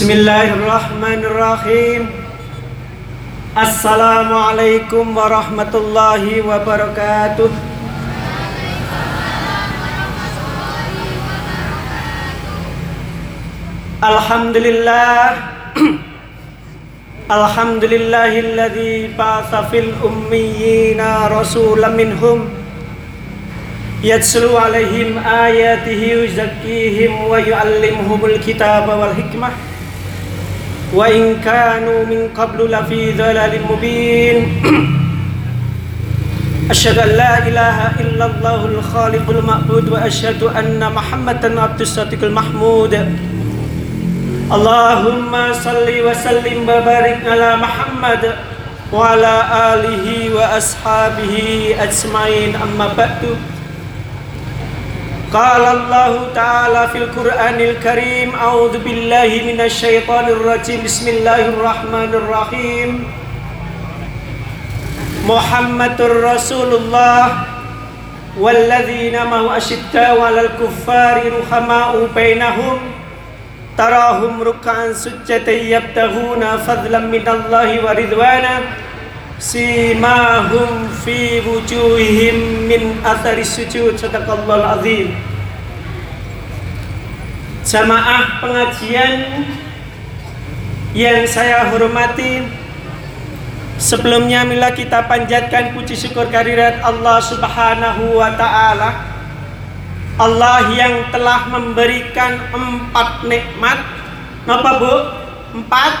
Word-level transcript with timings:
Bismillahirrahmanirrahim. 0.00 2.08
Assalamualaikum 3.52 5.12
warahmatullahi 5.12 6.40
wabarakatuh. 6.40 7.52
Alhamdulillah. 14.00 15.36
Alhamdulillahilladzi 17.36 19.12
ba'atha 19.20 19.68
fil 19.68 19.92
ummiyina 20.00 21.28
rasulan 21.28 21.92
minhum. 21.92 22.48
Yatslu 24.00 24.56
alaihim 24.56 25.20
ayatihi 25.20 26.24
yuzakkihim 26.24 27.28
wa 27.28 27.36
yuallimuhumul 27.36 28.40
kitaba 28.40 28.96
wal 28.96 29.12
hikmah 29.12 29.69
wa 30.90 31.06
in 31.06 31.38
kanu 31.38 32.02
min 32.10 32.30
qablu 32.34 32.66
lafi 32.66 33.14
dhalalin 33.14 33.62
mubin 33.66 34.36
Asyhadu 36.70 37.02
an 37.02 37.18
la 37.18 37.42
ilaha 37.50 37.98
illallahul 37.98 38.78
khaliqul 38.78 39.42
ma'bud 39.42 39.90
wa 39.90 40.06
asyhadu 40.06 40.54
anna 40.54 40.86
Muhammadan 40.86 41.58
abdus 41.58 41.98
sadiqul 41.98 42.30
mahmud 42.30 42.94
Allahumma 44.50 45.50
salli 45.50 45.98
wa 45.98 46.14
sallim 46.14 46.62
wa 46.66 46.78
barik 46.78 47.26
ala 47.26 47.58
Muhammad 47.58 48.22
wa 48.90 49.14
ala 49.18 49.74
alihi 49.74 50.30
قال 55.30 55.62
الله 55.62 56.34
تعالى 56.34 56.88
في 56.90 56.98
القرآن 56.98 57.54
الكريم 57.54 58.34
أعوذ 58.34 58.82
بالله 58.82 59.30
من 59.46 59.60
الشيطان 59.60 60.26
الرجيم. 60.26 60.82
بسم 60.82 61.06
الله 61.08 61.54
الرحمن 61.54 62.10
الرحيم. 62.14 63.06
محمد 65.30 65.98
رسول 66.02 66.70
الله. 66.74 67.26
والذين 68.42 69.14
معه 69.14 69.56
أشداء 69.56 70.20
على 70.20 70.40
الكفار 70.50 71.16
رحماء 71.42 72.08
بينهم. 72.14 72.78
تراهم 73.78 74.42
ركعا 74.42 74.92
سجدا 74.92 75.52
يبتغون 75.52 76.42
فضلا 76.66 76.98
من 76.98 77.22
الله 77.28 77.68
ورضوانا. 77.86 78.54
Simahum 79.40 80.92
fi 81.00 81.40
wujuhihim 81.40 82.68
min 82.68 83.00
athari 83.00 83.42
sujud. 83.42 83.96
Sadaqallahul 83.96 84.68
azim. 84.78 85.08
Jamaah 87.64 88.44
pengajian 88.44 89.44
yang 90.92 91.24
saya 91.24 91.72
hormati 91.72 92.44
sebelumnya 93.80 94.44
mila 94.44 94.76
kita 94.76 95.08
panjatkan 95.08 95.72
puji 95.72 95.96
syukur 95.96 96.28
kehadirat 96.28 96.84
Allah 96.84 97.20
subhanahu 97.24 98.20
wa 98.20 98.32
ta'ala 98.36 98.90
Allah 100.20 100.68
yang 100.76 101.08
telah 101.08 101.48
memberikan 101.48 102.36
empat 102.52 103.24
nikmat. 103.24 103.78
Apa 104.44 104.70
bu? 104.82 104.94
empat 105.50 105.92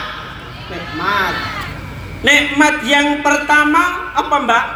nikmat 0.70 1.49
Nikmat 2.20 2.84
yang 2.84 3.24
pertama 3.24 4.12
apa 4.12 4.36
mbak? 4.44 4.66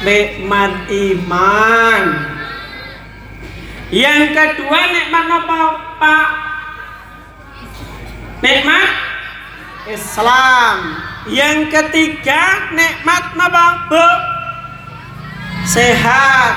Nikmat 0.00 0.72
iman. 0.88 2.02
Yang 3.92 4.22
kedua 4.32 4.80
nikmat 4.88 5.26
apa 5.28 5.60
pak? 6.00 6.28
Nikmat 8.40 8.88
Islam. 9.92 10.76
Yang 11.28 11.58
ketiga 11.68 12.72
nikmat 12.72 13.36
apa 13.36 13.66
bu? 13.92 14.08
Sehat. 15.68 16.54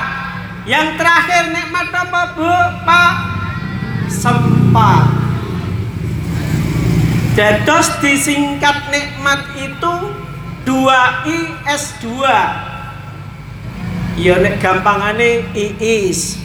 Yang 0.64 0.96
terakhir 0.96 1.44
nikmat 1.52 1.88
apa 1.92 2.22
bu? 2.32 2.52
Pak? 2.88 3.12
Sempat. 4.08 5.27
Dados 7.38 8.02
disingkat 8.02 8.90
nikmat 8.90 9.46
itu 9.54 9.94
2I 10.66 11.38
S2 11.70 12.18
Ya 14.18 14.42
nek 14.42 14.58
gampangane 14.58 15.46
iis 15.54 16.42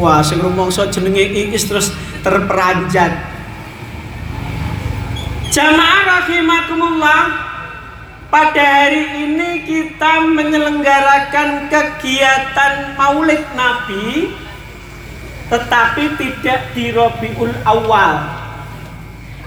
Wah 0.00 0.24
sing 0.24 0.40
rumangsa 0.40 0.88
jenenge 0.88 1.24
iis 1.24 1.68
terus 1.68 1.92
terperanjat. 2.20 3.16
Jamaah 5.48 6.00
rahimakumullah 6.04 7.22
pada 8.28 8.60
hari 8.60 9.24
ini 9.24 9.64
kita 9.64 10.24
menyelenggarakan 10.24 11.72
kegiatan 11.72 12.96
Maulid 12.96 13.44
Nabi 13.56 14.36
tetapi 15.48 16.04
tidak 16.20 16.60
di 16.76 16.92
Robiul 16.92 17.56
Awal 17.64 18.35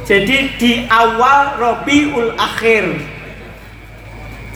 jadi 0.07 0.37
di 0.55 0.85
awal 0.87 1.59
Robiul 1.59 2.35
Akhir. 2.37 2.99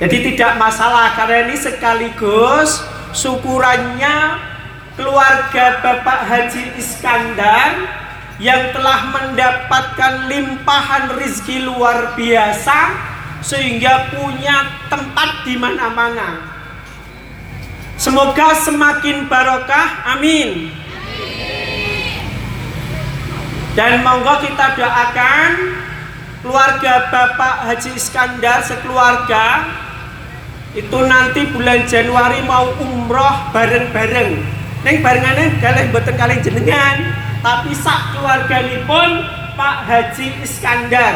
Jadi 0.02 0.34
tidak 0.34 0.60
masalah 0.60 1.16
karena 1.16 1.48
ini 1.48 1.56
sekaligus 1.56 2.84
syukurannya 3.14 4.42
keluarga 4.98 5.80
Bapak 5.80 6.20
Haji 6.28 6.76
Iskandar 6.76 7.72
yang 8.42 8.74
telah 8.74 9.14
mendapatkan 9.14 10.28
limpahan 10.28 11.14
rizki 11.16 11.62
luar 11.62 12.18
biasa 12.18 12.80
sehingga 13.46 14.10
punya 14.12 14.90
tempat 14.90 15.46
di 15.46 15.56
mana-mana. 15.56 16.52
Semoga 17.96 18.58
semakin 18.58 19.30
barokah. 19.30 20.18
Amin. 20.18 20.83
Dan 23.74 24.06
monggo 24.06 24.38
kita 24.46 24.78
doakan 24.78 25.50
keluarga 26.46 27.10
Bapak 27.10 27.66
Haji 27.66 27.98
Iskandar 27.98 28.62
sekeluarga 28.62 29.66
itu 30.78 31.00
nanti 31.10 31.50
bulan 31.50 31.82
Januari 31.90 32.46
mau 32.46 32.70
umroh 32.78 33.50
bareng-bareng. 33.50 34.46
Neng 34.86 34.98
barengannya 35.02 35.58
galih 35.58 35.90
mboten 35.90 36.14
kali 36.14 36.38
jenengan, 36.46 37.18
tapi 37.42 37.74
sak 37.74 38.14
keluarga 38.14 38.62
pun 38.86 39.10
Pak 39.58 39.78
Haji 39.90 40.46
Iskandar. 40.46 41.16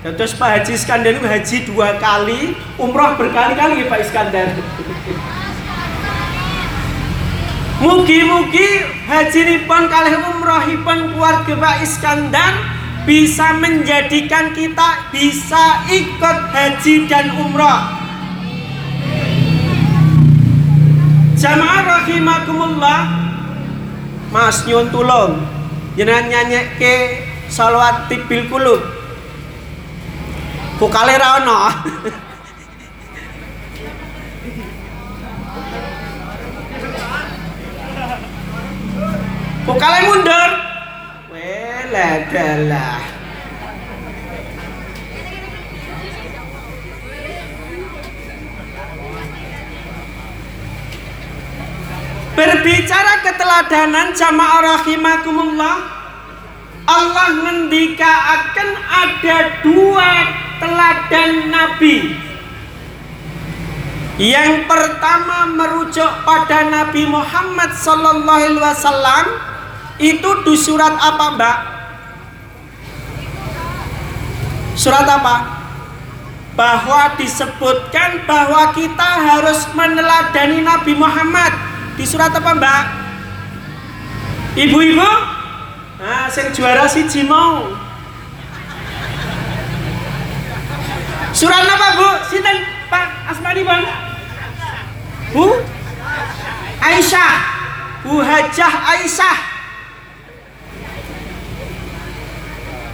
Terus 0.00 0.32
Pak 0.32 0.48
Haji 0.48 0.72
Iskandar 0.80 1.12
itu 1.12 1.28
haji 1.28 1.56
dua 1.68 2.00
kali, 2.00 2.56
umroh 2.80 3.20
berkali-kali 3.20 3.84
Pak 3.84 4.00
Iskandar. 4.00 4.48
Mugi-mugi 7.76 8.88
haji 9.04 9.40
nipun 9.44 9.92
kalih 9.92 10.16
umrohipun 10.16 11.12
keluarga 11.12 11.52
Pak 11.60 11.76
Iskandar 11.84 12.54
bisa 13.04 13.52
menjadikan 13.60 14.56
kita 14.56 15.12
bisa 15.12 15.84
ikut 15.92 16.38
haji 16.56 17.04
dan 17.04 17.36
umroh. 17.36 17.80
Jamaah 21.36 21.80
rahimakumullah. 21.84 23.00
Mas 24.32 24.64
nyun 24.64 24.88
tulung 24.88 25.44
jenengan 26.00 26.32
nyanyekke 26.32 27.28
salawat 27.52 28.08
tibil 28.08 28.48
kulub. 28.48 28.80
Vokale 30.80 31.20
ra. 31.20 31.44
Kok 39.66 39.74
kalian 39.82 40.06
mundur? 40.06 40.50
Weladalah. 41.34 43.02
Berbicara 52.38 53.26
keteladanan 53.26 54.14
jamaah 54.14 54.78
rahimakumullah 54.78 55.76
Allah 56.86 57.28
ngendika 57.42 58.12
akan 58.38 58.70
ada 58.86 59.38
dua 59.66 60.10
teladan 60.62 61.50
Nabi 61.50 62.14
yang 64.16 64.64
pertama 64.70 65.44
merujuk 65.50 66.12
pada 66.22 66.70
Nabi 66.70 67.04
Muhammad 67.10 67.74
Sallallahu 67.74 68.30
Alaihi 68.30 68.62
Wasallam 68.62 69.55
itu 69.96 70.30
di 70.44 70.54
surat 70.56 70.92
apa 70.92 71.26
mbak? 71.36 71.58
Surat 74.76 75.08
apa? 75.08 75.36
Bahwa 76.56 77.16
disebutkan 77.16 78.24
bahwa 78.28 78.72
kita 78.72 79.10
harus 79.24 79.68
meneladani 79.72 80.64
Nabi 80.64 80.92
Muhammad 80.96 81.52
di 81.96 82.04
surat 82.04 82.32
apa 82.32 82.52
mbak? 82.56 82.84
Ibu-ibu? 84.56 85.10
Nah, 85.96 86.28
sing 86.28 86.52
juara 86.52 86.84
siji 86.84 87.24
mau. 87.24 87.72
Surat 91.36 91.68
apa, 91.68 91.88
Bu? 92.00 92.08
Sinten 92.32 92.64
Pak 92.88 93.28
Asmani, 93.28 93.60
Bang? 93.60 93.84
Bu? 95.36 95.60
Aisyah. 96.80 97.32
Bu 98.00 98.24
Hajah 98.24 98.72
Aisyah. 98.96 99.55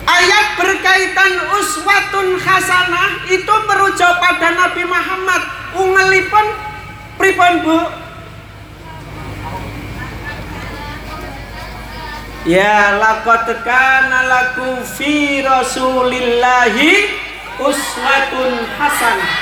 Ayat 0.03 0.59
berkaitan 0.59 1.47
uswatun 1.63 2.35
hasanah 2.43 3.23
itu 3.31 3.55
merujuk 3.71 4.13
pada 4.19 4.51
Nabi 4.51 4.83
Muhammad. 4.83 5.43
Ungelipun 5.79 6.47
pripun, 7.15 7.53
Bu? 7.63 7.79
Ya 12.43 12.99
laqad 12.99 13.47
kana 13.63 14.27
lakum 14.27 14.83
fi 14.83 15.39
Rasulillahi 15.47 17.15
uswatun 17.63 18.59
hasanah. 18.75 19.35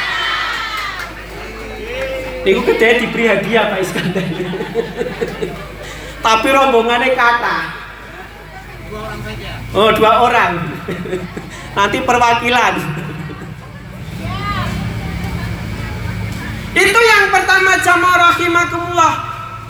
Niku 2.44 2.60
gede 2.68 3.00
diberi 3.00 3.24
hadiah 3.32 3.72
Pak 3.72 3.80
Iskandar. 3.80 4.24
Tapi 6.24 6.48
rombongannya 6.52 7.16
kata. 7.16 7.79
Oh, 9.70 9.90
dua 9.94 10.12
orang. 10.26 10.52
Nanti 11.78 11.98
perwakilan. 12.02 12.74
Itu 16.70 17.00
yang 17.02 17.24
pertama 17.34 17.78
jamaah 17.82 18.18
rahimakumullah 18.30 19.14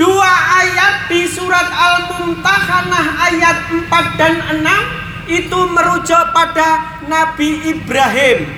dua 0.00 0.32
ayat 0.64 1.12
di 1.12 1.28
surat 1.28 1.69
Al-Mumtahanah 1.69 3.06
ayat 3.28 3.56
4 3.69 4.20
dan 4.20 4.34
6 4.64 5.32
itu 5.32 5.61
merujuk 5.76 6.25
pada 6.32 7.00
Nabi 7.05 7.76
Ibrahim. 7.76 8.49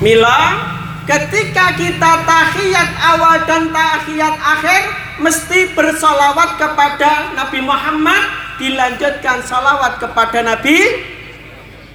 Mila, 0.00 0.40
ketika 1.04 1.76
kita 1.76 2.12
tahiyat 2.24 2.90
awal 3.12 3.44
dan 3.44 3.70
tahiyat 3.70 4.36
akhir 4.40 4.82
mesti 5.20 5.76
bersolawat 5.76 6.56
kepada 6.56 7.36
Nabi 7.36 7.60
Muhammad 7.60 8.22
dilanjutkan 8.56 9.44
salawat 9.44 10.00
kepada 10.00 10.40
Nabi 10.40 10.78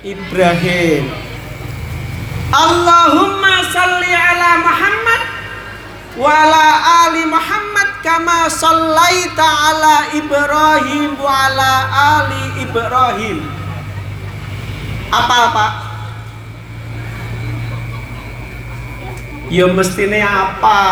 Ibrahim. 0.06 1.10
Allahumma 2.54 3.66
salli 3.74 4.12
ala 4.14 4.52
Muhammad 4.62 5.22
wala 6.18 6.68
ali 7.08 7.24
Muhammad 7.28 7.90
kama 8.06 8.48
sallaita 8.48 9.44
ala 9.44 9.98
Ibrahim 10.16 11.18
wa 11.18 11.32
ala 11.50 11.74
ali 12.22 12.44
Ibrahim. 12.64 13.38
Apa 15.08 15.40
pak? 15.56 15.72
Ya 19.48 19.64
mestine 19.72 20.20
apa 20.20 20.84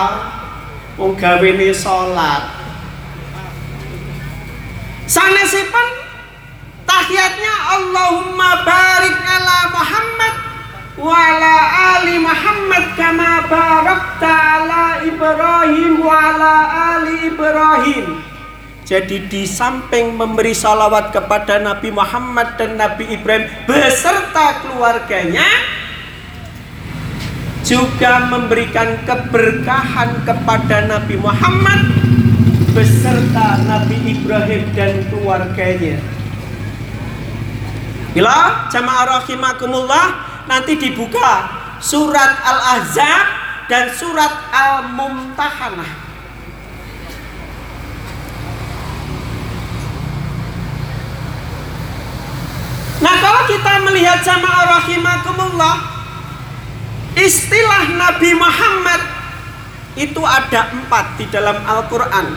wong 0.95 1.15
gawene 1.19 1.71
salat. 1.75 2.43
Sanesipun 5.05 5.87
tahiyatnya 6.87 7.53
Allahumma 7.77 8.65
barik 8.65 9.17
ala 9.21 9.59
Muhammad 9.69 10.33
wala 10.97 11.57
ali 11.93 12.17
Muhammad 12.17 12.83
kama 12.97 13.45
barakta 13.45 14.31
ala 14.31 14.85
Ibrahim 15.05 16.01
wala 16.01 16.55
ali 16.97 17.29
Ibrahim. 17.29 18.05
Jadi 18.85 19.25
di 19.29 19.49
samping 19.49 20.13
memberi 20.13 20.53
salawat 20.53 21.09
kepada 21.09 21.57
Nabi 21.57 21.89
Muhammad 21.89 22.53
dan 22.53 22.77
Nabi 22.77 23.17
Ibrahim 23.17 23.49
beserta 23.65 24.61
keluarganya 24.61 25.45
juga 27.65 28.29
memberikan 28.29 28.93
keberkahan 29.09 30.21
kepada 30.21 30.85
Nabi 30.85 31.17
Muhammad 31.17 31.81
beserta 32.77 33.57
Nabi 33.65 33.97
Ibrahim 34.05 34.69
dan 34.77 35.01
keluarganya. 35.09 35.97
Bila 38.13 38.69
jamaah 38.69 39.17
rahimakumullah 39.17 40.07
nanti 40.45 40.77
dibuka 40.77 41.49
surat 41.81 42.37
Al-Ahzab 42.45 43.25
dan 43.65 43.89
surat 43.97 44.29
Al-Mumtahanah. 44.53 46.05
Nah 53.01 53.15
kalau 53.19 53.41
kita 53.49 53.73
melihat 53.89 54.21
jamaah 54.21 54.79
rahimakumullah 54.79 55.94
Istilah 57.15 57.95
Nabi 57.95 58.35
Muhammad 58.35 59.01
itu 59.95 60.19
ada 60.19 60.67
empat 60.75 61.15
di 61.15 61.25
dalam 61.31 61.63
Al-Quran. 61.63 62.27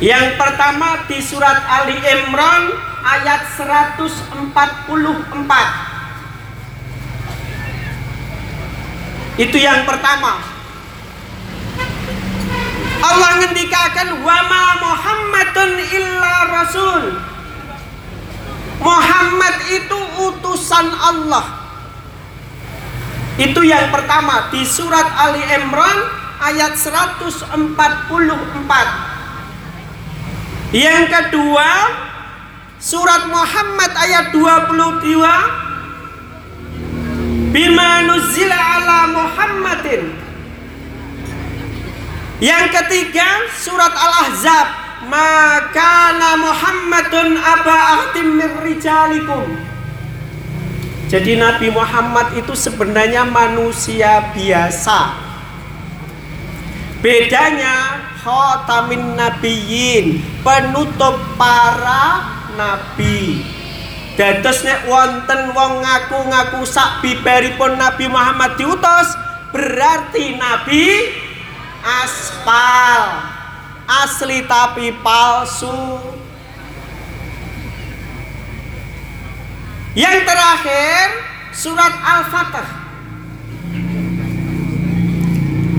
Yang 0.00 0.40
pertama 0.40 1.04
di 1.04 1.20
surat 1.20 1.60
Ali 1.68 2.00
Imran 2.00 2.72
ayat 3.04 3.44
144 3.52 4.88
itu 9.38 9.56
yang 9.60 9.84
pertama. 9.84 10.40
Allah 12.98 13.30
ngendikakan 13.44 14.24
wama 14.24 14.64
Muhammadun 14.82 15.70
illa 15.78 16.34
rasul 16.50 17.27
Muhammad 18.78 19.54
itu 19.70 19.98
utusan 20.30 20.86
Allah. 20.94 21.46
Itu 23.38 23.62
yang 23.62 23.94
pertama 23.94 24.50
di 24.50 24.66
surat 24.66 25.06
Ali 25.14 25.42
Imran 25.46 25.98
ayat 26.42 26.74
144 26.74 27.54
yang 30.68 31.08
kedua 31.08 31.68
Surat 32.78 33.26
Muhammad 33.26 33.90
ayat 33.90 34.30
22 34.30 35.18
Bima 37.48 38.04
nuzila 38.04 38.54
ala 38.54 39.08
Muhammadin. 39.08 40.12
Yang 42.44 42.66
ketiga 42.76 43.48
surat 43.56 43.90
Al-Ahzab 43.90 44.68
Maka 45.08 46.12
Muhammadun 46.36 47.40
aba 47.40 47.76
ahtim 47.96 48.36
min 48.36 48.50
rijalikum. 48.60 49.48
Jadi 51.08 51.40
Nabi 51.40 51.72
Muhammad 51.72 52.36
itu 52.36 52.52
sebenarnya 52.52 53.24
manusia 53.24 54.28
biasa. 54.36 55.16
Bedanya 57.00 58.04
khotamin 58.20 59.16
nabiyyin 59.16 60.20
Penutup 60.44 61.16
para 61.40 62.28
nabi. 62.58 63.40
Dados 64.18 64.66
nek 64.66 64.90
wonten 64.90 65.54
wong 65.54 65.80
ngaku-ngaku 65.80 66.66
sak 66.66 67.00
bibaripun 67.06 67.78
Nabi 67.78 68.10
Muhammad 68.10 68.58
diutus 68.58 69.14
berarti 69.54 70.34
nabi 70.34 71.06
aspal 71.86 73.37
asli 73.88 74.44
tapi 74.44 74.92
palsu. 75.00 75.96
Yang 79.96 80.28
terakhir 80.28 81.04
surat 81.56 81.90
Al-Fatah. 81.96 82.68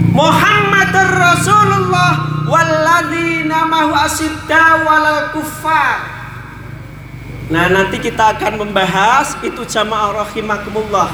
Muhammadur 0.10 1.12
Rasulullah 1.16 2.14
walladzina 2.50 3.64
mahu 3.64 3.94
asidda 3.96 4.84
walal 4.84 5.32
kuffar. 5.32 6.04
Nah 7.48 7.72
nanti 7.72 8.02
kita 8.02 8.36
akan 8.36 8.60
membahas 8.60 9.40
itu 9.40 9.64
jamaah 9.64 10.26
rahimakumullah. 10.26 11.10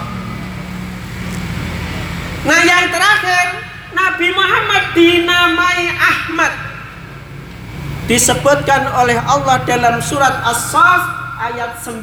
Nah 2.49 2.59
yang 2.65 2.89
terakhir 2.89 3.45
Nabi 3.93 4.27
Muhammad 4.33 4.83
dinamai 4.97 5.93
Ahmad 5.93 6.64
disebutkan 8.05 8.89
oleh 8.97 9.17
Allah 9.17 9.61
dalam 9.65 10.01
surat 10.01 10.45
As-Saff 10.45 11.03
ayat 11.41 11.81
9 11.81 12.01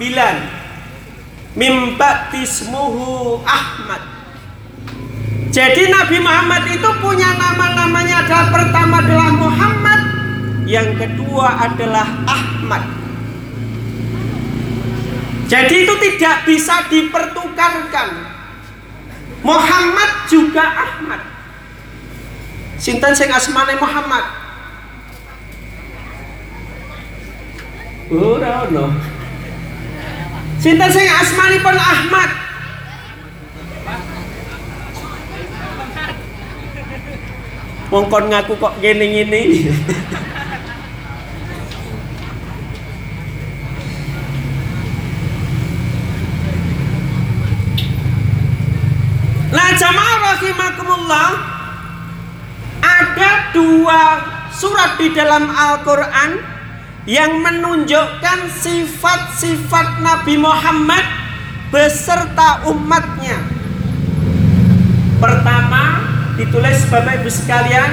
mimbatismuhu 1.55 3.41
Ahmad 3.47 4.03
jadi 5.53 5.93
Nabi 5.93 6.19
Muhammad 6.19 6.65
itu 6.73 6.89
punya 6.99 7.37
nama-namanya 7.37 8.25
adalah 8.25 8.47
pertama 8.51 9.05
adalah 9.05 9.31
Muhammad 9.37 10.01
yang 10.67 10.97
kedua 10.97 11.71
adalah 11.71 12.09
Ahmad 12.25 13.03
jadi 15.53 15.85
itu 15.85 15.95
tidak 16.01 16.49
bisa 16.49 16.89
dipertukarkan. 16.89 18.09
Muhammad 19.45 20.11
juga 20.33 20.65
Ahmad. 20.65 21.21
Sinten 22.81 23.13
sing 23.13 23.29
asmane 23.29 23.77
Muhammad. 23.77 24.42
Ora 28.13 28.69
ono. 28.69 28.93
Sinten 30.61 30.91
sing 30.93 31.09
asmanipun 31.09 31.73
Ahmad? 31.81 32.31
Wong 37.89 38.05
kon 38.13 38.29
ngaku 38.29 38.53
kok 38.61 38.77
gini 38.85 39.07
ngene. 39.17 39.41
Nah 49.53 49.69
jamaah 49.77 50.17
rahimakumullah 50.33 51.29
Ada 52.81 53.53
dua 53.53 54.01
surat 54.49 54.97
di 54.97 55.13
dalam 55.13 55.53
Al-Quran 55.53 56.52
Yang 57.03 57.33
menunjukkan 57.43 58.39
sifat-sifat 58.63 59.99
Nabi 60.07 60.39
Muhammad 60.39 61.03
Beserta 61.73 62.63
umatnya. 62.69 63.43
Pertama 65.19 66.05
ditulis 66.37 66.85
Bapak 66.93 67.25
Ibu 67.25 67.31
sekalian 67.33 67.91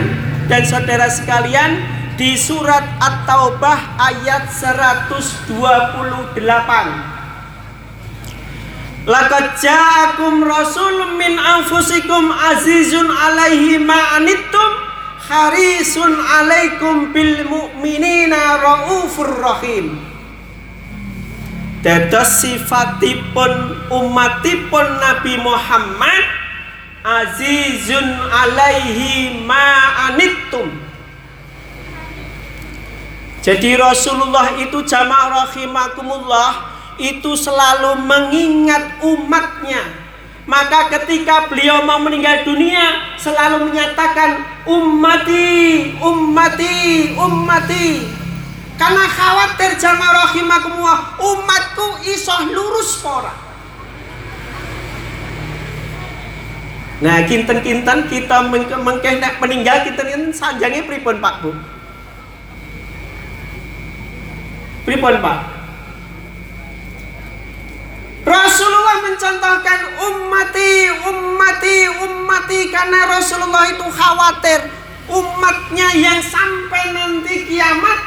dan 0.51 0.61
saudara 0.67 1.07
sekalian 1.07 1.79
di 2.19 2.35
surat 2.35 2.83
At-Taubah 2.99 3.95
ayat 3.95 4.51
128 4.51 5.47
Laqad 9.07 9.45
ja'akum 9.63 10.43
rasulun 10.43 11.15
min 11.15 11.39
anfusikum 11.39 12.35
azizun 12.35 13.07
alaihi 13.07 13.79
ma 13.79 14.19
anittum 14.19 14.88
harisun 15.29 16.17
alaikum 16.17 17.13
bil 17.13 17.45
mu'minina 17.45 18.57
raufur 18.57 19.29
rahim. 19.37 20.01
Dados 21.85 22.43
sifatipun 22.43 23.87
umatipun 23.87 24.87
Nabi 24.99 25.39
Muhammad 25.39 26.25
azizun 27.05 28.03
alaihi 28.27 29.45
ma 29.47 30.09
anittum. 30.11 30.67
Jadi 33.39 33.79
Rasulullah 33.79 34.59
itu 34.59 34.83
jamaah 34.83 35.47
rahimakumullah 35.47 36.51
itu 36.99 37.31
selalu 37.39 38.03
mengingat 38.03 38.99
umatnya. 38.99 40.08
Maka 40.49 40.89
ketika 40.89 41.45
beliau 41.45 41.85
mau 41.85 42.01
meninggal 42.01 42.41
dunia 42.41 43.13
selalu 43.21 43.69
menyatakan 43.69 44.41
ummati, 44.65 45.93
ummati, 46.01 47.13
ummati. 47.13 48.09
Karena 48.73 49.05
khawatir 49.05 49.77
jamaah 49.77 50.25
rahimakumullah 50.25 51.21
umatku 51.21 52.01
isoh 52.01 52.49
lurus 52.49 52.97
pora. 52.97 53.29
Nah, 57.05 57.21
kinten-kinten 57.29 58.09
kita 58.09 58.49
mengkeh 58.49 59.21
meninggal 59.37 59.85
kinten 59.85 60.33
sanjangnya 60.33 60.81
pripun 60.89 61.21
Pak 61.21 61.45
Bu? 61.45 61.53
Pripun 64.89 65.21
Pak? 65.21 65.58
Rasulullah 68.29 68.97
mencontohkan 69.09 69.81
ummati, 70.05 70.73
ummati, 71.01 71.77
ummati 72.05 72.69
karena 72.69 73.09
Rasulullah 73.09 73.65
itu 73.73 73.89
khawatir 73.89 74.69
umatnya 75.09 75.89
yang 75.97 76.21
sampai 76.21 76.93
nanti 76.93 77.49
kiamat 77.49 77.97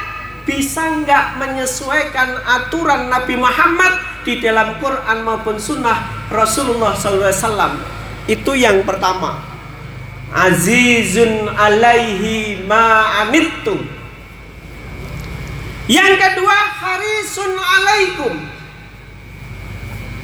bisa 0.47 1.03
nggak 1.03 1.43
menyesuaikan 1.43 2.39
aturan 2.39 3.11
Nabi 3.11 3.35
Muhammad 3.35 3.99
di 4.23 4.39
dalam 4.39 4.79
Quran 4.79 5.27
maupun 5.27 5.59
Sunnah 5.59 6.31
Rasulullah 6.31 6.95
SAW. 6.95 7.75
Itu 8.23 8.55
yang 8.55 8.87
pertama. 8.87 9.43
Azizun 10.31 11.51
alaihi 11.51 12.63
ma'anittum. 12.63 13.83
Yang 15.91 16.11
kedua, 16.15 16.57
harisun 16.79 17.51
alaikum 17.59 18.52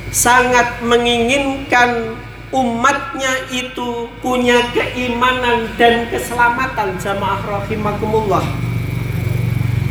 sangat 0.10 0.82
menginginkan 0.82 2.18
umatnya 2.50 3.46
itu 3.54 4.10
punya 4.26 4.58
keimanan 4.74 5.70
dan 5.78 6.10
keselamatan 6.10 6.98
jamaah 6.98 7.42
rahimakumullah. 7.46 8.46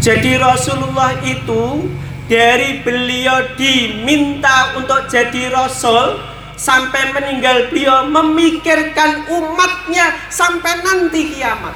Jadi 0.02 0.38
Rasulullah 0.38 1.14
itu 1.22 1.86
dari 2.26 2.82
beliau 2.82 3.54
diminta 3.54 4.74
untuk 4.78 5.06
jadi 5.10 5.50
rasul 5.50 6.22
sampai 6.58 7.14
meninggal 7.14 7.70
beliau 7.70 8.06
memikirkan 8.10 9.30
umatnya 9.30 10.18
sampai 10.30 10.82
nanti 10.82 11.38
kiamat. 11.38 11.74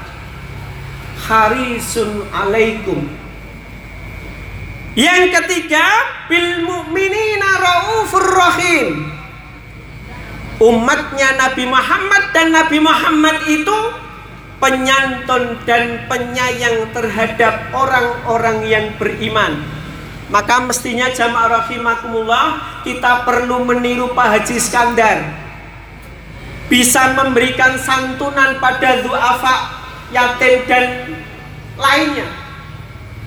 Harisun 1.22 2.26
alaikum 2.34 3.21
yang 4.92 5.32
ketiga, 5.32 5.84
bil 6.28 6.68
mu'minina 6.68 7.50
raufur 7.56 8.28
rahim. 8.28 9.08
Umatnya 10.60 11.32
Nabi 11.40 11.64
Muhammad 11.64 12.22
dan 12.36 12.52
Nabi 12.52 12.78
Muhammad 12.78 13.36
itu 13.48 13.78
penyantun 14.60 15.58
dan 15.64 16.06
penyayang 16.06 16.92
terhadap 16.92 17.72
orang-orang 17.72 18.58
yang 18.68 18.86
beriman. 19.00 19.64
Maka 20.28 20.60
mestinya 20.64 21.08
jamaah 21.08 21.64
rahimakumullah 21.64 22.46
kita 22.84 23.24
perlu 23.24 23.64
meniru 23.64 24.12
Pak 24.12 24.28
Haji 24.28 24.56
Skandar. 24.60 25.18
Bisa 26.68 27.16
memberikan 27.16 27.80
santunan 27.80 28.60
pada 28.60 29.04
duafa, 29.04 29.56
yatim 30.12 30.64
dan 30.68 30.84
lainnya 31.76 32.41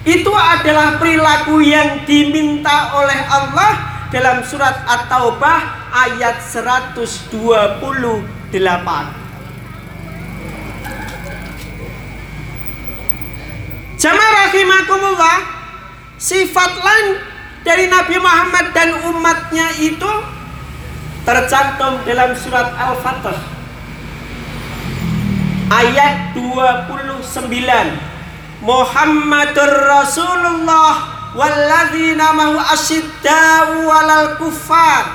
itu 0.06 0.30
adalah 0.30 1.02
perilaku 1.02 1.66
yang 1.66 2.06
diminta 2.06 2.94
oleh 2.94 3.18
Allah 3.26 4.06
dalam 4.14 4.46
surat 4.46 4.86
At-Taubah 4.86 5.90
ayat 5.90 6.38
128. 6.46 7.34
Jamaah 13.98 14.34
rahimakumullah, 14.46 15.38
sifat 16.22 16.72
lain 16.86 17.18
dari 17.66 17.90
Nabi 17.90 18.22
Muhammad 18.22 18.78
dan 18.78 19.02
umatnya 19.10 19.74
itu 19.82 20.12
tercantum 21.26 22.06
dalam 22.06 22.38
surat 22.38 22.70
Al-Fatih 22.78 23.42
ayat 25.74 26.38
29 26.38 28.15
Muhammadur 28.66 29.78
Rasulullah 29.86 31.30
walladzina 31.38 32.34
mahu 32.34 32.58
asyidda'u 32.58 33.86
walal 33.86 34.42
kuffar 34.42 35.06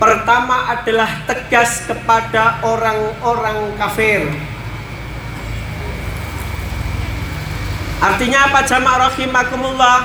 Pertama 0.00 0.72
adalah 0.72 1.20
tegas 1.28 1.86
kepada 1.86 2.58
orang-orang 2.66 3.76
kafir. 3.78 4.24
Artinya 8.02 8.50
apa 8.50 8.66
jamaah 8.66 9.12
rahimakumullah? 9.12 9.98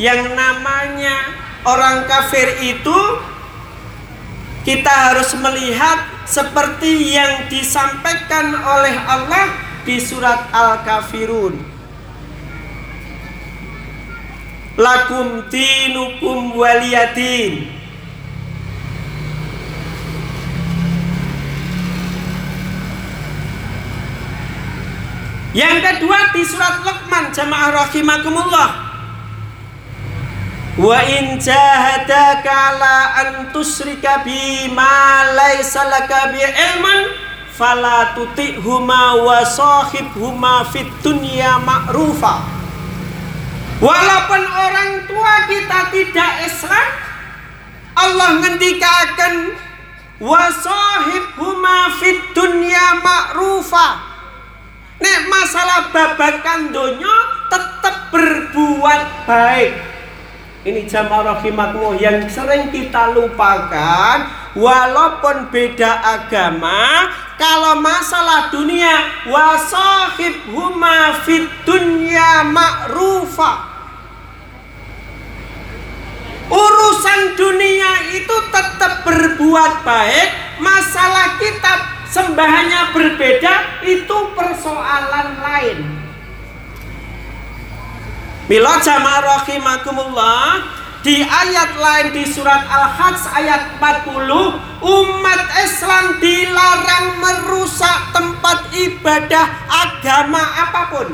Yang 0.00 0.32
namanya 0.34 1.16
orang 1.64 2.04
kafir 2.04 2.52
itu 2.60 2.98
Kita 4.66 4.90
harus 4.90 5.30
melihat 5.38 6.26
seperti 6.26 7.14
yang 7.14 7.46
disampaikan 7.46 8.50
oleh 8.58 8.98
Allah 9.06 9.65
di 9.86 10.02
surat 10.02 10.50
Al-Kafirun. 10.50 11.54
Lakum 14.74 15.46
tinukum 15.46 16.58
waliyadin. 16.58 17.70
Yang 25.56 25.76
kedua 25.80 26.36
di 26.36 26.42
surat 26.44 26.84
Luqman 26.84 27.32
jamaah 27.32 27.72
rahimakumullah. 27.72 28.70
Wa 30.76 31.00
in 31.08 31.40
jahadaka 31.40 32.76
la 32.76 32.98
an 33.24 33.28
tusyrika 33.56 34.20
bi 34.20 34.68
ma 34.68 35.24
laysa 35.32 35.88
laka 35.88 36.36
bi 36.36 36.44
ilman 36.44 36.95
fala 37.56 38.12
huma 38.60 39.16
wa 39.24 39.40
huma 40.12 40.62
fit 40.68 40.86
dunya 41.00 41.56
ma'rufa 41.64 42.44
walaupun 43.80 44.42
orang 44.44 44.92
tua 45.08 45.34
kita 45.48 45.80
tidak 45.88 46.32
Islam 46.44 46.88
Allah 47.96 48.30
ngendikakan 48.44 49.56
wa 50.20 50.52
huma 51.40 51.96
fit 51.96 52.20
dunya 52.36 53.00
ma'rufa 53.00 54.16
nek 55.00 55.18
masalah 55.28 55.92
babakan 55.92 56.72
donya 56.72 57.16
tetap 57.52 58.10
berbuat 58.10 59.28
baik. 59.28 59.72
Ini 60.66 60.82
jamaah 60.82 61.38
rahimakumullah 61.38 61.94
yang 61.94 62.18
sering 62.26 62.74
kita 62.74 63.14
lupakan 63.14 64.26
walaupun 64.58 65.46
beda 65.54 66.02
agama 66.02 67.06
kalau 67.36 67.80
masalah 67.84 68.48
dunia 68.48 69.24
wasahib 69.28 70.48
huma 70.52 71.20
fit 71.24 71.44
dunya 71.68 72.44
ma'rufa. 72.48 73.76
Urusan 76.46 77.34
dunia 77.34 78.16
itu 78.16 78.36
tetap 78.54 79.04
berbuat 79.04 79.82
baik 79.84 80.28
masalah 80.62 81.36
kita 81.36 81.72
sembahannya 82.08 82.82
berbeda 82.96 83.84
itu 83.84 84.18
persoalan 84.32 85.28
lain. 85.42 85.78
Mila 88.46 88.78
jamaah 88.78 89.42
rahimakumullah 89.42 90.46
di 91.06 91.22
ayat 91.22 91.78
lain 91.78 92.10
di 92.10 92.26
surat 92.26 92.66
Al-Hajj 92.66 93.30
ayat 93.30 93.78
40 93.78 94.26
umat 94.82 95.42
Islam 95.62 96.18
dilarang 96.18 97.22
merusak 97.22 98.10
tempat 98.10 98.74
ibadah 98.74 99.46
agama 99.70 100.42
apa 100.66 100.82
pun. 100.90 101.08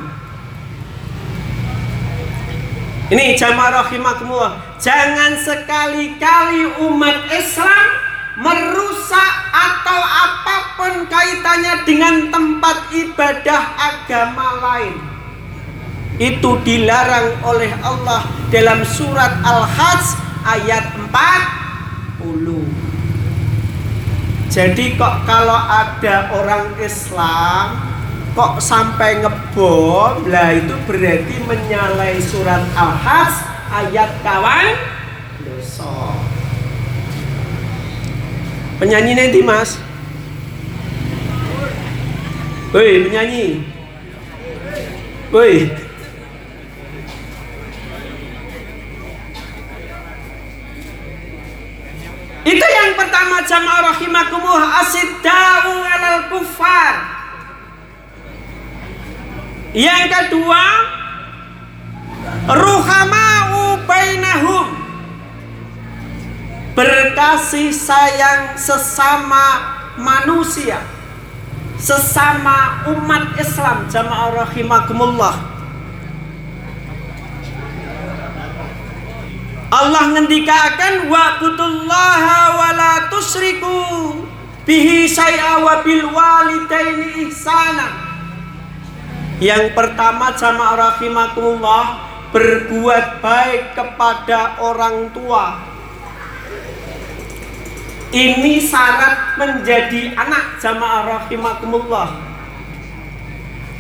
Ini 3.13 3.37
jamaah 3.37 3.85
rahimakumullah, 3.85 4.81
jangan 4.81 5.37
sekali-kali 5.37 6.73
umat 6.89 7.29
Islam 7.29 7.87
merusak 8.41 9.33
atau 9.53 10.01
apa 10.01 10.57
pun 10.81 11.05
kaitannya 11.05 11.85
dengan 11.85 12.33
tempat 12.33 12.89
ibadah 12.97 13.63
agama 13.77 14.57
lain 14.57 15.12
itu 16.21 16.51
dilarang 16.67 17.41
oleh 17.45 17.73
Allah 17.81 18.29
dalam 18.53 18.85
surat 18.85 19.41
Al-Hajj 19.41 20.05
ayat 20.45 20.85
40 21.09 22.73
jadi 24.53 25.01
kok 25.01 25.25
kalau 25.25 25.57
ada 25.57 26.29
orang 26.37 26.77
Islam 26.77 27.93
kok 28.37 28.61
sampai 28.61 29.25
ngebom? 29.25 30.29
Lah 30.29 30.53
itu 30.53 30.77
berarti 30.85 31.41
menyalai 31.49 32.21
surat 32.21 32.61
Al-Hajj 32.77 33.35
ayat 33.73 34.13
kawan? 34.21 34.77
Dosa. 35.41 36.21
Penyanyi 38.77 39.13
nanti 39.17 39.41
mas. 39.41 39.81
Woi 42.77 43.09
penyanyi. 43.09 43.65
Woi 45.33 45.73
Itu 52.43 52.67
yang 52.67 52.99
pertama 52.99 53.39
jamaah 53.47 53.95
rahimakumullah 53.95 54.83
asidda'u 54.83 55.73
alal 55.79 56.21
kufar. 56.27 56.95
Yang 59.71 60.05
kedua 60.11 60.65
ruhama'u 62.51 63.87
bainahum. 63.87 64.75
Berkasih 66.75 67.71
sayang 67.71 68.59
sesama 68.59 69.79
manusia. 69.95 70.83
Sesama 71.79 72.87
umat 72.91 73.39
Islam 73.39 73.87
jamaah 73.87 74.47
rahimakumullah. 74.47 75.62
Allah 79.73 80.13
ngendikakan 80.13 81.09
wa'budullaha 81.09 82.39
wa 82.61 82.69
la 82.77 82.95
tusriku 83.09 84.21
bihi 84.69 85.09
syai'a 85.09 85.65
wa 85.65 85.81
bil 85.81 86.13
walidaini 86.13 87.25
ihsana. 87.25 87.89
Yang 89.41 89.73
pertama 89.73 90.37
jamaah 90.37 90.77
rahimakumullah 90.77 92.05
berbuat 92.37 93.25
baik 93.25 93.73
kepada 93.73 94.61
orang 94.61 95.09
tua. 95.17 95.65
Ini 98.13 98.61
syarat 98.61 99.41
menjadi 99.41 100.13
anak 100.21 100.61
jamaah 100.61 101.17
rahimakumullah. 101.17 102.13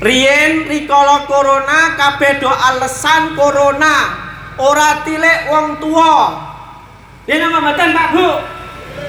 Rien 0.00 0.64
rikala 0.64 1.28
corona 1.28 2.00
kabeh 2.00 2.40
do 2.40 2.48
alasan 2.48 3.36
corona 3.36 4.21
ora 4.60 5.04
tilek 5.06 5.48
wong 5.48 5.80
tua 5.80 6.14
nama 7.28 7.58
mboten 7.62 7.90
Pak 7.94 8.08
Bu? 8.12 8.28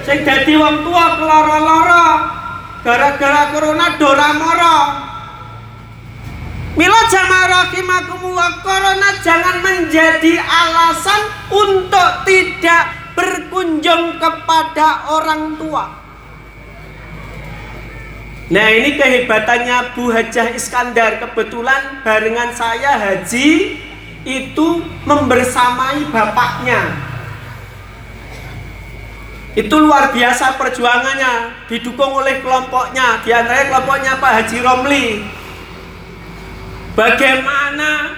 Sing 0.06 0.24
dadi 0.24 0.54
wong 0.56 0.86
tua 0.86 1.06
keloro-loro 1.20 2.08
gara-gara 2.84 3.52
corona 3.56 3.88
dora 3.96 4.30
moro 4.36 4.80
Mila 6.74 7.06
jamaah 7.06 7.70
rahimakumullah 7.70 8.52
corona 8.66 9.10
jangan 9.22 9.62
menjadi 9.62 10.42
alasan 10.42 11.22
untuk 11.54 12.26
tidak 12.26 13.14
berkunjung 13.14 14.18
kepada 14.18 15.06
orang 15.14 15.54
tua. 15.62 15.86
Nah 18.50 18.68
ini 18.74 18.98
kehebatannya 18.98 19.94
Bu 19.94 20.10
Hajah 20.10 20.58
Iskandar. 20.58 21.22
Kebetulan 21.22 22.02
barengan 22.02 22.50
saya 22.58 22.98
haji 22.98 23.78
itu 24.24 24.68
membersamai 25.04 26.08
bapaknya. 26.08 26.82
Itu 29.54 29.78
luar 29.78 30.10
biasa 30.10 30.58
perjuangannya 30.58 31.68
didukung 31.70 32.10
oleh 32.10 32.42
kelompoknya. 32.42 33.22
Di 33.22 33.30
antaranya 33.30 33.70
kelompoknya 33.70 34.14
Pak 34.18 34.32
Haji 34.42 34.58
Romli. 34.66 35.08
Bagaimana 36.98 38.18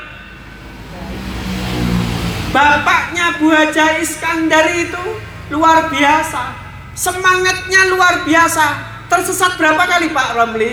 bapaknya 2.56 3.36
Bu 3.36 3.52
Haja 3.52 4.00
Iskandar 4.00 4.72
itu 4.72 5.04
luar 5.52 5.91
biasa. 5.91 6.56
Semangatnya 6.96 7.91
luar 7.91 8.24
biasa. 8.24 8.96
Tersesat 9.12 9.60
berapa 9.60 9.84
kali 9.84 10.15
Pak 10.15 10.30
Romli? 10.39 10.72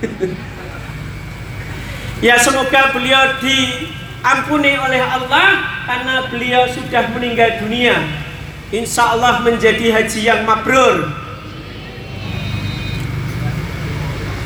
Ya 2.20 2.36
semoga 2.36 2.92
beliau 2.92 3.40
di 3.40 3.88
ampuni 4.20 4.76
oleh 4.76 5.00
Allah 5.00 5.64
karena 5.88 6.28
beliau 6.28 6.68
sudah 6.68 7.08
meninggal 7.16 7.64
dunia. 7.64 7.96
Insya 8.70 9.18
Allah 9.18 9.42
menjadi 9.42 9.90
haji 9.90 10.20
yang 10.22 10.46
mabrur. 10.46 11.10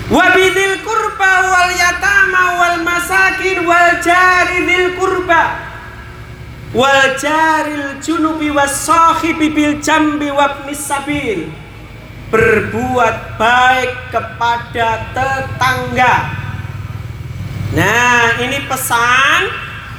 Wabidil 0.09 0.85
kurba 0.85 1.33
wal 1.49 1.73
yatama 1.75 2.45
wal 2.61 2.79
masakin 2.85 3.65
wal 3.65 3.93
jaridil 4.05 5.01
kurba 5.01 5.65
wal 6.77 7.17
jaril 7.17 7.97
junubi 8.05 8.53
was 8.53 8.85
sahibi 8.85 9.49
bil 9.49 9.81
jambi 9.81 10.29
wabnis 10.29 10.93
berbuat 12.29 13.39
baik 13.41 13.93
kepada 14.13 15.09
tetangga. 15.15 16.44
Nah, 17.75 18.39
ini 18.39 18.71
pesan 18.71 19.51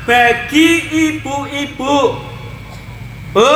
bagi 0.08 0.72
ibu-ibu. 1.12 2.00
Bu 3.36 3.54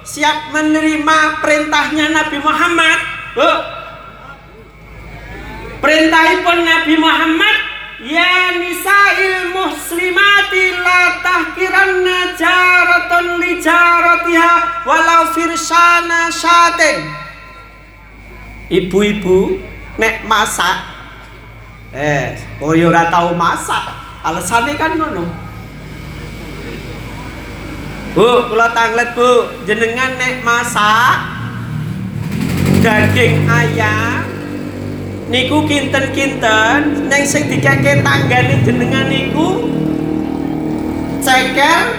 siap 0.00 0.48
menerima 0.56 1.44
perintahnya 1.44 2.08
Nabi 2.08 2.40
Muhammad? 2.40 2.98
Bu 3.36 3.50
perintahipun 5.84 6.58
Nabi 6.64 6.94
Muhammad? 6.96 7.56
Ya 8.00 8.56
nisa'il 8.56 9.52
muslimati 9.52 10.72
la 10.80 11.20
tahkiranna 11.20 12.32
jaratun 12.40 13.44
li 13.44 13.60
jaratiha 13.60 14.88
walau 14.88 15.36
firsana 15.36 16.32
syatin. 16.32 17.12
Ibu-ibu 18.72 19.60
nek 20.00 20.24
masak 20.24 20.99
eh 21.90 22.38
oh 22.62 22.70
ya 22.74 22.86
ora 22.90 23.10
tau 23.10 23.34
masak. 23.34 23.98
Alasannya 24.20 24.74
kan 24.76 24.94
ngono. 24.94 25.24
Bu, 28.10 28.50
kula 28.50 28.74
tanglet 28.74 29.14
Bu, 29.14 29.48
jenengan 29.64 30.18
nek 30.18 30.42
masak 30.42 31.40
daging 32.80 33.44
ayam 33.44 34.24
niku 35.30 35.62
kinten-kinten 35.68 37.06
neng 37.06 37.22
sing 37.28 37.46
dikeke 37.46 38.02
tanggane 38.02 38.64
jenengan 38.66 39.06
niku 39.06 39.68
ceker 41.22 41.92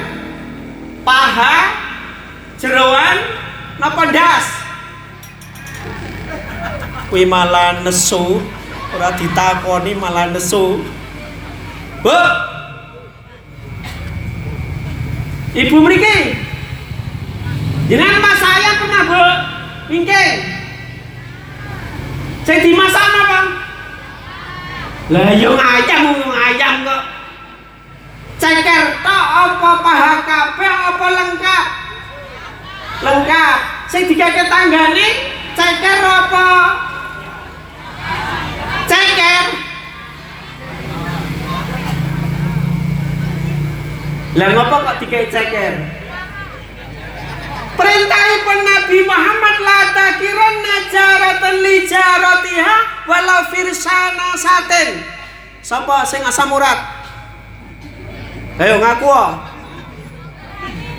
paha 1.06 1.58
jeroan 2.60 3.17
napa 3.80 4.04
ndas? 4.10 4.45
Kuwi 7.08 7.23
malah 7.23 7.80
nesu 7.86 8.41
ora 8.91 9.10
ditakoni 9.15 9.91
malah 9.95 10.32
nesu 10.32 10.84
Bu 12.01 12.17
Ibu 15.51 15.84
mriki. 15.84 16.19
Jenengan 17.91 18.23
mas 18.23 18.39
saya 18.39 18.80
pernah 18.80 19.04
Bu 19.04 19.23
mingking. 19.91 20.38
Sing 22.47 22.58
dimasak 22.63 23.04
napa? 23.12 23.39
Lah 25.12 25.36
yo 25.36 25.60
ayam 25.60 26.15
yo 26.23 26.30
ayam 26.32 26.88
kok. 26.88 27.04
Ceker 28.39 29.04
tok 29.04 29.25
apa 29.27 29.71
paha 29.84 30.13
kabeh 30.23 30.71
apa 30.71 31.06
lengkap? 31.19 31.65
Lengkap. 33.04 33.58
Sing 33.91 34.08
dikeke 34.08 34.47
tanggane 34.47 35.08
ceker 35.51 35.99
apa? 35.99 36.47
Ceker. 38.91 39.45
Lah 44.36 44.47
ngopo 44.51 44.75
kok 44.84 44.95
dikei 44.99 45.32
ceker? 45.32 45.73
Perintahipun 47.71 48.60
Nabi 48.67 48.99
Muhammad 49.08 49.56
la 49.63 49.80
takiran 49.95 50.56
najaratan 50.60 51.56
li 51.63 51.88
jaratiha 51.88 52.75
walau 53.08 53.47
firsana 53.47 54.36
satin. 54.36 55.08
Sapa 55.63 56.04
sing 56.04 56.19
asam 56.27 56.51
urat? 56.51 56.80
Ayo 58.60 58.75
ngaku 58.75 59.08
ah. 59.08 59.56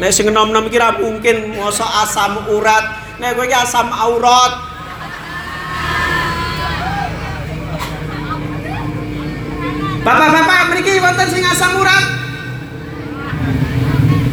Nek 0.01 0.11
sing 0.17 0.33
enom-enom 0.33 0.73
iki 0.73 0.81
ra 0.81 0.97
mungkin 0.97 1.61
mosok 1.61 1.93
asam 2.09 2.49
urat. 2.49 3.21
Nek 3.21 3.37
kowe 3.37 3.45
asam 3.53 3.93
aurat. 3.93 4.72
Bapak-bapak 10.03 10.75
mriki 10.75 10.99
wonten 10.99 11.31
sing 11.31 11.47
asam 11.47 11.79
urat? 11.79 12.05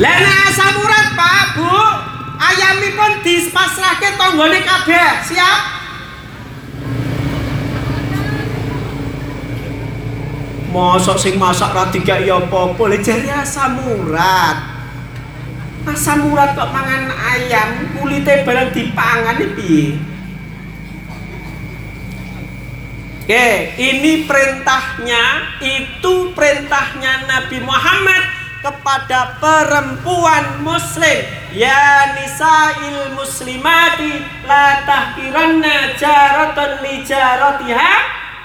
Lah 0.02 0.18
nek 0.18 0.38
asam 0.50 0.74
urat, 0.82 1.08
Pak, 1.14 1.46
Bu, 1.62 1.78
ayamipun 2.42 3.22
dispasrahke 3.22 4.18
tanggane 4.18 4.66
kabeh. 4.66 5.10
Siap? 5.30 5.60
Mosok 10.74 11.22
sing 11.22 11.38
masak 11.38 11.70
ra 11.70 11.86
dikai 11.94 12.26
apa-apa, 12.26 12.84
le 12.90 12.98
jare 13.06 13.30
asam 13.30 13.78
urat. 13.86 14.58
Asam 15.86 16.34
urat 16.34 16.58
kok 16.58 16.74
mangan 16.74 17.14
ayam, 17.14 17.94
kulite 17.94 18.42
barang 18.42 18.74
dipangan 18.74 19.38
iki 19.38 19.54
piye? 19.54 19.86
Oke, 23.30 23.78
ini 23.78 24.26
perintahnya, 24.26 25.54
itu 25.62 26.34
perintahnya 26.34 27.30
Nabi 27.30 27.62
Muhammad 27.62 28.26
kepada 28.66 29.38
perempuan 29.38 30.66
muslim. 30.66 31.30
Ya 31.54 32.18
nisa'il 32.18 33.14
muslimati 33.14 34.26
la 34.50 34.82
tahkiranna 34.82 35.94
jaratan 36.02 36.82
li 36.82 37.06
jaratiha 37.06 37.94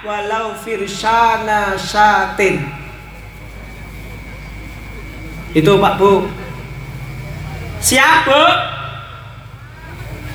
walau 0.04 0.52
firshana 0.52 1.80
syatin. 1.80 2.68
Itu 5.56 5.80
Pak 5.80 5.94
Bu. 5.96 6.28
Siap, 7.80 8.28
Bu? 8.28 8.42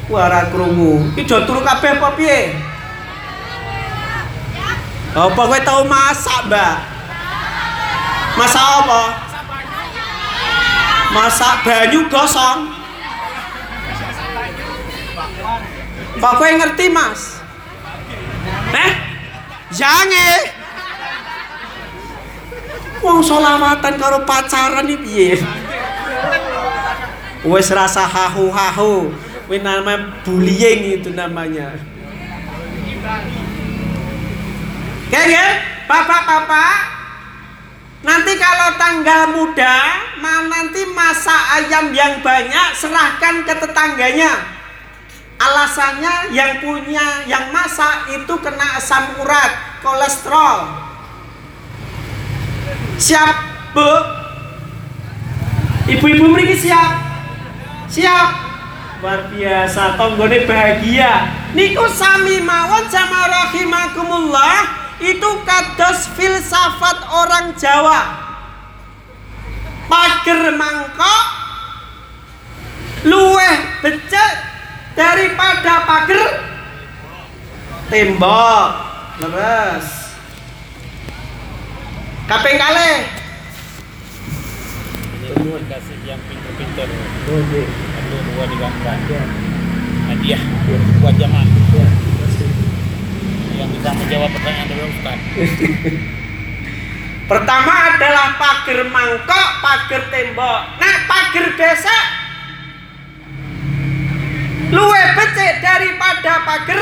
Wara 0.09 0.49
do 0.49 1.37
turu 1.45 1.61
kabeh 1.61 2.01
apa 2.01 2.09
piye? 2.17 2.68
Apa 5.09 5.41
kowe 5.41 5.59
tau 5.65 5.81
masak, 5.89 6.45
Mbak? 6.45 6.75
Masak 8.37 8.65
apa? 8.85 9.01
Masak 11.09 11.53
banyu 11.65 12.05
gosong. 12.05 12.69
Kok 16.21 16.33
kowe 16.37 16.49
ngerti, 16.53 16.85
Mas? 16.93 17.41
Eh? 18.69 18.91
Jange. 19.73 20.29
Wong 23.01 23.23
solawatan 23.25 23.95
karo 23.97 24.27
pacaran 24.29 24.85
iki 24.85 24.97
piye? 25.01 25.31
Wes 27.49 27.71
rasa 27.73 28.05
hahu-hahu. 28.05 29.09
Kuwi 29.49 29.65
namanya 29.65 30.21
bullying 30.21 31.01
itu 31.01 31.09
namanya. 31.09 31.73
Oke 35.09 35.17
ya, 35.25 35.57
bapak-bapak. 35.89 37.01
Nanti 38.05 38.37
kalau 38.37 38.77
tanggal 38.77 39.33
muda, 39.33 40.05
ma 40.21 40.45
nanti 40.45 40.85
masak 40.93 41.43
ayam 41.57 41.89
yang 41.89 42.21
banyak 42.21 42.77
serahkan 42.77 43.41
ke 43.41 43.57
tetangganya. 43.57 44.37
Alasannya 45.41 46.29
yang 46.29 46.61
punya 46.61 47.25
yang 47.25 47.49
masak 47.49 48.21
itu 48.21 48.37
kena 48.37 48.77
asam 48.77 49.17
urat, 49.17 49.81
kolesterol. 49.81 50.77
Siap, 53.01 53.33
Bu? 53.73 53.89
Ibu-ibu 55.89 56.37
mriki 56.37 56.69
siap? 56.69 57.01
Siap. 57.89 58.29
Luar 59.01 59.25
biasa, 59.33 59.97
tonggone 59.97 60.45
bahagia. 60.45 61.33
Niku 61.57 61.89
sami 61.89 62.45
mawon 62.45 62.85
jamaah 62.93 63.49
rahimakumullah 63.49 64.78
itu 64.99 65.29
kados 65.47 66.11
filsafat 66.19 66.97
orang 67.07 67.55
Jawa. 67.55 68.01
Pager 69.89 70.53
mangkok 70.53 71.23
luweh 73.07 73.57
becek 73.81 74.33
daripada 74.93 75.87
pager 75.87 76.23
tembok. 77.89 78.69
Leres. 79.19 79.87
Kaping 82.29 82.55
kalih. 82.61 82.99
Ini 85.19 85.59
kasih 85.65 85.97
yang 86.05 86.21
pintar-pintar. 86.29 86.87
Perlu 87.25 88.17
dua 88.29 88.43
digangkan. 88.47 88.99
Hadiah 90.09 90.41
buat 91.01 91.15
jamaah 91.17 91.58
yang 93.59 93.69
bisa 93.75 93.89
menjawab 93.91 94.29
pertanyaan 94.31 94.67
dari 94.71 94.83
Ustaz. 94.87 95.19
Pertama 97.29 97.73
adalah 97.93 98.27
pagar 98.39 98.79
mangkok, 98.89 99.49
pagar 99.61 100.01
tembok. 100.09 100.59
Nah, 100.79 100.95
pagar 101.05 101.45
desa 101.53 101.97
luwe 104.69 105.01
becek 105.17 105.65
daripada 105.65 106.45
pagar 106.45 106.81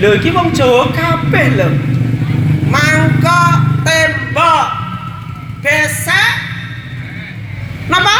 Lho 0.00 0.18
iki 0.18 0.34
wong 0.34 0.50
Jawa 0.50 0.90
kabeh 0.90 1.46
lho. 1.52 1.68
Mangkok, 2.66 3.54
tembok, 3.86 4.66
besek. 5.62 6.32
Napa? 7.86 8.18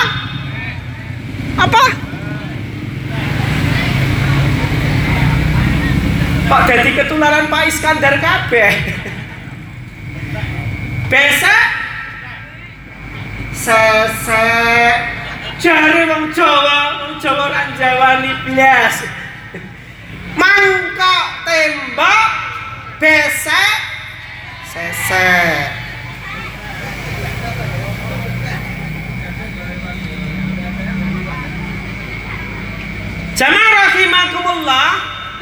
Apa? 1.58 2.11
Kok 6.52 6.68
jadi 6.68 6.90
ketularan 6.92 7.48
Pak 7.48 7.64
Iskandar 7.64 8.20
kabeh? 8.20 8.76
Besek 11.08 11.64
sesek 13.56 14.96
jare 15.56 16.12
wong 16.12 16.28
Jawa, 16.36 17.08
wong 17.08 17.16
Jawa 17.24 17.48
ora 17.48 17.72
jawani 17.72 18.36
blas. 18.44 19.00
Mangkok 20.36 21.24
tembok 21.48 22.28
besek 23.00 23.76
sesek. 24.68 25.72
Jamaah 33.40 33.72
rahimakumullah, 33.88 34.88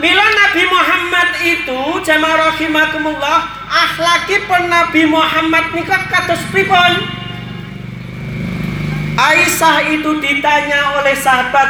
Mila 0.00 0.26
Nabi 0.32 0.64
Muhammad 0.64 1.28
itu 1.44 1.80
jamaah 2.08 2.48
rahimakumullah 2.48 3.68
akhlakipun 3.68 4.72
Nabi 4.72 5.04
Muhammad 5.04 5.76
nika 5.76 6.08
kados 6.08 6.40
pripun? 6.48 7.04
Aisyah 9.20 9.92
itu 9.92 10.16
ditanya 10.24 10.96
oleh 10.96 11.12
sahabat 11.12 11.68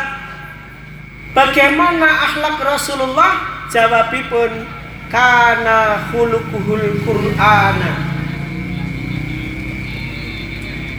bagaimana 1.34 2.06
akhlak 2.30 2.62
Rasulullah? 2.62 3.66
Jawabipun 3.66 4.62
kana 5.10 6.10
khuluquhul 6.14 7.02
Qur'ana. 7.02 7.92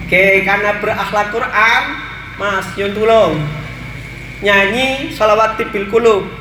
Oke, 0.03 0.43
karena 0.43 0.75
berakhlak 0.83 1.31
Quran, 1.31 1.83
Mas, 2.35 2.67
yun. 2.75 2.91
Nyanyi 4.43 5.15
salawat 5.15 5.55
tibil 5.55 5.87
kulub. 5.87 6.40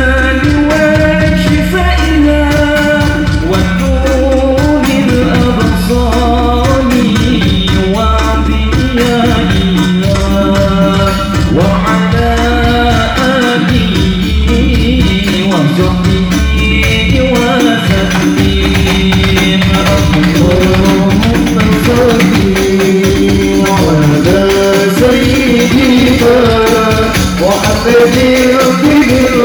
Sevil 27.83 28.59
bir 28.83 29.41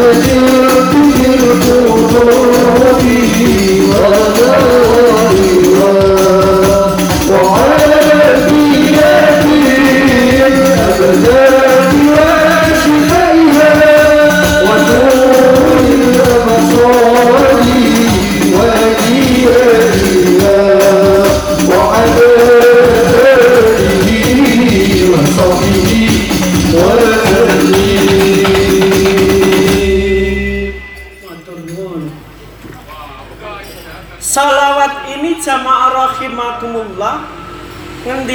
فجرت 0.00 0.94
بالقلوب 0.94 2.12
ولا 3.92 5.29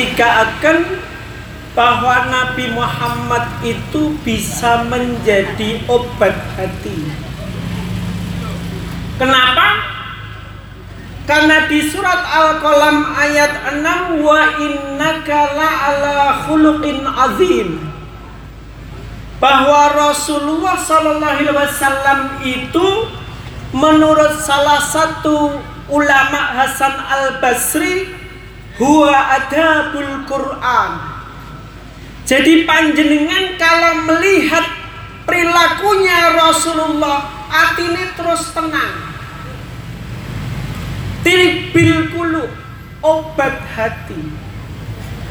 ngendikaaken 0.06 1.02
bahwa 1.74 2.30
Nabi 2.30 2.72
Muhammad 2.72 3.44
itu 3.66 4.16
bisa 4.22 4.86
menjadi 4.86 5.82
obat 5.90 6.38
hati. 6.56 7.10
Kenapa? 9.18 9.68
Karena 11.26 11.66
di 11.66 11.90
surat 11.90 12.22
Al-Qalam 12.22 13.18
ayat 13.18 13.82
6 13.82 14.22
wa 14.22 14.42
innaka 14.62 15.58
la'ala 15.58 16.46
khuluqin 16.46 17.02
azim 17.02 17.82
bahwa 19.42 19.90
Rasulullah 19.90 20.78
Shallallahu 20.78 21.26
Alaihi 21.26 21.50
Wasallam 21.50 22.20
itu 22.46 22.88
menurut 23.74 24.38
salah 24.38 24.80
satu 24.80 25.60
ulama 25.90 26.40
Hasan 26.56 26.94
Al 26.94 27.42
Basri 27.42 28.15
huwa 28.80 29.16
adabul 29.40 30.28
Quran. 30.28 30.92
Jadi 32.26 32.66
panjenengan 32.66 33.54
kalau 33.62 34.02
melihat 34.10 34.66
perilakunya 35.30 36.34
Rasulullah, 36.34 37.30
atine 37.50 38.18
terus 38.18 38.50
tenang. 38.50 39.14
Tiribil 41.22 42.14
kulu 42.14 42.46
obat 43.06 43.62
hati. 43.78 44.22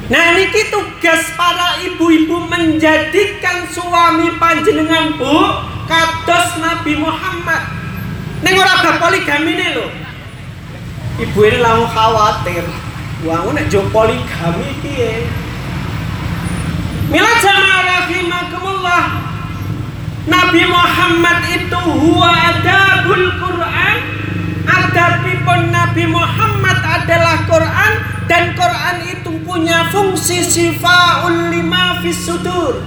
Nah 0.05 0.37
niki 0.37 0.69
tugas 0.69 1.33
para 1.33 1.81
ibu-ibu 1.81 2.45
menjadikan 2.47 3.65
suami 3.73 4.37
panjenengan 4.37 5.17
bu 5.17 5.39
kados 5.91 6.61
Nabi 6.61 6.95
Muhammad. 6.99 7.63
Neng 8.45 8.55
ora 8.61 9.01
poligami 9.01 9.57
nih 9.57 9.71
lo. 9.75 9.87
Ibu 11.25 11.39
ini 11.47 11.59
langsung 11.63 11.91
khawatir. 11.95 12.84
Wah, 13.23 13.47
nek 13.55 13.71
jo 13.71 13.87
poligami 13.95 14.75
piye? 14.83 15.23
Mila 17.15 17.33
jamaah 17.39 17.83
rahimakumullah. 17.87 19.05
Nabi 20.27 20.63
Muhammad 20.67 21.39
itu 21.55 21.79
huwa 21.79 22.33
adabul 22.35 23.29
Quran. 23.39 23.97
Adabipun 24.65 25.71
Nabi 25.71 26.05
Muhammad 26.11 26.79
adalah 26.83 27.47
Quran 27.47 27.93
dan 28.27 28.57
Quran 28.57 28.97
itu 29.07 29.31
punya 29.45 29.93
fungsi 29.93 30.41
sifaul 30.43 31.53
lima 31.53 32.01
fis 32.01 32.25
sudur. 32.25 32.81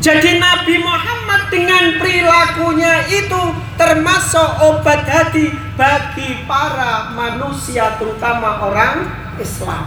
Jadi 0.00 0.40
Nabi 0.40 0.80
Muhammad 0.80 1.48
dengan 1.52 2.00
perilakunya 2.00 3.04
itu 3.08 3.42
termasuk 3.90 4.48
obat 4.70 5.02
hati 5.02 5.50
bagi 5.74 6.46
para 6.46 7.10
manusia 7.10 7.98
terutama 7.98 8.62
orang 8.70 9.02
Islam. 9.42 9.82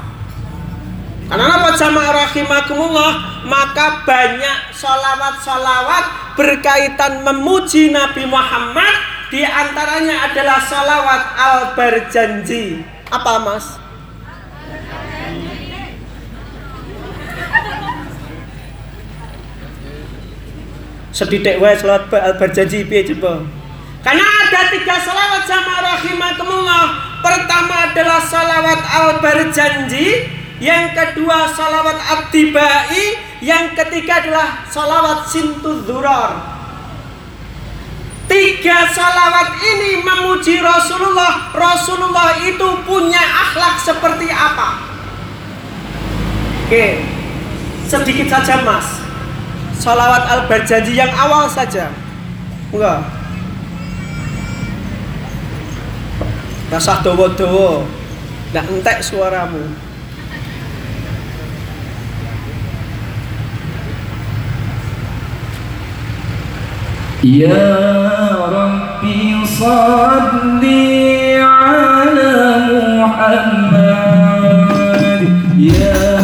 Karena 1.32 1.56
apa 1.56 1.72
jamaah 1.80 2.12
rahimakumullah 2.28 3.12
maka 3.48 4.04
banyak 4.04 4.76
salawat-salawat 4.76 6.36
berkaitan 6.36 7.24
memuji 7.24 7.96
Nabi 7.96 8.28
Muhammad 8.28 8.92
di 9.32 9.39
antaranya 9.48 10.28
adalah 10.28 10.60
salawat 10.60 11.24
al 11.39 11.60
berjanji. 11.80 12.84
Apa 13.08 13.39
mas? 13.39 13.80
Sedidik 21.16 21.56
wae 21.63 21.72
salawat 21.80 22.12
al 22.12 22.36
berjanji 22.36 22.84
piye 22.84 23.08
coba? 23.16 23.62
Karena 24.04 24.28
ada 24.28 24.68
tiga 24.68 25.00
salawat 25.00 25.48
jamaah 25.48 25.82
rahimakumullah. 25.96 26.86
Pertama 27.24 27.88
adalah 27.88 28.20
salawat 28.20 28.84
al 28.84 29.24
berjanji, 29.24 30.28
yang 30.60 30.92
kedua 30.92 31.48
salawat 31.48 31.96
abdibai, 31.96 33.16
yang 33.39 33.72
ketiga 33.72 34.20
adalah 34.20 34.68
salawat 34.68 35.24
sintudzuror. 35.32 36.36
Tiga 38.28 38.92
salawat 38.92 39.56
ini 39.63 40.04
memuji 40.04 40.60
Rasulullah. 40.60 41.56
Rasulullah 41.56 42.44
itu 42.44 42.84
punya 42.84 43.24
akhlak 43.24 43.80
seperti 43.80 44.28
apa? 44.28 44.84
Oke, 46.68 47.08
sedikit 47.88 48.28
saja 48.28 48.68
mas. 48.68 49.00
Salawat 49.80 50.28
al 50.28 50.42
berjanji 50.52 50.92
yang 50.92 51.12
awal 51.16 51.48
saja. 51.48 51.88
Enggak. 52.68 53.22
Rasah 56.72 57.01
dowo-dowo. 57.01 57.85
Nggak 58.53 58.64
entek 58.72 58.98
suaramu. 59.05 59.88
يا 67.24 68.31
ربي 68.53 69.46
صل 69.59 70.62
على 71.35 72.35
محمد 73.03 74.42
يا 75.59 76.21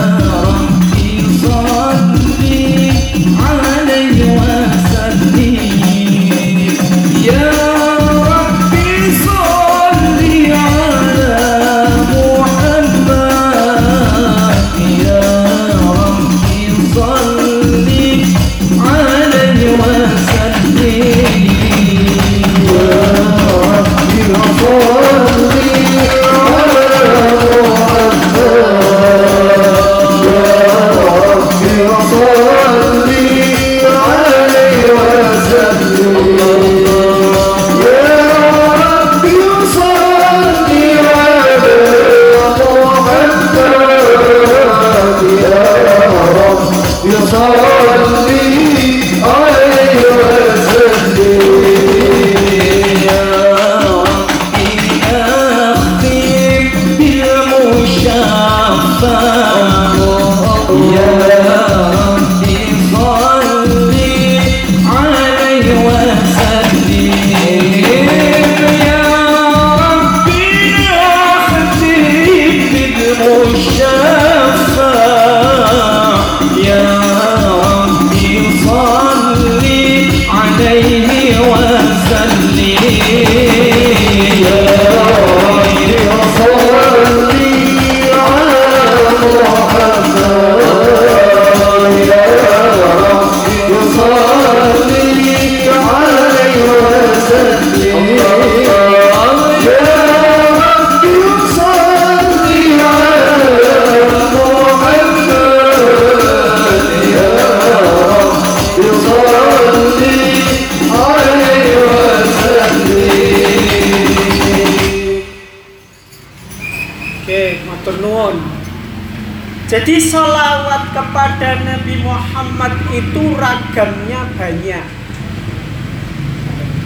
ধরো। 47.32 47.79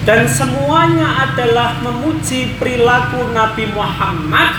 Dan 0.03 0.27
semuanya 0.27 1.31
adalah 1.31 1.79
memuji 1.79 2.59
perilaku 2.59 3.23
Nabi 3.31 3.71
Muhammad 3.71 4.51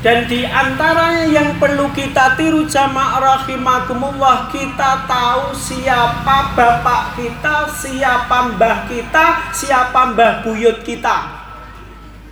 Dan 0.00 0.24
di 0.24 0.40
antaranya 0.40 1.28
yang 1.28 1.60
perlu 1.60 1.92
kita 1.92 2.32
tiru 2.32 2.64
jamaah 2.64 3.44
rahimakumullah 3.44 4.48
Kita 4.48 5.04
tahu 5.04 5.52
siapa 5.52 6.56
bapak 6.56 7.12
kita, 7.12 7.68
siapa 7.76 8.56
mbah 8.56 8.88
kita, 8.88 9.52
siapa 9.52 10.16
mbah 10.16 10.40
buyut 10.40 10.80
kita 10.80 11.44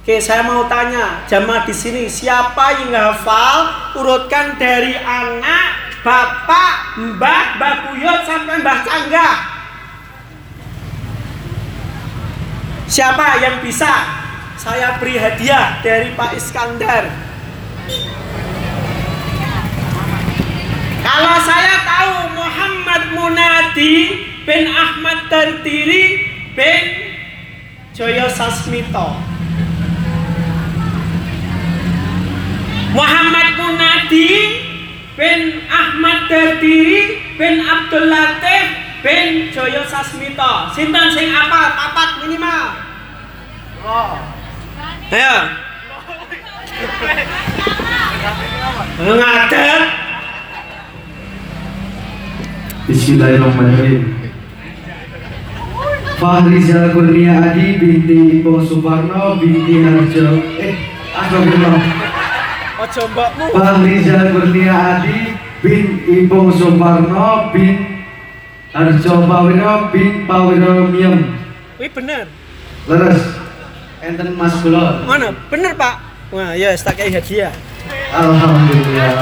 Oke, 0.03 0.18
saya 0.18 0.43
mau 0.43 0.66
tanya 0.66 1.28
jamaah 1.30 1.62
di 1.62 1.70
sini 1.70 2.11
siapa 2.11 2.74
yang 2.74 2.91
hafal 2.91 3.70
urutkan 4.03 4.59
dari 4.59 4.99
anak, 4.99 5.95
bapak, 6.03 6.99
mbah, 6.99 7.55
mbah 7.55 7.74
buyut 7.87 8.20
sampai 8.26 8.66
mbah 8.66 8.83
canggah. 8.83 9.51
Siapa 12.93 13.40
yang 13.40 13.64
bisa? 13.64 13.88
Saya 14.61 15.01
beri 15.01 15.16
hadiah 15.16 15.80
dari 15.80 16.12
Pak 16.12 16.36
Iskandar. 16.36 17.09
Kalau 21.01 21.36
saya 21.40 21.74
tahu 21.88 22.36
Muhammad 22.36 23.03
Munadi 23.16 23.97
bin 24.45 24.68
Ahmad 24.68 25.24
Tertiri 25.32 26.20
bin 26.53 26.84
Joyo 27.97 28.28
Sasmito. 28.28 29.16
Muhammad 32.93 33.49
Munadi 33.57 34.30
bin 35.16 35.64
Ahmad 35.64 36.28
Tertiri 36.28 37.24
bin 37.40 37.64
Abdul 37.64 38.12
Latif 38.12 38.64
bin 39.01 39.49
Joyo 39.49 39.80
Sasmito. 39.88 40.76
Sinten 40.76 41.09
sing 41.11 41.32
apa? 41.32 41.72
Papat 41.72 42.11
minimal. 42.28 42.82
Ayo. 43.93 45.36
Ngadet. 49.05 49.82
Bismillahirrahmanirrahim. 52.88 54.03
Fahriza 56.16 56.88
Kurnia 56.97 57.53
Adi 57.53 57.76
binti 57.76 58.40
Ipong 58.40 58.64
Suparno 58.64 59.36
binti 59.36 59.84
Harjo 59.84 60.40
eh 60.57 60.72
astagfirullah. 61.12 61.84
Ojo 62.80 63.03
mbokmu. 63.12 63.45
Fahriza 63.53 64.32
Kurnia 64.32 64.72
Adi 64.72 65.36
bin 65.61 66.01
Ipong 66.09 66.49
Suparno 66.57 67.53
bin 67.53 67.76
Harjo 68.72 69.14
Pawiro 69.28 69.93
bin 69.93 70.24
Pawiro 70.24 70.88
Miem. 70.88 71.36
Wih 71.76 71.93
bener. 71.93 72.24
Leres. 72.88 73.41
Enten 74.03 74.34
Mas 74.34 74.59
Kula. 74.59 75.07
Mana? 75.07 75.30
Bener 75.46 75.78
Pak. 75.78 75.94
Wah 76.34 76.59
ya 76.59 76.74
tak 76.74 76.98
kayak 76.98 77.22
hadiah. 77.22 77.55
Alhamdulillah. 78.11 79.14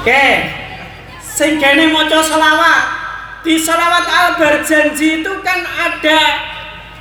Oke. 0.00 0.26
Sing 1.20 1.60
kene 1.60 1.92
maca 1.92 2.24
selawat. 2.24 2.82
Di 3.44 3.60
selawat 3.60 4.08
al 4.08 4.28
berjanji 4.40 5.20
itu 5.20 5.32
kan 5.44 5.60
ada 5.60 6.20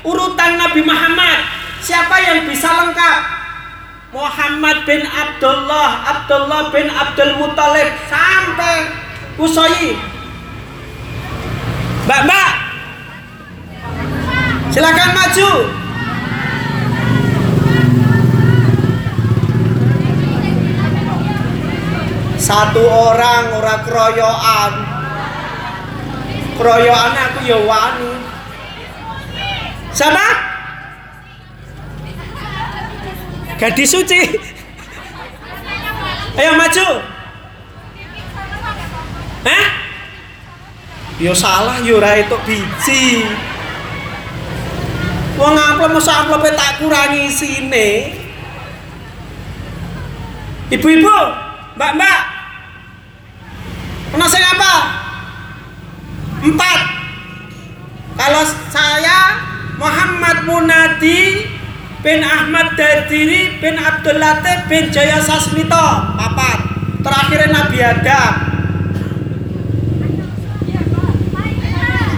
urutan 0.03 0.59
Nabi 0.59 0.83
Muhammad. 0.83 1.47
Siapa 1.79 2.19
yang 2.19 2.43
bisa 2.43 2.67
lengkap? 2.67 3.17
Muhammad 4.11 4.83
bin 4.83 5.07
Abdullah, 5.07 6.11
Abdullah 6.11 6.75
bin 6.75 6.91
Abdul 6.91 7.39
Muthalib 7.39 7.87
sampai 8.11 8.91
Kusoi. 9.39 10.14
Mbak, 12.05 12.21
Mbak. 12.29 12.51
Silakan 14.69 15.09
maju. 15.17 15.51
Satu 22.37 22.83
orang 22.85 23.57
ora 23.57 23.75
keroyokan. 23.81 24.73
Keroyokan 26.61 27.13
aku 27.17 27.39
ya 27.49 27.57
wani. 27.65 28.13
Siapa? 29.89 30.27
Gadis 33.57 33.89
suci. 33.89 34.21
Ayo 36.37 36.53
maju. 36.53 36.87
Hah? 39.49 39.84
Yo 41.15 41.31
salah 41.31 41.79
yo 41.79 42.03
ora 42.03 42.19
itu 42.19 42.35
biji. 42.43 43.23
Wong 45.39 45.55
amplop 45.55 45.95
masa 45.95 46.23
amplope 46.23 46.51
tak 46.51 46.83
kurangi 46.83 47.31
sini. 47.31 48.11
Ibu-ibu, 50.75 51.19
mbak-mbak. 51.79 52.19
Kena 54.11 54.27
saya 54.27 54.47
apa? 54.59 54.73
Empat. 56.43 56.81
Kalau 58.15 58.43
saya 58.71 59.39
Muhammad 59.75 60.47
Munadi 60.47 61.47
bin 62.03 62.23
Ahmad 62.23 62.75
Dardiri 62.79 63.59
bin 63.59 63.75
Abdul 63.75 64.19
Latif 64.19 64.67
bin 64.71 64.87
Jaya 64.91 65.19
Sasmito 65.19 66.15
papat 66.15 66.63
terakhir 67.03 67.51
Nabi 67.51 67.79
Adam 67.83 68.31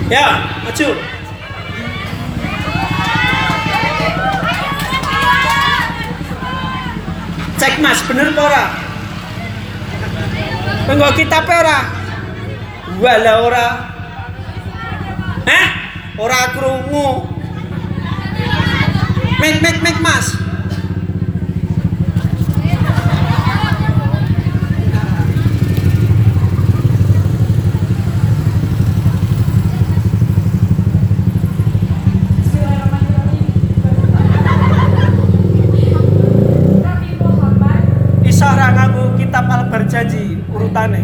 ya 0.08 0.28
maju. 0.64 0.90
Cek 7.58 7.74
mas 7.82 8.00
bener 8.06 8.32
apa 8.32 8.42
ora? 8.46 8.66
Penggo 10.88 11.10
kitab 11.18 11.44
ora? 11.50 11.80
Wala 13.02 13.34
ora. 13.44 13.68
Hah? 15.50 15.68
Ora 16.18 16.42
krungu. 16.56 17.38
Mik 19.38 19.62
mik 19.62 19.78
mik 19.86 19.98
mas 20.02 20.34
Nabi 36.82 37.14
Muhammad 37.22 37.82
Isah 38.26 38.58
ra 38.58 38.74
nganggo 38.74 39.14
kitab 39.22 39.46
al 39.54 39.70
berjanji 39.70 40.42
urutane 40.68 41.02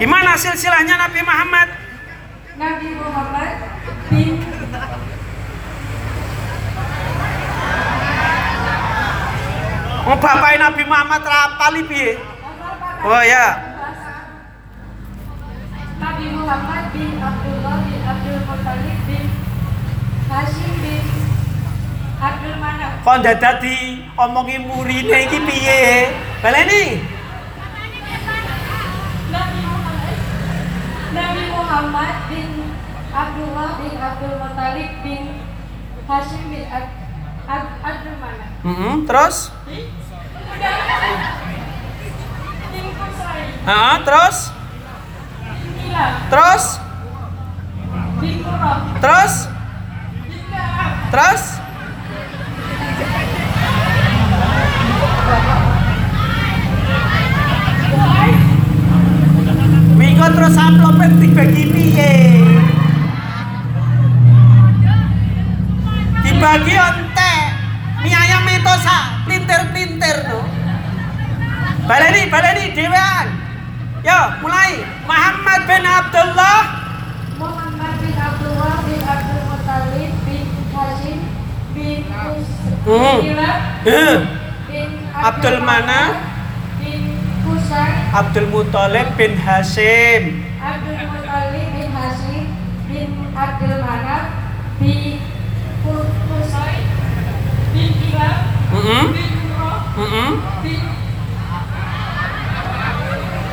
Gimana 0.00 0.32
silsilahnya 0.32 0.96
Nabi 0.96 1.20
Muhammad? 1.20 1.68
Nabi 2.56 2.88
Muhammad 2.96 3.52
bin 4.08 4.40
Oh 10.10 10.16
bapaknya 10.16 10.72
Nabi 10.72 10.82
Muhammad 10.88 11.20
rapali 11.20 11.84
piye? 11.84 12.16
Oh 13.04 13.20
ya. 13.20 13.70
Nabi 16.00 16.32
Muhammad 16.32 16.84
bin 16.96 17.20
Abdullah 17.20 17.76
bin 17.84 18.00
Abdul 18.08 18.40
Muttalib 18.48 18.98
bin 19.04 19.24
Hashim 20.40 20.72
bin 20.80 21.04
Abdul 22.16 22.56
Manaf 22.56 22.92
Kok 23.04 23.16
dadak 23.20 23.60
di 23.60 23.76
omongi 24.16 24.56
murine 24.56 25.28
iki 25.28 25.36
piye? 25.44 26.08
Baleni. 26.40 27.04
Nabi 31.10 31.42
Muhammad 31.50 32.14
bin 32.30 32.50
Abdullah 33.10 33.70
bin 33.76 33.92
Abdul 33.98 34.34
Muttalib 34.38 34.90
bin 35.02 35.22
Hashim 36.06 36.42
bin 36.48 36.64
Ab- 36.70 36.94
Ab- 37.44 37.76
Abdul 37.82 38.16
Manaf 38.16 38.48
Mm-mm, 38.62 38.94
terus? 39.04 39.36
bin 39.66 39.90
Qusay 42.96 43.42
Ah, 43.66 44.00
terus? 44.06 44.36
Terus? 46.30 46.64
Terus? 49.00 49.34
Terus? 51.10 51.42
Minggu 59.98 60.26
terus 60.38 60.54
amplopnya 60.54 61.10
dibagi 61.18 61.64
piye? 61.74 62.14
Dibagi 66.22 66.74
ontek. 66.78 67.46
Mie 68.06 68.14
ayam 68.14 68.46
itu 68.46 68.74
sak 68.86 69.26
pelintir-pelintir 69.26 70.16
tuh. 70.30 70.46
Baleni, 71.90 72.30
baleni, 72.30 72.70
dewan. 72.70 73.26
Yo, 74.06 74.20
mulai. 74.46 74.78
Muhammad 75.10 75.60
bin 75.66 75.82
Abdullah 75.82 76.79
Hmm. 82.80 83.20
Bin 83.84 84.90
Abdul 85.12 85.58
Manaf 85.60 86.16
bin 86.80 87.12
Kusai 87.44 88.08
Abdul 88.08 88.48
Muthalib 88.48 89.08
bin 89.20 89.36
Hashim. 89.36 90.48
Abdul 90.56 90.96
Muttalib 91.12 91.66
bin 91.76 91.88
Hashim 91.92 92.44
bin 92.88 93.08
Abdul 93.36 93.76
Manaf 93.84 94.24
bin 94.80 95.20
Kusai 95.84 96.88
bin 97.76 97.90
Kilab 98.00 98.36
Heeh. 98.72 99.04
bin 99.12 99.30
Murrah 99.44 99.80
Heeh. 100.00 100.30
bin 100.64 100.82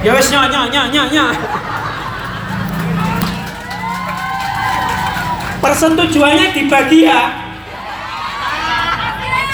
Ya 0.05 0.11
wis 0.15 0.29
nya 0.31 0.45
nya 0.47 0.61
nya 0.71 0.83
nya 0.93 1.03
nya. 1.11 1.25
Persetujuannya 5.57 6.53
dibagi 6.53 7.09
ya. 7.09 7.46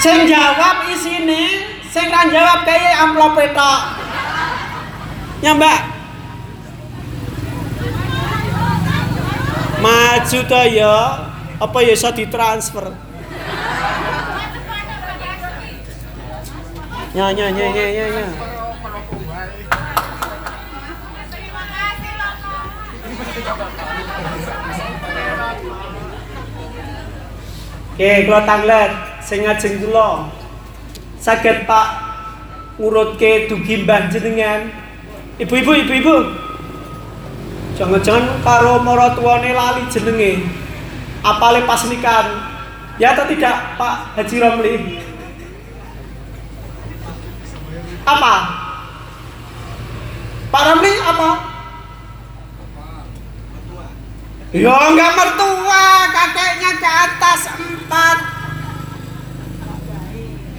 Sing 0.04 0.28
jawab 0.28 0.84
isine, 0.92 1.64
sing 1.88 2.12
ra 2.12 2.28
jawab 2.28 2.68
kayak 2.68 3.08
amplop 3.08 3.40
tok. 3.56 3.80
Ya, 5.40 5.56
Mbak. 5.56 5.80
Maju 9.80 10.38
to 10.44 10.62
ya. 10.76 10.96
Apa 11.56 11.78
ya 11.80 11.96
iso 11.96 12.12
ditransfer? 12.12 12.92
Ya 17.16 17.32
ya 17.32 17.48
ya 17.48 17.66
ya 17.72 17.86
ya 17.88 18.04
ya. 18.04 18.26
Oke, 27.94 28.12
kalau 28.28 28.42
tanglet, 28.44 29.13
sing 29.24 29.48
ngajeng 29.48 29.80
kula. 29.80 30.28
Saged 31.16 31.64
Pak 31.64 31.88
ngurutke 32.76 33.48
dugi 33.48 33.82
mbah 33.82 34.12
jenengan. 34.12 34.68
Ibu-ibu, 35.40 35.72
ibu-ibu. 35.82 36.16
Jangan-jangan 37.74 38.38
karo 38.46 38.78
maratuwane 38.84 39.50
lali 39.50 39.82
jenenge. 39.90 40.46
Apale 41.24 41.64
pas 41.66 41.82
nikahan. 41.88 42.54
Ya 43.00 43.10
atau 43.16 43.26
tidak, 43.26 43.74
Pak 43.74 44.14
Haji 44.14 44.36
Romli? 44.38 44.74
Apa? 48.06 48.34
Pak 50.54 50.62
Romli 50.70 50.94
apa? 51.02 51.30
Ya 54.54 54.70
enggak 54.70 55.12
mertua, 55.18 55.86
kakeknya 56.14 56.70
ke 56.78 56.86
atas 56.86 57.40
empat. 57.58 58.33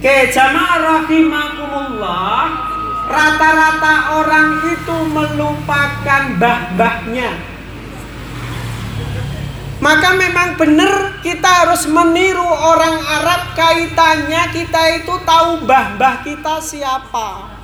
Oke, 0.06 0.30
jamaah 0.30 1.02
rahimakumullah. 1.02 2.46
Rata-rata 3.10 4.22
orang 4.22 4.62
itu 4.70 4.96
melupakan 5.10 6.22
bah-bahnya. 6.38 7.34
Maka 9.82 10.14
memang 10.14 10.54
benar 10.54 11.18
kita 11.26 11.50
harus 11.50 11.90
meniru 11.90 12.38
orang 12.46 13.02
Arab 13.02 13.50
kaitannya 13.58 14.46
kita 14.54 15.02
itu 15.02 15.14
tahu 15.26 15.66
bah-bah 15.66 16.22
kita 16.22 16.62
siapa. 16.62 17.58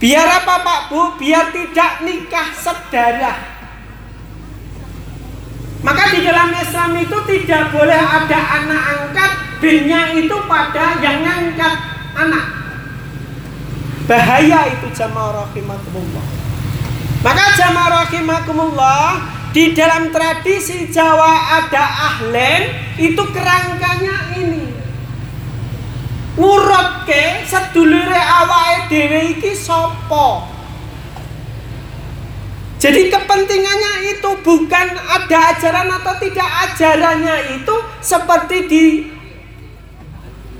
Biar 0.00 0.24
apa 0.24 0.56
Pak 0.64 0.80
Bu? 0.88 1.20
Biar 1.20 1.52
tidak 1.52 2.00
nikah 2.00 2.48
sedarah. 2.56 3.59
Maka 5.80 6.12
di 6.12 6.20
dalam 6.20 6.52
Islam 6.52 6.92
itu 7.00 7.16
tidak 7.24 7.72
boleh 7.72 7.96
ada 7.96 8.40
anak 8.60 8.82
angkat, 8.84 9.32
binnya 9.64 10.12
itu 10.12 10.36
pada 10.44 11.00
yang 11.00 11.24
ngangkat 11.24 11.74
anak. 12.12 12.44
Bahaya 14.04 14.68
itu 14.76 14.86
jamaah 14.92 15.48
rahimakumullah. 15.48 16.26
Maka 17.24 17.44
jamaah 17.56 17.90
rahimakumullah 18.04 19.04
di 19.56 19.72
dalam 19.72 20.12
tradisi 20.12 20.92
Jawa 20.92 21.64
ada 21.64 21.84
ahlen 22.12 22.62
itu 23.00 23.22
kerangkanya 23.32 24.36
ini. 24.36 24.68
Ngurutke 26.36 27.44
sedulure 27.48 28.20
awake 28.20 28.88
dhewe 28.92 29.20
iki 29.36 29.52
sapa? 29.56 30.59
Jadi 32.80 33.12
kepentingannya 33.12 34.16
itu 34.16 34.30
bukan 34.40 34.86
ada 34.96 35.38
ajaran 35.52 35.88
atau 36.00 36.16
tidak 36.16 36.48
ajarannya 36.64 37.60
itu 37.60 37.76
seperti 38.00 38.56
di 38.72 38.84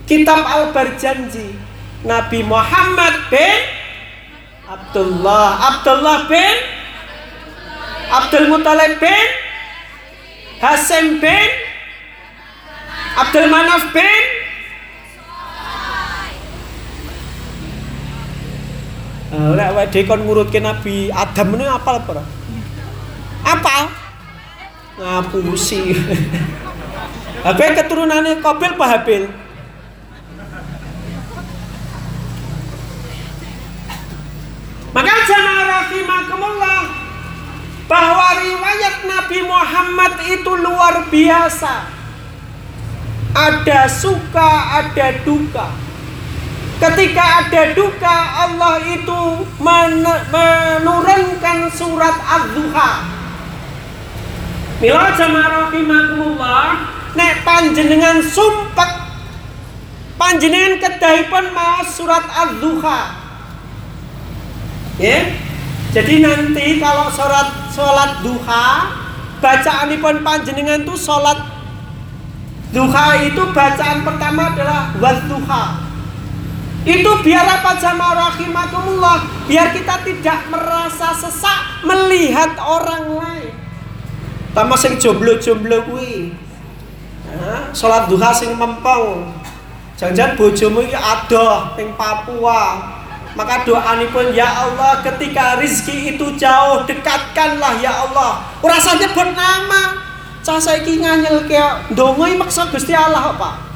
kitab 0.05 0.45
Al-Barjanji. 0.45 1.57
Nabi 2.05 2.45
Muhammad 2.45 3.33
bin 3.33 3.61
Abdullah, 4.69 5.49
Abdullah 5.73 6.29
bin 6.29 6.57
Abdul 8.13 8.47
Muthalib 8.53 9.01
bin 9.01 9.27
Hasim 10.61 11.25
bin 11.25 11.49
Abdul 13.17 13.49
Manaf 13.49 13.97
bin 13.97 14.40
lek 19.31 19.67
awake 19.71 19.91
dhewe 19.95 20.09
kon 20.11 20.27
ngurutke 20.27 20.59
Nabi 20.59 21.07
Adam 21.15 21.55
ini 21.55 21.65
apal 21.71 22.03
apa 22.03 22.11
ora? 22.19 22.25
Apal? 23.47 23.83
Ngapusi. 24.99 25.81
Apa 27.41 27.73
keturunannya 27.73 28.45
Qabil 28.45 28.77
apa 28.77 28.85
Habil? 28.85 29.25
Maka 34.93 35.15
jamaah 35.25 35.65
rahimakumullah 35.65 36.81
bahwa 37.89 38.29
riwayat 38.45 38.97
Nabi 39.09 39.39
Muhammad 39.47 40.15
itu 40.29 40.53
luar 40.53 41.09
biasa. 41.09 41.89
Ada 43.33 43.89
suka, 43.89 44.51
ada 44.85 45.17
duka. 45.25 45.90
Ketika 46.81 47.45
ada 47.45 47.77
duka, 47.77 48.17
Allah 48.49 48.81
itu 48.89 49.45
men- 49.61 50.25
menurunkan 50.33 51.69
surat 51.69 52.17
Az-Duha. 52.17 52.91
Mila 54.81 55.13
jamaah 55.13 55.69
rahimakumullah, 55.69 56.89
nek 57.13 57.45
panjenengan 57.45 58.25
sumpek 58.25 59.13
panjenengan 60.17 60.81
kedahipun 60.81 61.53
mau 61.53 61.85
surat 61.85 62.25
Az-Duha. 62.25 63.01
Ya. 64.97 65.37
Jadi 65.91 66.23
nanti 66.23 66.79
kalau 66.79 67.11
sholat 67.11 67.51
sholat 67.75 68.23
duha, 68.23 68.95
bacaanipun 69.43 70.23
panjenengan 70.23 70.87
tuh 70.87 70.95
sholat 70.95 71.51
duha 72.71 73.19
itu 73.27 73.43
bacaan 73.51 74.07
pertama 74.07 74.55
adalah 74.55 74.95
wadduha. 75.03 75.90
Itu 76.81 77.13
biar 77.21 77.45
apa 77.45 77.77
jamaah 77.77 78.33
rahimakumullah, 78.33 79.21
biar 79.45 79.69
kita 79.77 80.01
tidak 80.01 80.49
merasa 80.49 81.13
sesak 81.13 81.85
melihat 81.85 82.57
orang 82.57 83.05
lain. 83.21 83.53
Tama 84.57 84.75
sing 84.81 84.97
jomblo-jomblo 84.97 85.85
kuwi. 85.87 86.33
Nah, 87.29 87.71
sholat 87.77 88.09
duha 88.09 88.33
sing 88.33 88.57
mempeng. 88.57 89.29
Jangan-jangan 90.01 90.35
bojomu 90.41 90.81
iki 90.81 90.97
adoh 90.97 91.77
ning 91.77 91.93
Papua. 91.95 92.97
Maka 93.39 93.63
doanipun 93.63 94.35
ya 94.35 94.49
Allah 94.49 95.05
ketika 95.07 95.61
rizki 95.61 96.17
itu 96.17 96.35
jauh 96.35 96.83
dekatkanlah 96.89 97.79
ya 97.79 98.09
Allah. 98.09 98.43
Usah 98.65 98.99
nyebut 98.99 99.37
nama. 99.37 100.01
Cah 100.41 100.57
saiki 100.57 101.05
nganyel 101.05 101.45
ke 101.45 101.61
ndonga 101.93 102.25
iki 102.27 102.41
maksa 102.41 102.67
Gusti 102.73 102.97
Allah 102.97 103.37
Pak. 103.37 103.70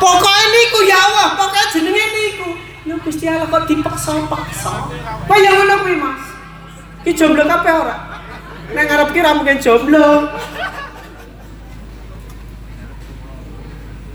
Pokoknya 0.00 0.44
niku 0.48 0.78
ya 0.88 0.96
Allah, 0.96 1.28
pokoknya 1.36 1.64
jenenge 1.76 2.06
niku. 2.16 2.50
Ya 2.88 2.96
Gusti 2.96 3.28
Allah 3.28 3.44
kok 3.52 3.68
dipaksa-paksa. 3.68 4.72
Kaya 5.28 5.50
ngono 5.60 5.74
kuwi 5.84 5.96
Mas. 6.00 6.24
Ki 7.04 7.12
jomblo 7.12 7.44
kabeh 7.44 7.72
ora? 7.84 7.96
Nek 8.72 8.84
ngarep 8.88 9.08
ki 9.12 9.20
mungkin 9.20 9.60
jomblo. 9.60 10.32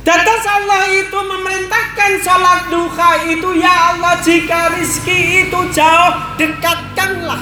Datas 0.05 0.45
Allah 0.45 0.85
itu 1.01 1.17
memerintahkan 1.17 2.11
sholat 2.21 2.69
duha 2.69 3.25
itu 3.25 3.57
Ya 3.57 3.73
Allah 3.89 4.21
jika 4.21 4.69
rizki 4.77 5.49
itu 5.49 5.59
jauh 5.73 6.13
dekatkanlah 6.37 7.41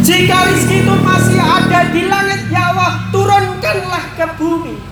Jika 0.00 0.48
rizki 0.48 0.80
itu 0.80 0.94
masih 1.04 1.36
ada 1.36 1.92
di 1.92 2.08
langit 2.08 2.48
Ya 2.48 2.72
Allah 2.72 2.96
turunkanlah 3.12 4.04
ke 4.16 4.24
bumi 4.40 4.91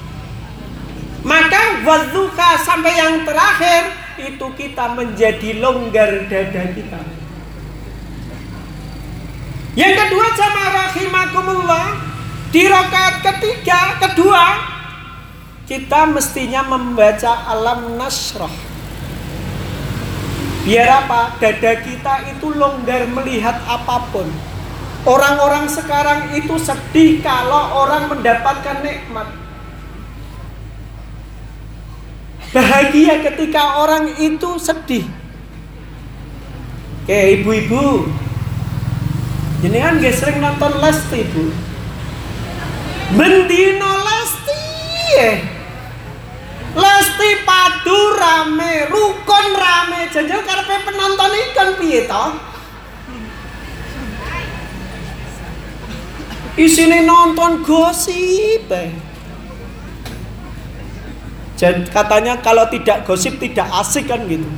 Maka 1.20 1.84
wadduha 1.84 2.50
sampai 2.64 2.96
yang 2.96 3.28
terakhir 3.28 3.92
itu 4.24 4.46
kita 4.56 4.96
menjadi 4.96 5.60
longgar 5.60 6.28
dada 6.28 6.64
kita. 6.72 7.00
Yang 9.76 9.94
kedua 9.96 10.26
jamaah 10.34 10.72
rahimakumullah 10.88 11.88
di 12.50 12.66
rakaat 12.66 13.22
ketiga 13.22 13.96
kedua 14.02 14.44
kita 15.70 16.10
mestinya 16.10 16.66
membaca 16.66 17.46
alam 17.46 17.94
nasrah. 17.94 18.50
Biar 20.66 21.06
apa? 21.06 21.38
Dada 21.40 21.72
kita 21.80 22.36
itu 22.36 22.52
longgar 22.52 23.08
melihat 23.08 23.56
apa 23.64 24.10
pun. 24.12 24.28
Orang-orang 25.08 25.70
sekarang 25.70 26.36
itu 26.36 26.60
sedih 26.60 27.24
kalau 27.24 27.86
orang 27.86 28.12
mendapatkan 28.12 28.84
nikmat. 28.84 29.39
Bahagia 32.50 33.22
ketika 33.22 33.78
orang 33.78 34.10
itu 34.18 34.58
sedih. 34.58 35.06
Oke, 37.06 37.20
ibu-ibu. 37.38 38.10
Jenengan 39.62 40.02
gak 40.02 40.16
sering 40.18 40.42
nonton 40.42 40.72
Lesti, 40.82 41.20
Bu. 41.30 41.46
Bendino 43.14 43.92
Lesti. 44.02 44.66
Lesti 46.74 47.30
padu 47.46 48.00
rame, 48.18 48.90
rukun 48.90 49.46
rame. 49.54 50.10
Jangan 50.10 50.42
karepe 50.42 50.76
penonton 50.86 51.30
ikan 51.50 51.70
piye 51.78 52.10
to? 52.10 52.24
Isine 56.58 57.06
nonton 57.06 57.62
gosip. 57.62 58.66
eh. 58.74 59.09
Jadi 61.60 61.92
katanya 61.92 62.40
kalau 62.40 62.64
tidak 62.72 63.04
gosip 63.04 63.36
tidak 63.36 63.68
asik 63.84 64.08
kan 64.08 64.24
gitu. 64.24 64.48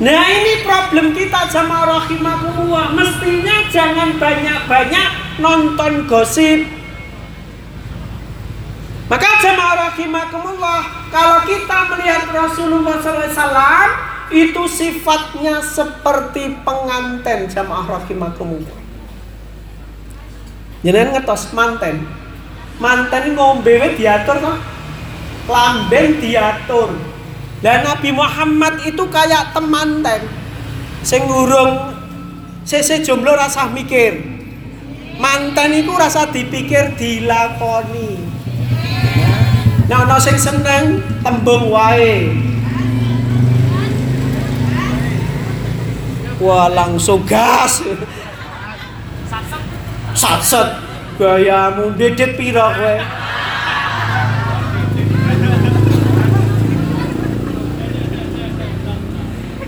Nah 0.00 0.24
ini 0.32 0.64
problem 0.64 1.12
kita 1.12 1.44
sama 1.52 1.84
rahimakumullah. 1.84 2.96
Mestinya 2.96 3.68
jangan 3.68 4.16
banyak-banyak 4.16 5.08
nonton 5.44 6.08
gosip. 6.08 6.64
Maka 9.12 9.28
jamaah 9.44 9.92
rahimakumullah 9.92 10.80
Kalau 11.12 11.44
kita 11.44 11.78
melihat 11.92 12.32
Rasulullah 12.32 12.96
SAW 12.96 13.92
Itu 14.32 14.64
sifatnya 14.64 15.60
seperti 15.60 16.64
penganten 16.64 17.52
jamaah 17.52 18.00
rahimakumullah. 18.00 18.80
Jangan 20.80 21.12
ngetos 21.12 21.52
manten. 21.52 22.08
Manten 22.80 23.36
ngombe 23.36 24.00
diatur 24.00 24.40
toh 24.40 24.56
Lamben 25.50 26.22
diatur 26.22 26.94
dan 27.62 27.82
Nabi 27.82 28.14
Muhammad 28.14 28.78
itu 28.86 29.02
kayak 29.10 29.50
temanten 29.50 30.22
sing 31.02 31.26
ngurung 31.26 31.94
sese 32.62 33.02
jomblo 33.02 33.34
rasa 33.34 33.66
mikir. 33.70 34.22
Manten 35.18 35.70
iku 35.76 35.94
rasa 35.94 36.26
dipikir 36.30 36.98
dilakoni. 36.98 38.18
Nah, 39.86 40.08
ana 40.08 40.16
sing 40.18 40.34
seneng 40.34 41.04
tembung 41.22 41.70
wae. 41.70 42.32
Wah, 46.42 46.66
langsung 46.72 47.22
gas. 47.22 47.86
Satset. 50.16 50.80
Gayamu 51.20 51.94
dedet 51.94 52.34
pira 52.34 52.72
kowe? 52.72 52.96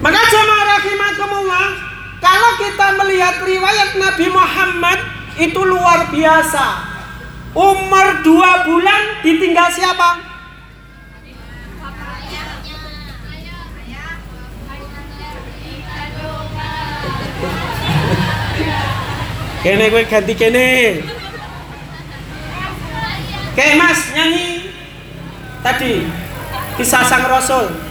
Maka 0.04 0.20
jamaah 0.20 0.64
rahimakumullah, 0.76 1.68
kalau 2.20 2.50
kita 2.60 2.86
melihat 3.00 3.40
riwayat 3.40 3.96
Nabi 3.96 4.26
Muhammad 4.28 5.00
itu 5.40 5.60
luar 5.64 6.12
biasa. 6.12 6.92
Umur 7.56 8.20
dua 8.20 8.68
bulan 8.68 9.24
ditinggal 9.24 9.72
siapa? 9.72 10.20
Kene 19.64 19.84
gue 19.88 20.04
ganti 20.04 20.34
kene. 20.36 20.68
Oke 23.54 23.66
mas 23.80 24.12
nyanyi 24.12 24.68
tadi 25.64 26.04
kisah 26.76 27.08
sang 27.08 27.24
rasul. 27.24 27.83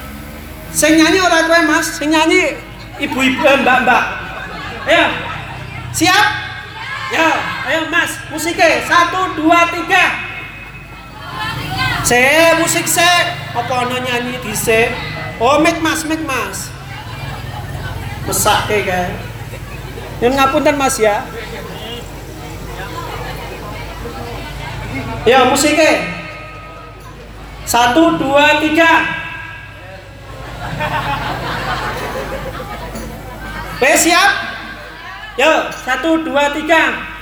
Sing 0.73 0.97
nyanyi 0.97 1.21
ora 1.21 1.45
kowe 1.45 1.61
Mas, 1.69 2.01
sing 2.01 2.09
nyanyi 2.09 2.57
ibu-ibu 2.97 3.45
eh, 3.45 3.57
mbak-mbak. 3.61 4.05
Ayo. 4.89 5.05
Siap? 5.93 6.27
Ya, 7.13 7.29
ayo 7.69 7.93
Mas, 7.93 8.17
musiknya 8.33 8.81
satu 8.89 9.37
dua 9.37 9.69
tiga. 9.69 10.05
Se 12.01 12.19
musik 12.57 12.89
se, 12.89 13.05
apa 13.53 13.73
ono 13.85 14.01
nyanyi 14.01 14.41
di 14.41 14.53
se? 14.57 14.89
Oh, 15.37 15.61
mik 15.61 15.77
Mas, 15.77 16.01
mik 16.09 16.25
Mas. 16.25 16.73
Mesake 18.25 18.81
kae. 18.81 19.13
Nyun 20.25 20.33
ngapunten 20.33 20.73
Mas 20.73 20.97
ya. 20.97 21.21
Ya, 25.23 25.45
musiknya. 25.47 26.17
Satu, 27.63 28.17
dua, 28.19 28.57
tiga. 28.59 29.22
Oke 33.83 33.99
siap? 33.99 34.31
Yuk, 35.35 35.61
satu, 35.83 36.23
dua, 36.23 36.55
tiga. 36.55 37.13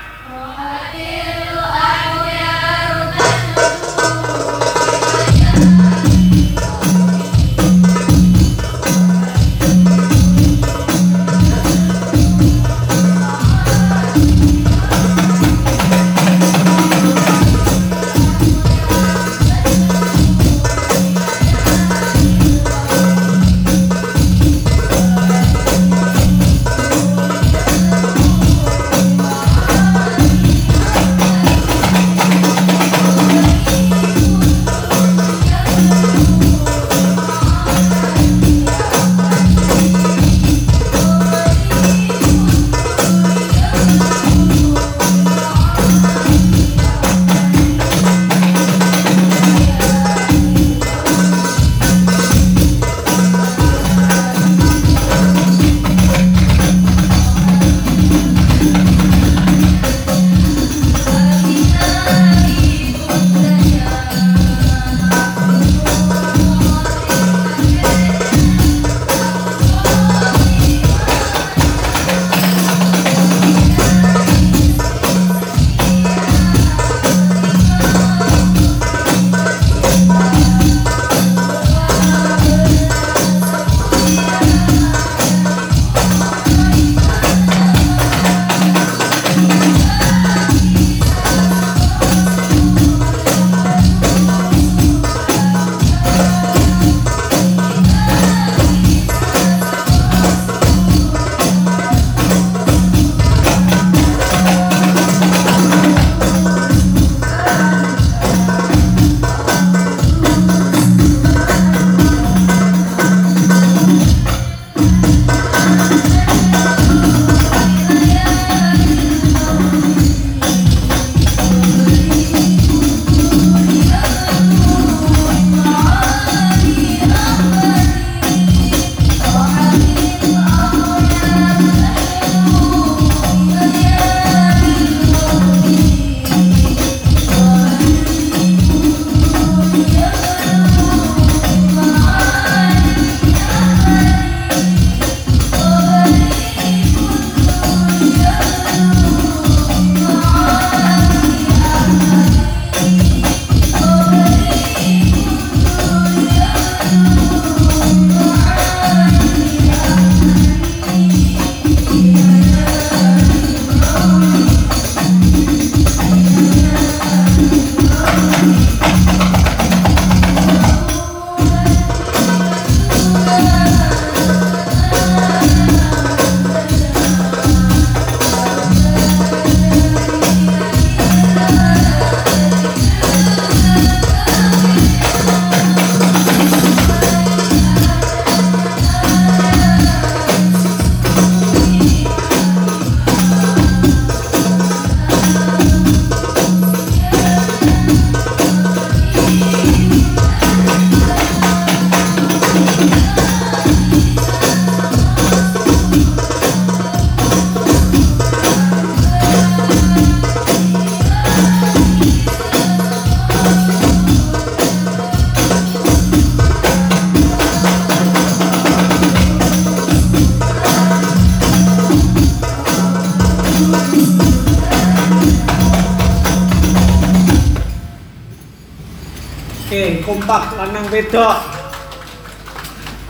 Kompak 230.21 230.53
lanang 230.53 230.85
wedok. 230.93 231.33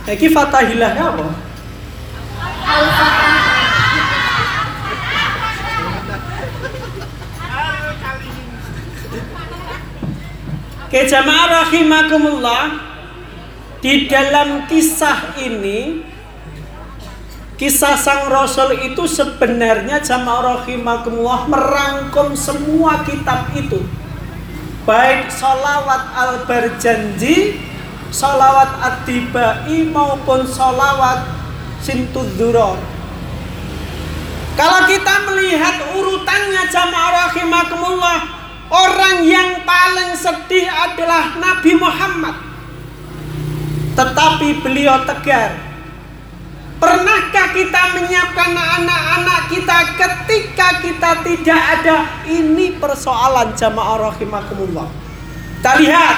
Iki 0.08 0.32
Fatahilah 0.32 0.96
apa? 0.96 1.28
Oke 10.88 11.02
jamaah 11.04 11.68
rahimakumullah 11.68 12.80
Di 13.84 14.08
dalam 14.08 14.72
kisah 14.72 15.36
ini 15.36 16.08
Kisah 17.60 18.00
sang 18.00 18.32
Rasul 18.32 18.88
itu 18.88 19.04
sebenarnya 19.04 20.00
jamaah 20.00 20.64
rahimakumullah 20.64 21.44
Merangkum 21.52 22.40
semua 22.40 23.04
kitab 23.04 23.52
itu 23.52 23.84
Baik 24.92 25.32
solawat 25.32 26.04
al-barjanji 26.12 27.64
Solawat 28.12 28.76
ad-dibai 28.84 29.88
maupun 29.88 30.44
solawat 30.44 31.32
sintudzuron 31.80 32.76
Kalau 34.60 34.84
kita 34.92 35.16
melihat 35.32 35.96
urutannya 35.96 36.68
jamaah 36.68 37.32
rahimakumullah 37.32 38.42
Orang 38.72 39.28
yang 39.28 39.68
paling 39.68 40.16
sedih 40.16 40.64
adalah 40.64 41.36
Nabi 41.36 41.76
Muhammad. 41.76 42.40
Tetapi 44.00 44.64
beliau 44.64 45.04
tegar. 45.04 45.60
Pernahkah 46.80 47.52
kita 47.52 47.82
menyiapkan 48.00 48.56
anak-anak 48.56 49.42
kita 49.52 49.78
ketika 50.00 50.51
kita 50.82 51.12
tidak 51.26 51.62
ada? 51.80 51.98
Ini 52.28 52.78
persoalan 52.78 53.54
jamaah 53.58 54.12
rahimakumullah. 54.12 54.88
Kita 55.60 55.74
lihat. 55.82 56.18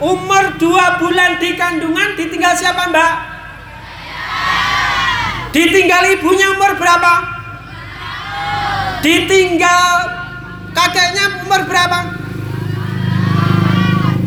Umur 0.00 0.56
dua 0.56 0.96
bulan 0.96 1.36
di 1.36 1.60
kandungan 1.60 2.16
ditinggal 2.16 2.56
siapa 2.56 2.88
mbak? 2.88 3.14
Ditinggal 5.52 6.16
ibunya 6.16 6.56
umur 6.56 6.72
berapa? 6.80 7.12
Ditinggal 9.04 10.20
Kakeknya 10.70 11.42
umur 11.42 11.66
berapa? 11.66 11.98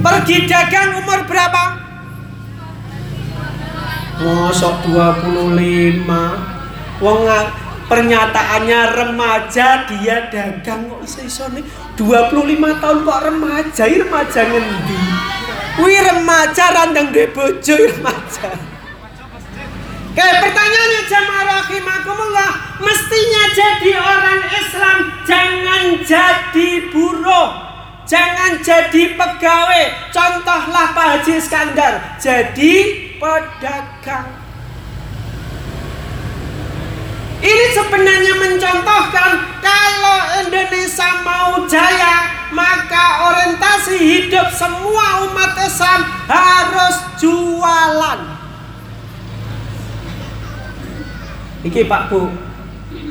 Pergi 0.04 0.38
dagang 0.44 1.00
umur 1.00 1.24
berapa? 1.24 1.64
Mosok 4.20 4.76
25 4.92 6.06
Wong 7.02 7.22
pernyataannya 7.94 8.82
remaja 8.98 9.86
dia 9.86 10.26
dagang 10.34 10.90
kok 10.90 11.06
iso-iso 11.06 11.46
nih 11.54 11.62
25 11.94 12.82
tahun 12.82 12.98
kok 13.06 13.22
remaja 13.22 13.84
Ih, 13.86 14.00
remaja 14.02 14.42
ngendi 14.50 15.02
Wih 15.78 16.02
remaja 16.02 16.66
randang 16.74 17.14
de 17.14 17.30
bojo 17.30 17.76
remaja 17.78 18.50
Oke, 20.14 20.22
pertanyaannya 20.22 21.02
jamaah 21.10 21.46
rahimakumullah, 21.58 22.78
mestinya 22.86 23.44
jadi 23.50 23.98
orang 23.98 24.46
Islam, 24.46 24.98
jangan 25.26 25.84
jadi 26.06 26.70
buruh, 26.94 27.50
jangan 28.06 28.62
jadi 28.62 29.18
pegawai. 29.18 30.14
Contohlah 30.14 30.94
Pak 30.94 31.06
Haji 31.18 31.34
Iskandar, 31.42 32.22
jadi 32.22 32.74
pedagang. 33.18 34.43
Ini 37.44 37.66
sebenarnya 37.76 38.34
mencontohkan 38.40 39.32
kalau 39.60 40.20
Indonesia 40.48 41.10
mau 41.28 41.68
jaya, 41.68 42.48
maka 42.56 43.28
orientasi 43.28 44.00
hidup 44.00 44.48
semua 44.56 45.28
umat 45.28 45.52
Islam 45.60 46.08
harus 46.32 46.96
jualan. 47.20 48.20
Iki 51.68 51.84
Pak 51.84 52.02
Bu. 52.08 52.32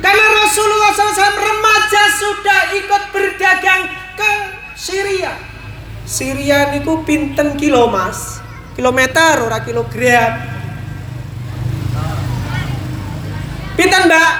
Karena 0.01 0.25
Rasulullah 0.41 0.91
SAW 0.97 1.37
remaja 1.37 2.03
sudah 2.17 2.61
ikut 2.73 3.03
berdagang 3.13 3.85
ke 4.17 4.31
Syria. 4.73 5.37
Syria 6.09 6.73
niku 6.73 7.05
pinten 7.05 7.53
kilo 7.53 7.85
mas? 7.93 8.41
Kilometer 8.73 9.45
ora 9.45 9.61
kilogram. 9.61 10.62
Pinten 13.73 14.03
mbak? 14.05 14.33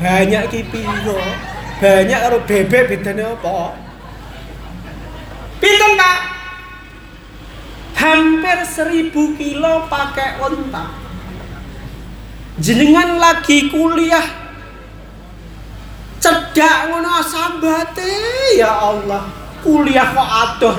Banyak 0.00 0.44
ki 0.50 0.60
piro? 0.70 1.20
Banyak 1.80 2.18
karo 2.20 2.38
bebek 2.44 2.84
bedane 2.90 3.22
apa? 3.24 3.76
Pinten 5.60 5.92
pak? 5.94 6.18
Hampir 8.00 8.58
seribu 8.64 9.36
kilo 9.36 9.84
pakai 9.86 10.40
onta 10.40 11.00
jenengan 12.60 13.16
lagi 13.16 13.72
kuliah 13.72 14.24
cedak 16.20 16.92
ngono 16.92 17.24
sambate 17.24 18.12
ya 18.60 18.68
Allah 18.68 19.24
kuliah 19.64 20.12
kok 20.12 20.28
adoh 20.28 20.74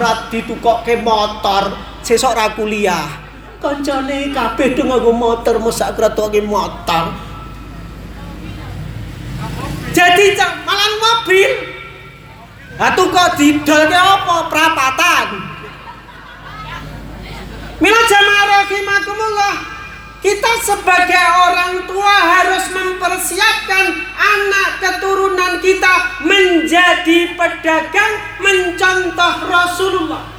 kok 0.61 0.77
ke 0.85 1.01
motor 1.01 1.73
sesok 2.05 2.37
ra 2.37 2.53
kuliah 2.53 3.20
kancane 3.62 4.34
kabeh 4.34 4.74
do 4.74 4.84
nganggo 4.89 5.14
motor 5.14 5.62
mosok 5.62 5.93
kratoke 5.93 6.41
motor. 6.41 7.14
Jadi 9.93 10.26
malah 10.66 10.91
mobil. 10.97 11.51
Atuh 12.82 13.07
kok 13.14 13.38
didolke 13.38 13.93
apa? 13.93 14.49
Prapatan 14.49 15.28
Mila 17.82 18.01
jamaah 18.09 18.45
rahimakumullah 18.62 19.55
kita 20.22 20.53
sebagai 20.62 21.26
orang 21.49 21.89
tua 21.89 22.14
harus 22.14 22.70
mempersiapkan 22.70 23.86
anak 24.14 24.70
keturunan 24.78 25.57
kita 25.57 26.22
menjadi 26.22 27.34
pedagang 27.34 28.14
mencontoh 28.38 29.34
Rasulullah. 29.49 30.30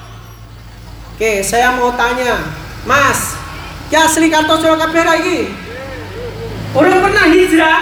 Oke, 1.11 1.43
saya 1.43 1.75
mau 1.75 1.91
tanya, 1.99 2.62
Mas, 2.83 3.39
ya 3.95 4.11
asli 4.11 4.27
Kartosuro 4.27 4.75
kabeh 4.75 5.05
lagi? 5.07 5.39
Orang 6.75 6.99
pernah 6.99 7.27
hijrah? 7.31 7.81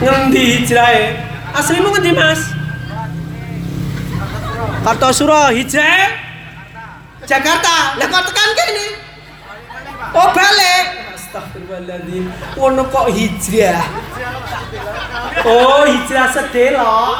Ngendi 0.00 0.64
hijrah 0.64 0.92
Aslimu 1.52 1.92
ngendi 1.92 2.12
Mas? 2.16 2.40
Kartosuro 4.80 5.52
hijrah? 5.52 6.30
Jakarta. 7.28 8.00
Lah 8.00 8.06
kok 8.08 8.22
tekan 8.32 8.50
kene? 8.56 8.86
Oh 10.16 10.28
balik. 10.34 10.84
Astagfirullahaladzim. 11.30 12.26
Ngono 12.58 12.90
kok 12.90 13.06
hijrah? 13.14 13.86
Oh 15.46 15.86
hijrah 15.86 16.26
sedelok. 16.34 17.16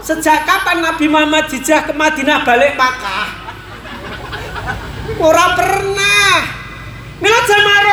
Sejak 0.00 0.48
kapan 0.48 0.80
Nabi 0.80 1.04
Muhammad 1.12 1.52
hijrah 1.52 1.84
ke 1.84 1.92
Madinah 1.92 2.48
balik 2.48 2.80
Makkah? 2.80 3.28
Ora 5.20 5.52
pernah. 5.52 6.32
Mila 7.20 7.40
jamaah 7.44 7.92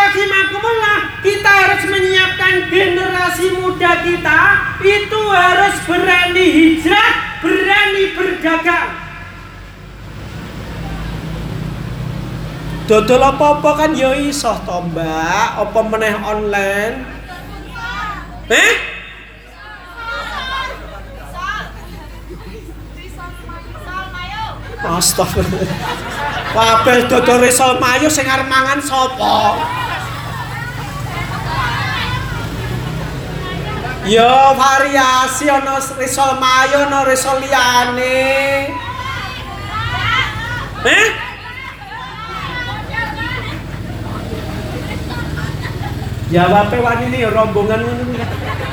kita 1.19 1.51
harus 1.51 1.83
menyiapkan 1.91 2.71
generasi 2.71 3.59
muda 3.59 3.99
kita 4.07 4.41
itu 4.79 5.21
harus 5.27 5.75
berani 5.83 6.47
hijrah, 6.47 7.11
berani 7.43 8.03
berdagang. 8.15 8.89
Dodol 12.89 13.21
apa-apa 13.21 13.85
kan 13.85 13.93
ya 13.93 14.17
iso 14.17 14.49
to, 14.65 14.77
Mbak. 14.89 15.47
Apa 15.61 15.79
meneh 15.85 16.17
online? 16.25 17.05
Eh? 18.49 18.73
Astagfirullah. 24.89 25.69
Kabeh 26.49 27.05
dodol 27.05 27.45
risol 27.45 27.77
mayo 27.77 28.09
sing 28.09 28.25
arep 28.25 28.49
mangan 28.49 28.81
sapa? 28.81 29.37
Ya 34.09 34.57
variasi 34.57 35.45
ana 35.45 35.77
risol 35.77 36.41
mayo 36.41 36.89
ana 36.89 37.05
risol 37.05 37.37
liyane. 37.37 38.73
Eh? 40.89 41.28
Jawabe 46.29 46.77
wani 46.77 47.09
ya 47.17 47.33
rombongan 47.33 47.81
ngono. 47.81 48.25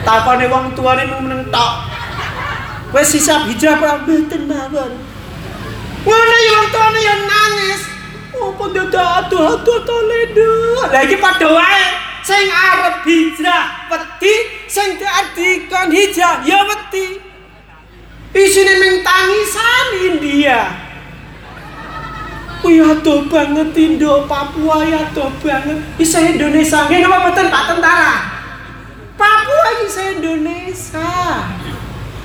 Takone 0.05 0.45
wong 0.53 0.77
tuane 0.77 1.09
mung 1.09 1.25
meneng 1.25 1.49
tok. 1.49 1.73
Wis 2.93 3.17
sisap 3.17 3.49
hijrah 3.49 3.81
apa 3.81 4.05
mboten 4.05 4.45
mawon. 4.45 4.93
Ngono 6.05 6.37
ya 6.37 6.53
wong 6.69 6.95
ya 7.01 7.15
nangis. 7.25 7.83
Apa 8.37 8.65
dadak 8.77 9.09
aduh-aduh 9.25 9.81
toledo. 9.89 10.53
Lah 10.93 11.01
iki 11.01 11.17
padha 11.17 11.49
wae. 11.49 11.87
Sing 12.27 12.45
arep 12.51 13.07
hijrah 13.07 13.89
wedi, 13.89 14.35
sing 14.67 14.99
diartikan 15.01 15.89
hijrah 15.89 16.45
ya 16.45 16.61
wedi. 16.61 17.23
Isine 18.37 18.75
ming 18.77 19.01
India. 19.97 20.86
Wih 22.65 22.81
adoh 22.81 23.29
banget 23.29 23.77
Indo 23.77 24.25
Papua 24.25 24.81
ya 24.81 25.13
adoh 25.13 25.29
banget. 25.45 25.77
Isa 26.01 26.25
Indonesia 26.25 26.89
nggih 26.89 27.05
napa 27.05 27.29
boten 27.29 27.53
Pak 27.53 27.63
Tentara? 27.69 28.15
Papua 29.17 29.69
isa 29.85 30.03
Indonesia. 30.17 31.13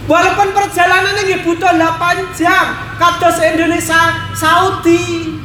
Walaupun 0.08 0.52
perjalanannya 0.52 1.24
nggih 1.24 1.42
butuh 1.48 1.72
8 1.72 2.36
jam, 2.36 2.66
kados 3.00 3.38
Indonesia 3.40 4.32
Saudi. 4.36 5.40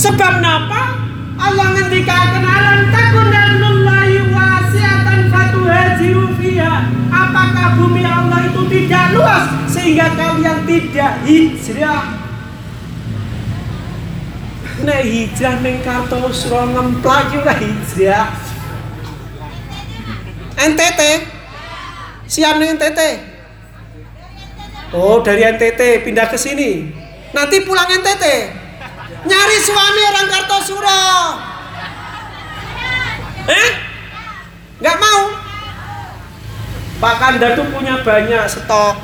Sebab 0.00 0.40
napa? 0.40 1.04
Allah 1.34 1.66
ngendikaken 1.74 2.44
alam 2.44 2.80
takun 2.94 3.28
lillahi 3.28 4.30
wasi'atan 4.30 5.20
fatuhajiru 5.28 6.32
fiha. 6.38 6.86
Apakah 7.12 7.76
bumi 7.76 8.06
Allah 8.06 8.46
itu 8.46 8.62
tidak 8.72 9.12
luas 9.12 9.44
sehingga 9.68 10.14
kalian 10.14 10.64
tidak 10.64 11.12
hijrah? 11.26 12.23
Nek 14.82 15.06
hijrah 15.06 15.62
ning 15.62 15.78
Kartosuro 15.86 16.66
ngemplak 16.74 17.30
yo 17.30 17.46
hijrah. 17.46 18.34
NTT 20.54 21.00
Siap 22.30 22.54
nih 22.58 22.78
NTT 22.78 23.00
Oh 24.94 25.18
dari 25.18 25.42
NTT 25.42 26.06
pindah 26.06 26.30
ke 26.30 26.38
sini. 26.38 26.94
Nanti 27.34 27.66
pulang 27.66 27.90
NTT 27.90 28.24
Nyari 29.26 29.58
suami 29.62 30.02
orang 30.10 30.28
Kartosuro 30.30 31.06
Eh? 33.44 33.70
Nggak 34.80 34.96
mau? 34.98 35.22
Pak 36.96 37.14
Kanda 37.20 37.52
tuh 37.52 37.68
punya 37.68 38.00
banyak 38.00 38.48
stok. 38.48 38.96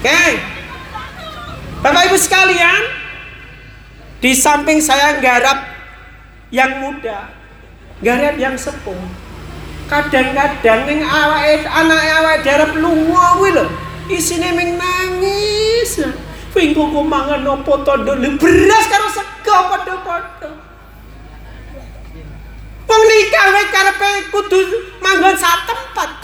Oke 0.00 0.55
Bapak 1.86 2.10
Ibu 2.10 2.18
sekalian 2.18 2.82
Di 4.18 4.34
samping 4.34 4.82
saya 4.82 5.22
nggarap 5.22 5.78
yang 6.50 6.82
muda 6.82 7.30
garap 8.02 8.34
yang 8.38 8.58
sepuh 8.58 8.94
kadang-kadang 9.86 10.82
ning 10.90 11.00
awake 11.02 11.62
anake 11.62 12.10
awake 12.10 12.42
darep 12.42 12.72
lunga 12.78 13.38
kuwi 13.38 13.50
lho. 13.54 13.66
Isine 14.10 14.54
ming 14.54 14.78
nangis. 14.78 16.02
Wingko 16.54 16.88
ku 16.88 17.00
mangan 17.04 17.44
opo 17.44 17.84
to 17.84 17.94
beras 18.40 18.86
karo 18.88 19.08
sego 19.12 19.56
padha-padha. 19.70 20.50
Wong 22.86 23.02
nikah 23.02 23.46
wae 23.52 23.64
karepe 23.68 24.10
kudu 24.32 24.58
manggon 25.04 25.36
sak 25.36 25.68
tempat 25.68 26.15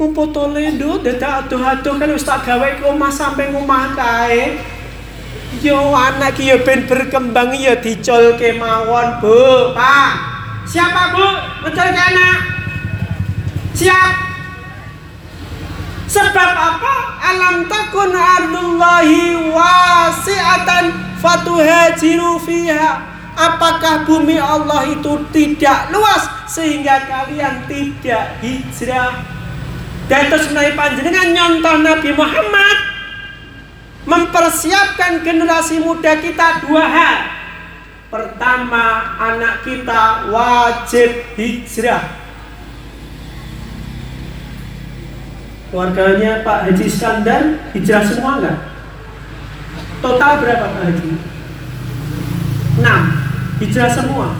kok 0.00 0.16
Opo 0.16 0.32
to 0.32 0.48
lendo 0.48 0.96
dadak 1.04 1.44
adoh-adoh 1.44 2.00
kan 2.00 2.08
wis 2.08 2.24
gawe 2.24 2.68
ke 2.80 2.84
omah 2.88 3.12
sampe 3.12 3.52
omah 3.52 3.92
kae 3.92 4.56
Yo 5.60 5.76
anak 5.92 6.40
ki 6.40 6.56
ben 6.64 6.88
berkembang 6.88 7.52
ya 7.52 7.76
dicolke 7.76 8.56
mawon, 8.56 9.18
Bu. 9.18 9.74
Pak. 9.76 10.12
Siapa, 10.64 11.10
Bu? 11.12 11.26
Mencolke 11.66 12.00
anak. 12.00 12.38
Siap. 13.74 14.14
Sebab 16.06 16.50
apa? 16.54 16.94
Alam 17.18 17.66
takun 17.66 18.14
ardullahi 18.14 19.52
wasi'atan 19.52 21.18
fatuhajiru 21.18 22.38
fiha. 22.46 23.10
Apakah 23.34 24.06
bumi 24.06 24.38
Allah 24.38 24.86
itu 24.86 25.18
tidak 25.34 25.90
luas 25.90 26.30
sehingga 26.46 27.10
kalian 27.10 27.66
tidak 27.66 28.38
hijrah? 28.38 29.39
Terus 30.10 30.50
menaik 30.50 30.74
panjenengan 30.74 31.30
nyontoh 31.30 31.86
Nabi 31.86 32.10
Muhammad 32.18 32.76
mempersiapkan 34.10 35.22
generasi 35.22 35.78
muda 35.78 36.18
kita 36.18 36.66
dua 36.66 36.82
hal. 36.82 37.18
Pertama, 38.10 39.14
anak 39.22 39.62
kita 39.62 40.26
wajib 40.34 41.14
hijrah. 41.38 42.18
Keluarganya 45.70 46.42
Pak 46.42 46.66
Haji 46.66 46.84
Iskandar 46.90 47.70
hijrah 47.70 48.02
semua 48.02 48.42
enggak? 48.42 48.58
Total 50.02 50.42
berapa 50.42 50.66
Pak 50.74 50.82
Haji? 50.90 51.10
6 52.82 53.62
hijrah 53.62 53.90
semua. 53.94 54.34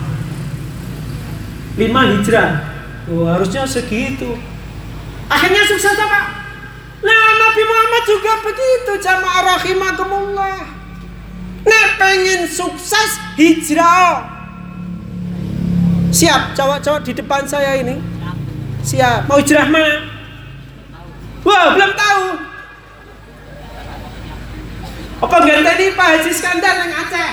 5 1.79 2.11
hijrah. 2.19 2.51
Oh, 3.07 3.31
harusnya 3.31 3.63
segitu. 3.71 4.35
Akhirnya 5.31 5.63
sukses 5.71 5.95
Pak. 5.95 6.27
Nah 7.01 7.27
Nabi 7.39 7.63
Muhammad 7.65 8.03
juga 8.05 8.33
begitu 8.43 8.93
jamaah 8.99 9.57
rahimakumullah. 9.57 10.59
Nek 11.63 11.87
pengen 11.97 12.51
sukses 12.51 13.23
hijrah. 13.39 14.27
Siap 16.11 16.59
cowok-cowok 16.59 17.01
di 17.07 17.13
depan 17.15 17.47
saya 17.47 17.79
ini. 17.79 18.03
Siap. 18.83 19.31
Mau 19.31 19.39
hijrah 19.39 19.71
mana? 19.71 20.11
Wah 21.47 21.79
belum 21.79 21.93
tahu. 21.95 22.25
Apa 25.21 25.37
ganti 25.45 25.87
Pak 25.93 26.07
Haji 26.17 26.33
Skandar 26.33 26.75
yang 26.81 26.93
Aceh? 26.97 27.33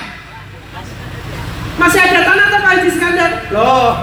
Masih 1.79 1.99
ada 2.03 2.19
tanah 2.27 2.45
tuh 2.51 2.59
Pak 2.59 2.71
Haji 2.77 2.89
Skandar? 2.91 3.31
Loh. 3.55 3.95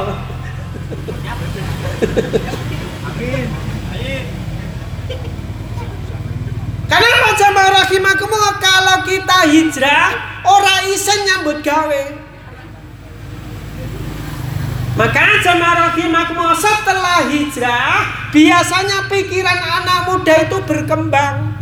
Karena 6.94 7.10
apa 7.10 7.30
jamaah 7.34 7.70
rahimakumullah 7.82 8.54
kalau 8.62 9.02
kita 9.02 9.50
hijrah 9.50 10.14
ora 10.46 10.86
isen 10.94 11.26
nyambut 11.26 11.58
gawe. 11.58 12.02
Maka 14.94 15.42
jamaah 15.42 15.90
rahimakumullah 15.90 16.54
setelah 16.54 17.26
hijrah 17.26 18.30
biasanya 18.30 19.10
pikiran 19.10 19.58
anak 19.58 20.06
muda 20.06 20.46
itu 20.46 20.54
berkembang. 20.62 21.58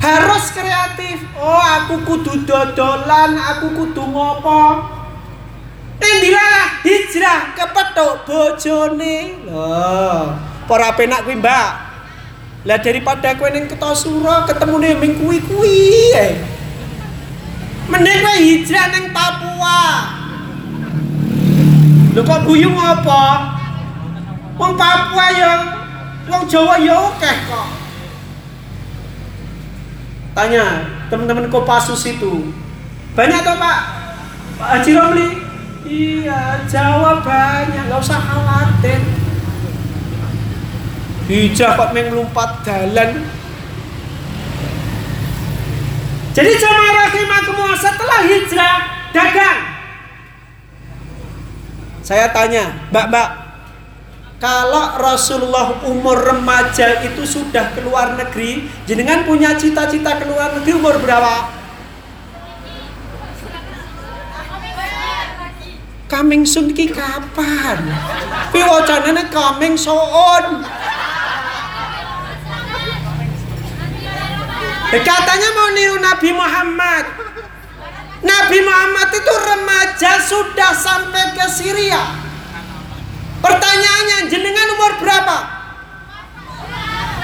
Harus 0.00 0.48
kreatif. 0.56 1.20
Oh, 1.36 1.60
aku 1.60 2.00
kudu 2.08 2.48
dodolan, 2.48 3.36
aku 3.36 3.76
kudu 3.76 4.08
ngopo. 4.08 4.88
Nendilah 6.00 6.80
hijrah 6.80 7.52
kepethuk 7.52 8.24
bojone. 8.24 9.44
Loh, 9.44 10.32
ora 10.64 10.96
penak 10.96 11.28
kuwi, 11.28 11.36
Mbak. 11.44 11.89
Lah 12.68 12.76
daripada 12.76 13.32
kowe 13.40 13.48
ning 13.48 13.64
Kertosuro 13.64 14.44
ketemune 14.44 14.92
ming 15.00 15.16
kuwi-kuwi 15.16 16.12
ae. 16.12 16.44
Mending 17.88 18.20
kowe 18.20 18.36
hijrah 18.36 18.86
ning 18.92 19.04
Papua. 19.16 19.80
Lho 22.12 22.20
kok 22.20 22.44
guyu 22.44 22.68
apa? 22.76 23.24
Wong 24.60 24.76
Papua 24.76 25.26
ya 25.32 25.52
wong 26.28 26.44
Jawa 26.44 26.76
ya 26.84 27.00
akeh 27.16 27.36
kok. 27.48 27.68
Tanya 30.36 30.64
teman-teman 31.08 31.48
Kopassus 31.48 32.04
itu. 32.06 32.52
Banyak 33.16 33.40
toh 33.42 33.56
Pak? 33.56 33.80
Pak 34.60 34.68
Haji 34.78 34.90
Romli? 34.94 35.28
Iya, 35.90 36.62
Jawa 36.70 37.18
banyak, 37.24 37.88
nggak 37.88 37.98
usah 37.98 38.20
khawatir. 38.20 39.00
Hijah 41.30 41.78
kok 41.78 41.94
meng 41.94 42.10
lompat 42.10 42.66
dalan. 42.66 43.22
Jadi 46.34 46.52
jamaah 46.58 47.06
rahimakumullah 47.06 47.78
setelah 47.78 48.20
hijrah 48.26 48.76
dagang. 49.14 49.58
Saya 52.02 52.34
tanya, 52.34 52.74
Mbak-mbak, 52.90 53.28
kalau 54.42 54.98
Rasulullah 54.98 55.78
umur 55.86 56.18
remaja 56.18 56.98
itu 57.06 57.22
sudah 57.22 57.78
keluar 57.78 58.18
negeri, 58.18 58.66
jenengan 58.90 59.22
punya 59.22 59.54
cita-cita 59.54 60.18
keluar 60.18 60.58
negeri 60.58 60.74
umur 60.74 60.98
berapa? 60.98 61.62
Coming 66.10 66.42
soon 66.42 66.74
ki 66.74 66.90
kapan? 66.90 67.86
Kuwi 68.50 68.66
wacanane 68.66 69.30
coming 69.30 69.78
soon. 69.78 70.66
Katanya 74.90 75.48
mau 75.54 75.70
niru 75.70 76.02
Nabi 76.02 76.30
Muhammad. 76.34 77.04
Nabi 78.20 78.58
Muhammad 78.58 79.08
itu 79.14 79.34
remaja 79.38 80.12
sudah 80.18 80.74
sampai 80.74 81.38
ke 81.38 81.46
Syria. 81.46 82.02
Pertanyaannya, 83.40 84.26
jenengan 84.26 84.68
umur 84.76 84.92
berapa? 84.98 85.38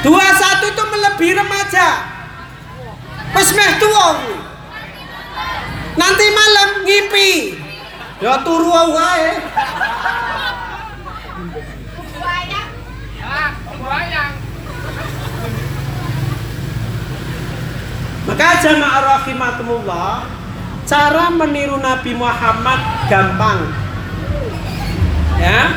21 0.07 0.73
itu 0.73 0.83
melebihi 0.87 1.35
remaja. 1.35 1.89
Wis 3.35 3.51
meh 3.53 3.73
tuwa 3.83 4.23
kuwi. 4.23 4.39
Nanti 5.99 6.27
malam 6.31 6.69
ngipi. 6.87 7.33
Ya 8.23 8.41
turu 8.47 8.71
wae. 8.71 9.29
Maka 18.27 18.49
jamaah 18.59 19.03
rahimakumullah, 19.23 20.27
cara 20.83 21.31
meniru 21.31 21.79
Nabi 21.79 22.13
Muhammad 22.19 22.81
gampang. 23.07 23.71
Ya. 25.39 25.71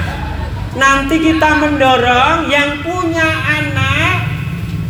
Nanti 0.69 1.17
kita 1.17 1.61
mendorong 1.61 2.45
yang 2.49 2.81
punya 2.85 3.25
anak 3.25 4.29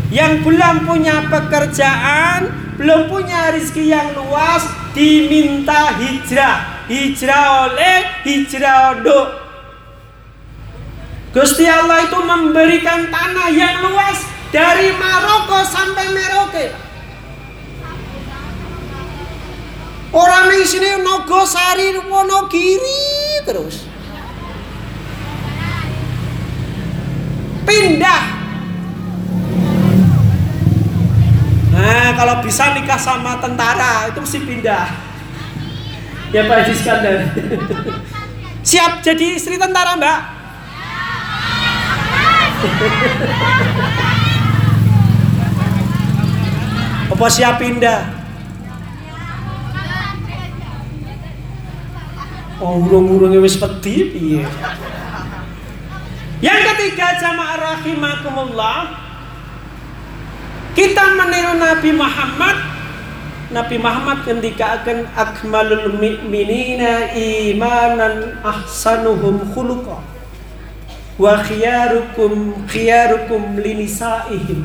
yang 0.09 0.41
belum 0.41 0.89
punya 0.89 1.29
pekerjaan, 1.29 2.49
belum 2.81 3.13
punya 3.13 3.53
rezeki 3.53 3.93
yang 3.93 4.09
luas, 4.17 4.65
diminta 4.97 5.93
hijrah. 6.01 6.81
Hijrah 6.89 7.69
oleh 7.69 8.25
hijrah 8.25 8.97
untuk 8.97 9.27
Gusti 11.29 11.69
Allah 11.69 12.09
itu 12.09 12.17
memberikan 12.17 13.13
tanah 13.13 13.53
yang 13.53 13.85
luas 13.85 14.25
dari 14.49 14.89
Maroko 14.97 15.61
sampai 15.61 16.09
Merauke. 16.09 16.88
Orang 20.09 20.49
di 20.49 20.65
sini 20.65 21.05
Nogosari, 21.05 21.93
Wonogiri 22.01 23.45
terus. 23.45 23.85
Pindah. 27.61 28.23
Nah, 31.69 32.09
kalau 32.17 32.41
bisa 32.41 32.73
nikah 32.73 32.97
sama 32.97 33.37
tentara 33.37 34.09
itu 34.09 34.17
mesti 34.17 34.41
pindah. 34.41 34.89
Ya 36.33 36.49
Pak 36.49 36.65
Haji 36.65 36.73
Iskandar. 36.73 37.29
Siap 38.69 39.05
jadi 39.05 39.37
istri 39.37 39.61
tentara, 39.61 39.93
Mbak? 39.93 40.19
Apa 47.13 47.25
siap 47.29 47.57
pindah? 47.57 48.18
Oh, 52.59 52.75
urung-urungnya 52.75 53.39
wis 53.39 53.55
pedhi 53.55 54.11
piye? 54.11 54.43
Yang 56.43 56.61
ketiga 56.71 57.15
jamaah 57.19 57.55
rahimakumullah 57.55 58.79
kita 60.75 61.03
meniru 61.15 61.55
Nabi 61.59 61.91
Muhammad 61.95 62.57
Nabi 63.51 63.75
Muhammad 63.81 64.23
ketika 64.23 64.79
akan 64.79 65.07
akmalul 65.15 65.99
mu'minina 65.99 67.11
imanan 67.15 68.39
ahsanuhum 68.43 69.55
khuluqa 69.55 69.99
wa 71.19 71.33
khiyarukum 71.43 72.63
khiyarukum 72.71 73.59
linisaihim 73.59 74.63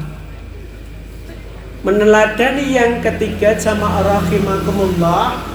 meneladani 1.83 2.75
yang 2.75 3.03
ketiga 3.03 3.59
jamaah 3.59 4.23
rahimakumullah 4.23 5.54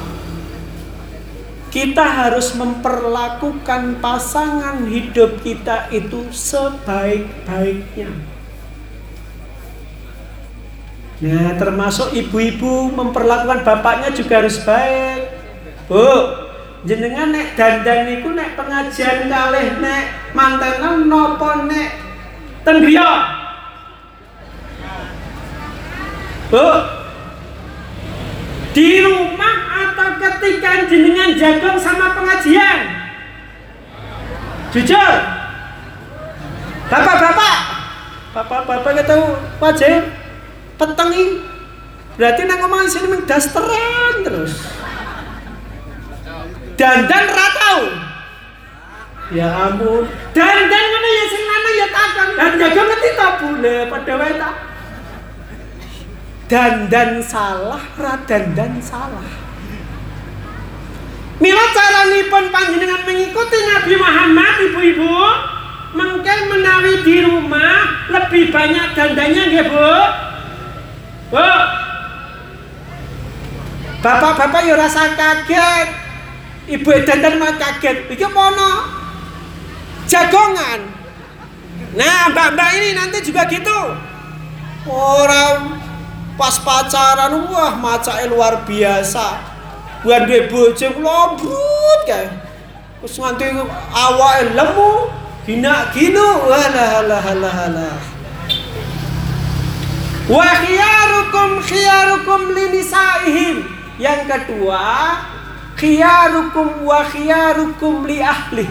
kita 1.69 2.01
harus 2.01 2.57
memperlakukan 2.57 4.01
pasangan 4.01 4.89
hidup 4.89 5.37
kita 5.45 5.85
itu 5.93 6.25
sebaik-baiknya. 6.33 8.09
Nah, 11.19 11.51
termasuk 11.59 12.15
ibu-ibu 12.15 12.89
memperlakukan 12.89 13.61
bapaknya 13.61 14.09
juga 14.15 14.41
harus 14.41 14.57
baik. 14.65 15.29
Bu, 15.85 16.09
jenengan 16.89 17.29
nek 17.29 17.53
dandan 17.59 18.07
niku 18.07 18.33
nek 18.33 18.55
pengajian 18.55 19.27
kalih 19.27 19.67
nek 19.83 20.03
mantenan 20.31 21.05
nopo 21.05 21.67
nek 21.67 21.89
ten 22.65 22.81
griya? 22.81 23.35
Bu, 26.49 26.65
di 28.73 29.01
rumah 29.01 29.57
atau 29.89 30.09
ketika 30.17 30.85
jenengan 30.85 31.33
jagung 31.33 31.77
sama 31.81 32.13
pengajian? 32.13 32.79
Jujur. 34.69 35.13
Bapak-bapak, 36.89 37.57
bapak-bapak 38.33 38.91
kita 39.01 39.15
wajib 39.61 40.01
petengi. 40.77 41.25
Berarti 42.17 42.41
nang 42.49 42.59
ngomong 42.65 42.89
sini 42.89 43.07
meng 43.07 43.23
dasteran 43.29 44.25
terus. 44.25 44.53
Dandan 46.75 47.25
ratau. 47.29 47.79
Ya 49.29 49.69
ampun. 49.69 50.09
Dandan 50.33 50.85
mana 50.89 51.09
ya 51.13 51.25
sing 51.29 51.43
mana 51.45 51.69
ya 51.69 51.87
takon. 51.93 52.29
Dan 52.33 52.51
jaga 52.57 52.81
ngerti 52.89 53.09
tak 53.13 53.31
bule 53.39 53.75
pada 53.85 54.13
wae. 54.17 54.33
Dandan 56.49 57.21
salah, 57.21 57.77
radandan 57.93 58.81
salah. 58.81 59.29
Mila 61.37 61.65
caranipun 61.71 62.49
panjenengan 62.49 63.05
mengikuti 63.05 63.59
Nabi 63.69 63.93
Muhammad 63.95 64.55
ibu-ibu 64.65 65.13
mungkin 65.93 66.39
menawi 66.49 67.05
di 67.05 67.21
rumah 67.21 68.09
lebih 68.09 68.49
banyak 68.49 68.97
dandannya 68.97 69.43
nggih 69.45 69.65
Bu? 69.69 69.93
Bu. 71.37 71.49
Bapak-bapak 74.01 74.65
ya 74.65 74.73
rasa 74.73 75.13
kaget. 75.13 75.87
Ibu 76.65 76.89
dandan 77.05 77.37
mah 77.37 77.61
kaget. 77.61 78.09
Iki 78.09 78.25
mono. 78.25 78.89
Jagongan. 80.09 80.81
Nah, 81.93 82.33
mbak-mbak 82.33 82.69
ini 82.81 82.97
nanti 82.97 83.21
juga 83.21 83.45
gitu. 83.45 83.93
Orang 84.89 85.88
pas 86.39 86.55
pacaran 86.63 87.35
wah 87.51 87.75
macake 87.75 88.31
luar 88.31 88.63
biasa. 88.63 89.43
Buan 89.99 90.23
duwe 90.23 90.47
bojo 90.47 90.87
lobrut 91.03 92.01
kae. 92.07 92.31
Wis 93.03 93.19
nganti 93.19 93.51
awake 93.91 94.55
lemu, 94.55 95.11
gina 95.43 95.91
ginu. 95.91 96.47
Walah 96.47 97.03
halah 97.03 97.19
halah 97.19 97.53
halah. 97.53 97.99
Wa 100.31 100.47
khiyarukum 100.63 101.59
khiyarukum 101.59 102.55
linisaihim. 102.55 103.67
Yang 103.99 104.31
kedua, 104.31 105.19
khiyarukum 105.75 106.87
wa 106.87 107.03
khiyarukum 107.03 108.07
li 108.07 108.23
ahli. 108.23 108.67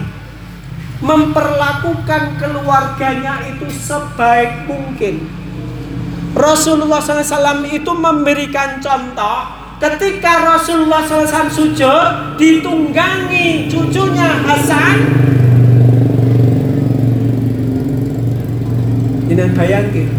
Memperlakukan 1.05 2.41
keluarganya 2.41 3.45
itu 3.45 3.69
sebaik 3.69 4.65
mungkin. 4.65 5.38
Rasulullah 6.37 7.01
SAW 7.01 7.65
itu 7.65 7.89
memberikan 7.89 8.77
contoh 8.77 9.39
ketika 9.81 10.45
Rasulullah 10.45 11.01
SAW 11.01 11.49
sujud 11.49 12.37
ditunggangi 12.37 13.65
cucunya 13.71 14.29
Hasan. 14.45 14.97
Jenengan 19.29 19.53
bayangin 19.53 20.09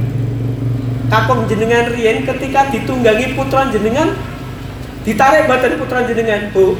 Kakung 1.10 1.50
jenengan 1.50 1.90
Rien 1.90 2.22
ketika 2.22 2.70
ditunggangi 2.70 3.34
putra 3.34 3.66
jenengan 3.74 4.14
ditarik 5.02 5.50
badan 5.50 5.74
putra 5.82 6.06
jenengan 6.06 6.54
bu. 6.54 6.78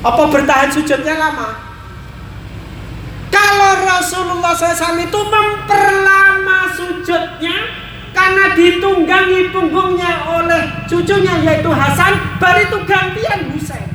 Apa 0.00 0.32
bertahan 0.32 0.72
sujudnya 0.72 1.16
lama? 1.16 1.60
Kalau 3.28 3.72
Rasulullah 3.84 4.56
SAW 4.56 5.00
itu 5.00 5.20
memperlama 5.28 6.33
sujudnya 6.74 7.56
karena 8.14 8.54
ditunggangi 8.54 9.50
punggungnya 9.50 10.26
oleh 10.26 10.86
cucunya 10.86 11.42
yaitu 11.42 11.70
Hasan, 11.70 12.38
baru 12.38 12.60
itu 12.66 12.78
gantian 12.86 13.40
Husain. 13.54 13.90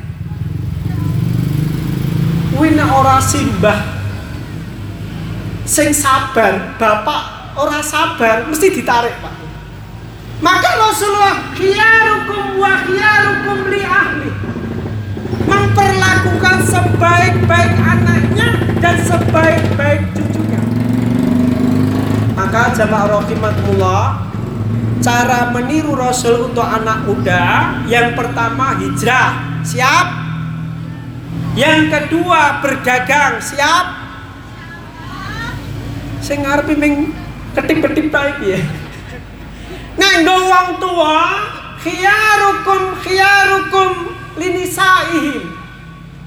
Wina 2.60 2.84
ora 2.84 3.16
simbah 3.20 4.00
sing 5.64 5.94
sabar, 5.94 6.76
bapak 6.76 7.54
ora 7.56 7.80
sabar 7.80 8.44
mesti 8.44 8.68
ditarik 8.74 9.16
pak. 9.22 9.32
Maka 10.40 10.68
Rasulullah 10.76 11.52
khiyarukum 11.52 12.56
wa 12.56 12.72
khiyarukum 12.84 13.58
li 13.68 13.84
ahli 13.84 14.30
memperlakukan 15.44 16.56
sebaik-baik 16.64 17.72
anaknya 17.76 18.48
dan 18.80 18.96
sebaik-baik 19.04 20.00
cucunya. 20.16 20.60
Maka 22.40 22.72
jamaah 22.72 23.20
rahimakumullah, 23.20 24.32
cara 25.04 25.52
meniru 25.52 25.92
Rasul 25.92 26.48
untuk 26.48 26.64
anak 26.64 27.04
muda 27.04 27.76
yang 27.84 28.16
pertama 28.16 28.80
hijrah, 28.80 29.60
siap? 29.60 30.08
Yang 31.52 31.92
kedua 31.92 32.64
berdagang, 32.64 33.44
siap? 33.44 33.92
Sing 36.24 36.40
ngarepe 36.40 36.80
ming 36.80 37.12
ketip-ketip 37.52 38.08
ta 38.08 38.32
iki 38.32 38.56
ya. 38.56 38.60
Nganggo 40.00 40.36
wong 40.40 40.68
tua, 40.80 41.20
khiyarukum 41.84 42.96
khiyarukum 43.04 44.16
linisaihim 44.40 45.44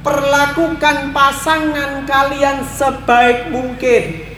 perlakukan 0.05 1.09
pasangan 1.09 2.05
kalian 2.05 2.61
sebaik 2.61 3.49
mungkin. 3.49 4.32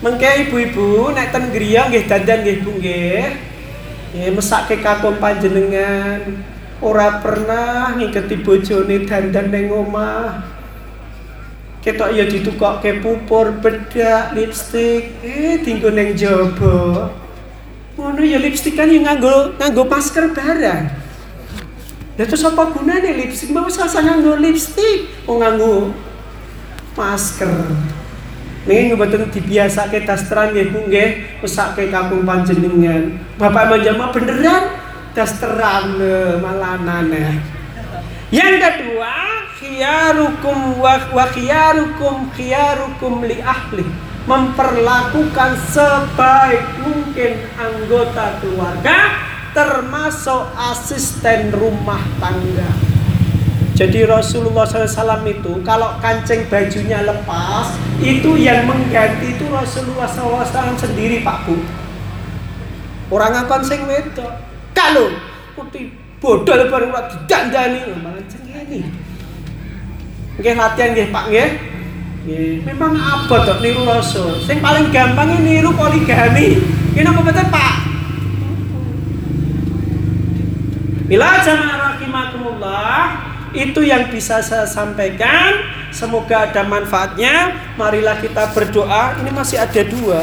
Mengke 0.00 0.48
ibu-ibu 0.48 1.12
nek 1.12 1.28
ten 1.28 1.52
griya 1.52 1.92
nggih 1.92 2.08
dandan 2.08 2.40
nggih 2.40 2.56
Bu 2.64 2.72
nggih. 2.80 3.36
Nggih 4.16 4.30
mesake 4.32 4.80
kakung 4.80 5.20
panjenengan 5.20 6.40
ora 6.80 7.20
pernah 7.20 7.92
ngiketi 8.00 8.40
bojone 8.40 9.04
dandan 9.04 9.52
ning 9.52 9.68
omah. 9.68 10.40
Ketok 11.84 12.12
ya 12.12 12.28
ditukokke 12.28 13.00
pupur, 13.00 13.56
bedak, 13.60 14.32
lipstik, 14.36 15.20
eh 15.20 15.60
tinggo 15.60 15.92
ning 15.92 16.16
jaba. 16.16 17.12
Ngono 17.96 18.24
ya 18.24 18.40
lipstik 18.40 18.80
kan 18.80 18.88
ya 18.88 19.04
nganggo 19.04 19.56
nganggo 19.60 19.84
masker 19.84 20.32
barang. 20.32 20.84
Lah 22.16 22.24
terus 22.24 22.44
apa 22.44 22.72
gunane 22.72 23.20
lipstik? 23.20 23.52
Mau 23.52 23.68
usah 23.68 23.84
nganggo 23.84 24.40
lipstik, 24.40 25.12
oh 25.28 25.36
nganggo 25.40 25.92
masker. 26.96 27.99
Nih 28.68 28.92
mboten 28.92 29.32
dibiasake 29.32 30.04
dasteran 30.04 30.52
nggih 30.52 30.68
Bu 30.68 30.84
nggih, 30.84 31.40
mesake 31.40 31.88
kampung 31.88 32.28
panjenengan. 32.28 33.16
Bapak 33.40 33.72
manjama 33.72 34.12
beneran 34.12 34.76
dasteran 35.16 35.96
eh, 35.96 36.36
malanane. 36.36 37.40
Yang 38.28 38.54
kedua, 38.62 39.16
khiyarukum 39.56 40.76
wa, 40.76 40.94
wa 41.10 41.24
khiyarukum 41.32 43.16
li 43.24 43.40
ahli. 43.40 43.86
Memperlakukan 44.28 45.56
sebaik 45.72 46.84
mungkin 46.84 47.40
anggota 47.56 48.38
keluarga 48.44 48.98
termasuk 49.56 50.52
asisten 50.54 51.50
rumah 51.50 52.04
tangga. 52.20 52.89
Jadi 53.80 54.04
Rasulullah 54.04 54.68
SAW 54.68 55.24
itu 55.24 55.64
kalau 55.64 55.96
kancing 56.04 56.44
bajunya 56.52 57.00
lepas 57.00 57.72
itu 58.04 58.36
yang 58.36 58.68
mengganti 58.68 59.32
itu 59.32 59.48
Rasulullah 59.48 60.04
SAW 60.04 60.76
sendiri 60.76 61.24
Pak 61.24 61.48
Bu. 61.48 61.56
Orang 63.08 63.40
apa 63.40 63.64
sing 63.64 63.88
wedok? 63.88 64.36
Kalau 64.76 65.08
putih 65.56 65.96
bodol 66.20 66.68
baru 66.68 66.92
ora 66.92 67.08
didandani 67.08 67.80
malah 68.04 68.20
cengeni. 68.28 68.84
Nggih 70.36 70.54
latihan 70.60 70.88
nggih 70.92 71.08
Pak. 71.08 71.24
Nggih, 71.32 71.48
memang 72.68 72.92
abot 73.00 73.48
kok 73.48 73.64
niru 73.64 73.88
Rasul. 73.88 74.44
Sing 74.44 74.60
paling 74.60 74.92
gampang 74.92 75.40
niru 75.40 75.72
poligami. 75.72 76.60
Ini 76.92 77.08
apa 77.08 77.20
betul 77.24 77.48
Pak? 77.48 77.74
Bila 81.08 81.40
jamaah 81.40 81.96
rahimakumullah 81.96 83.29
itu 83.50 83.82
yang 83.82 84.06
bisa 84.10 84.38
saya 84.42 84.66
sampaikan. 84.66 85.58
Semoga 85.90 86.46
ada 86.46 86.62
manfaatnya. 86.62 87.54
Marilah 87.74 88.18
kita 88.22 88.54
berdoa. 88.54 89.18
Ini 89.18 89.30
masih 89.34 89.58
ada 89.58 89.82
dua. 89.82 90.22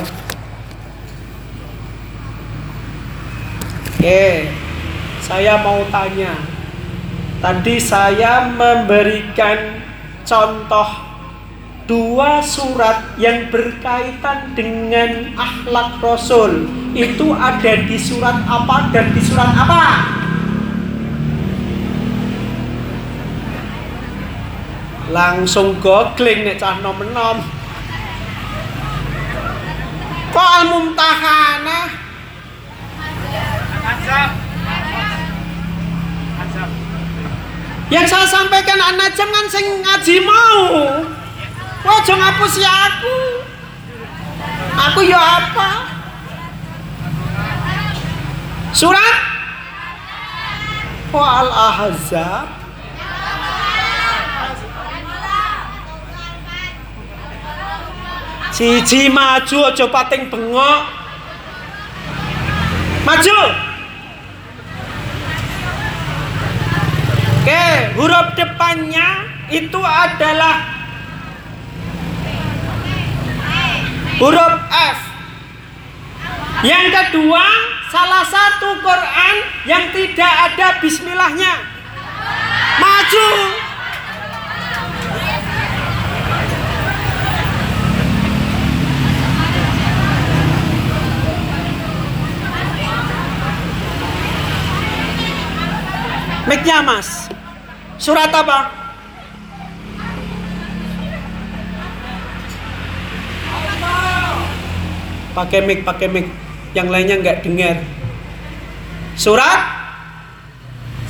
Oke, 3.97 4.47
saya 5.19 5.59
mau 5.59 5.83
tanya. 5.91 6.37
Tadi 7.43 7.75
saya 7.77 8.47
memberikan 8.47 9.83
contoh 10.23 10.89
dua 11.87 12.39
surat 12.43 13.15
yang 13.19 13.51
berkaitan 13.51 14.55
dengan 14.55 15.35
akhlak 15.35 15.99
Rasul. 15.99 16.69
Itu 16.95 17.35
ada 17.35 17.73
di 17.83 17.97
surat 17.99 18.39
apa 18.47 18.89
dan 18.95 19.11
di 19.11 19.21
surat 19.21 19.51
apa? 19.51 19.83
Langsung 25.07 25.79
googling 25.79 26.43
nek 26.43 26.59
cah 26.59 26.83
nom-nom. 26.83 27.39
Kok 30.35 30.49
al-mumtahanah? 30.61 31.87
Yang 37.87 38.05
saya 38.11 38.27
sampaikan 38.27 38.79
anak 38.83 39.15
jam 39.15 39.31
kan 39.31 39.47
sing 39.47 39.63
ngaji 39.79 40.15
mau. 40.27 40.63
Wah, 41.87 41.99
jangan 42.03 42.35
ngapus 42.35 42.53
ya 42.59 42.71
aku. 42.91 43.17
Aku 44.75 44.99
ya 45.07 45.19
apa? 45.19 45.69
Surat 48.75 49.15
Oh 51.15 51.23
al-ahzab 51.23 52.56
Siji 58.57 59.05
maju 59.05 59.69
aja 59.69 59.85
pating 59.85 60.33
bengok. 60.33 60.81
Maju. 63.05 63.39
Oke, 67.37 67.65
huruf 68.01 68.27
depannya 68.33 69.29
itu 69.53 69.77
adalah 69.77 70.73
huruf 74.17 74.53
F. 74.73 74.99
Yang 76.65 76.85
kedua, 76.97 77.45
salah 77.93 78.25
satu 78.25 78.81
Quran 78.81 79.35
yang 79.69 79.93
tidak 79.93 80.33
ada 80.49 80.81
bismillahnya. 80.81 81.61
Maju. 82.81 83.29
Mic-nya 96.47 96.79
mas 96.79 97.27
Surat 97.99 98.31
apa? 98.31 98.71
Pakai 105.35 105.59
mic, 105.67 105.83
pakai 105.83 106.07
mic 106.07 106.31
Yang 106.71 106.87
lainnya 106.87 107.15
nggak 107.19 107.43
dengar 107.43 107.83
Surat 109.19 109.59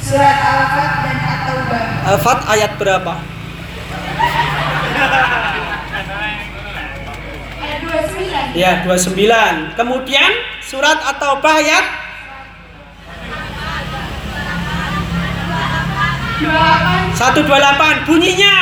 Surat 0.01 0.37
Al-Fat 0.41 0.91
dan 1.05 1.17
At-Taubah. 1.21 1.85
Al-Fat 2.09 2.39
ayat 2.57 2.71
berapa? 2.81 3.13
Ayat 7.61 7.79
29. 7.85 8.57
Ya 8.57 8.71
29 8.89 9.77
Kemudian 9.77 10.31
surat 10.65 10.97
atau 11.05 11.37
ayat 11.45 12.06
128 16.37 18.05
Bunyinya 18.05 18.57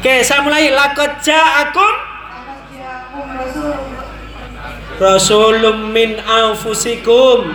Oke 0.00 0.24
saya 0.24 0.40
mulai 0.40 0.72
Lakot 0.72 1.20
ja'akum 1.20 1.94
Rasul. 3.36 3.76
Rasulum 4.96 5.92
min 5.92 6.16
anfusikum 6.24 7.52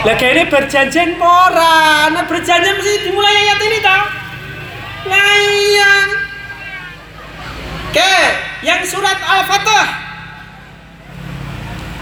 Lah 0.00 0.16
ini 0.16 0.48
berjanjian 0.48 1.20
pora, 1.20 2.08
nah 2.08 2.24
berjanjian 2.24 2.72
mesti 2.72 3.04
dimulai 3.04 3.36
ayat 3.36 3.60
ini 3.68 3.78
tau? 3.84 4.19
Lah 5.08 5.32
iya. 5.40 5.94
Oke, 7.90 8.14
yang 8.66 8.82
surat 8.84 9.18
Al-Fatah. 9.18 9.86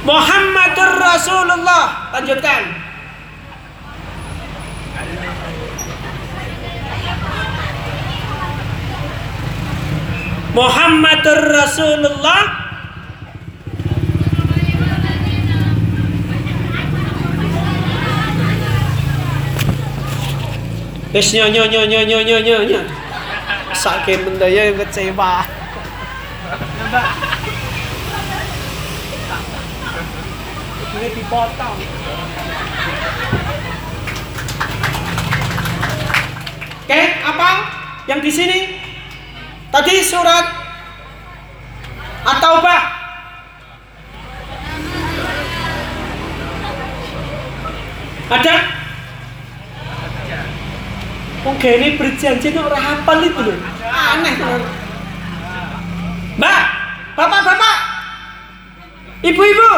Muhammadur 0.02 0.92
Rasulullah. 0.98 2.12
Lanjutkan. 2.16 2.62
Muhammadur 10.56 11.42
Rasulullah 11.54 12.68
Wis 21.19 21.35
nyo 21.35 21.51
nyo 21.51 21.66
nyo 21.66 21.82
nyo 21.82 22.07
nyo 22.07 22.23
nyo 22.23 22.39
nyo 22.39 22.59
nyo 22.62 22.81
Saking 23.74 24.23
mendaya 24.23 24.70
yang 24.70 24.78
kecewa 24.78 25.43
Ini 30.95 31.09
dipotong 31.19 31.77
Oke, 36.86 37.03
apa? 37.27 37.51
Yang 38.07 38.20
di 38.23 38.31
sini 38.31 38.59
Tadi 39.74 39.99
surat 40.07 40.47
At-Taubah. 42.28 42.82
Ada? 48.31 48.78
Oke, 51.48 51.70
ini 51.80 51.96
berjanji 51.96 52.52
kok 52.52 52.60
orang 52.60 52.84
hafal 52.84 53.18
itu 53.24 53.40
loh. 53.40 53.56
Aneh 53.88 54.34
teman. 54.36 54.62
Mbak, 56.38 56.62
bapak-bapak, 57.16 57.78
ibu-ibu. 59.24 59.72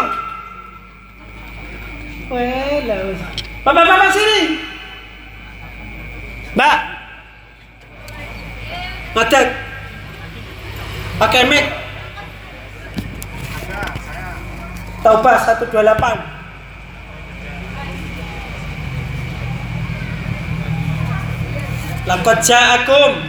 Weh. 2.35 2.85
Bapak-bapak 3.63 4.11
sini. 4.13 4.61
Mbak. 6.59 6.77
Ngadeg. 9.15 9.47
Pakai 11.23 11.43
mic. 11.47 11.67
Taubah 15.01 15.37
128. 15.39 16.40
Laqad 22.11 22.43
ja'akum 22.43 23.23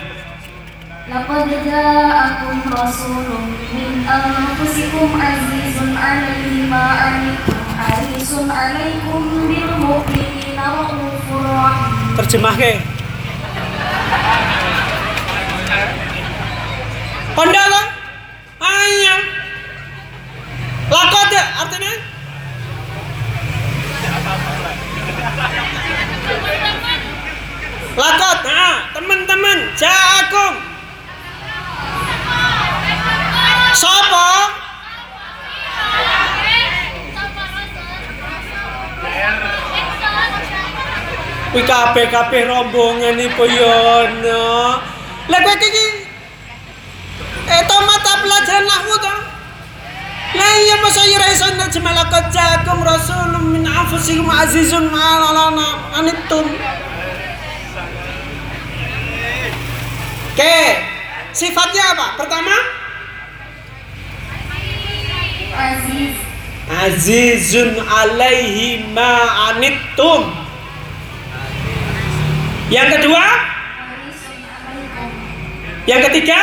Laqad 1.05 1.49
ja'akum 1.69 2.65
rasulun 2.73 3.53
min 3.77 4.01
anfusikum 4.09 5.21
azizun 5.21 5.93
'alaihi 5.93 6.65
ma 6.65 6.81
'anittum 6.97 7.61
harisun 7.77 8.49
'alaikum 8.49 9.45
bil 9.45 9.69
mu'minina 9.85 10.65
ra'ufur 10.81 11.45
rahim 11.45 12.17
Terjemah 12.17 12.57
ke 12.57 12.81
kan? 17.37 17.85
Hanya 18.65 19.15
Lakot 20.89 21.29
ya 21.29 21.45
artinya? 21.61 21.93
Tidak 24.01 24.09
apa-apa 24.25 25.80
Lakot, 27.91 28.39
nah 28.47 28.87
teman-teman 28.95 29.57
Ja'akum 29.75 30.53
Sopo 33.75 34.31
Wih 41.51 41.67
kabeh 41.67 42.07
kabeh 42.07 42.47
rombongan 42.47 43.19
iku 43.19 43.43
yo 43.43 44.07
no. 44.23 44.79
Lah 45.27 45.39
kowe 45.43 45.51
iki 45.51 46.07
eh 47.43 47.61
to 47.67 47.75
mata 47.83 48.23
pelajaran 48.23 48.63
nahwu 48.71 48.95
to. 48.95 49.13
Lah 50.39 50.51
iya 50.63 50.79
masa 50.79 51.03
ira 51.11 51.27
iso 51.27 51.51
nerjemah 51.51 51.91
laqad 51.91 52.31
ja'akum 52.31 52.79
rasulun 52.87 53.51
min 53.51 53.67
anfusikum 53.67 54.31
azizun 54.31 54.87
ma'alana 54.87 55.91
anitum. 55.99 56.55
Oke, 60.41 60.73
sifatnya 61.37 61.93
apa? 61.93 62.17
Pertama, 62.17 62.55
Aziz 65.53 66.17
azizun 66.65 67.77
alaihi 67.77 68.89
ma'anittum. 68.89 70.33
Yang 72.73 72.89
kedua, 72.97 73.25
yang 75.85 76.01
ketiga, 76.09 76.41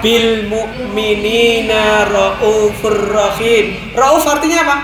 bil 0.00 0.48
mu'minina 0.48 2.08
raufur 2.08 3.12
rahim. 3.12 3.92
Rauf 3.92 4.24
artinya 4.24 4.64
apa? 4.64 4.76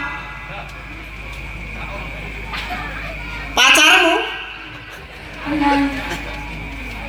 Pacarmu 3.56 4.14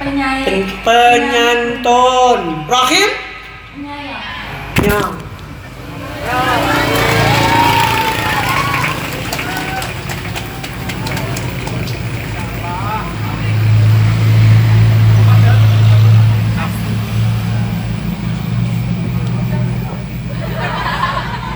Penyayang 0.08 0.48
Pen- 0.48 0.72
penyantun. 0.88 2.42
Rahim? 2.72 3.10
Penyayang 3.76 4.24
Ya. 4.88 5.02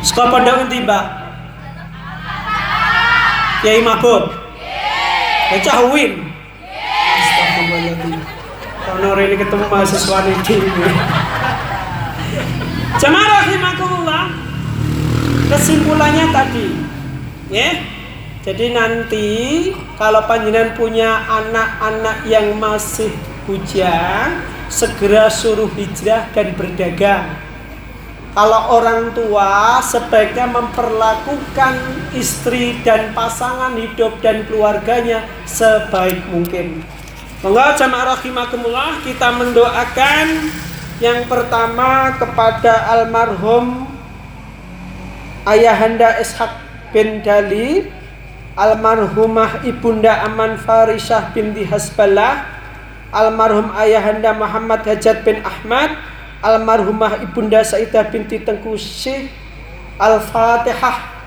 Sekolah 0.02 0.30
pondok 0.34 0.56
nanti 0.66 0.82
mbak 0.82 1.04
Kiai 3.62 3.80
Mabuk 3.86 4.34
Bocah 5.52 5.78
Astagfirullahaladzim 5.78 6.31
Kalau 9.02 9.18
ini 9.18 9.34
ketemu 9.34 9.66
mahasiswa 9.66 10.18
ini 10.30 10.58
Jemaah 13.02 13.28
rahimakumullah 13.42 14.26
Kesimpulannya 15.50 16.26
tadi 16.30 16.68
ya. 17.50 17.82
Jadi 18.46 18.78
nanti 18.78 19.30
Kalau 19.98 20.22
panjenengan 20.30 20.78
punya 20.78 21.26
anak-anak 21.26 22.30
yang 22.30 22.62
masih 22.62 23.10
bujang 23.50 24.38
Segera 24.72 25.28
suruh 25.28 25.68
hijrah 25.76 26.32
dan 26.32 26.56
berdagang. 26.56 27.36
Kalau 28.32 28.80
orang 28.80 29.12
tua 29.12 29.84
sebaiknya 29.84 30.48
memperlakukan 30.48 31.76
istri 32.16 32.80
dan 32.80 33.12
pasangan 33.12 33.76
hidup 33.76 34.24
dan 34.24 34.48
keluarganya 34.48 35.28
sebaik 35.44 36.24
mungkin. 36.32 36.88
Monggo 37.42 37.74
jamaah 37.74 38.14
rahimakumullah 38.14 39.02
kita 39.02 39.34
mendoakan 39.34 40.46
yang 41.02 41.26
pertama 41.26 42.14
kepada 42.22 42.86
almarhum 42.94 43.90
Ayahanda 45.50 46.22
Ishak 46.22 46.54
bin 46.94 47.26
Dali, 47.26 47.90
almarhumah 48.54 49.66
Ibunda 49.66 50.22
Aman 50.22 50.62
Farisah 50.62 51.34
binti 51.34 51.66
Hasballah, 51.66 52.46
almarhum 53.10 53.74
Ayahanda 53.74 54.38
Muhammad 54.38 54.86
Hajat 54.86 55.26
bin 55.26 55.42
Ahmad, 55.42 55.98
almarhumah 56.46 57.26
Ibunda 57.26 57.66
Saidah 57.66 58.06
binti 58.14 58.38
Tengku 58.38 58.78
Syekh 58.78 59.34
Al-Fatihah 59.98 61.21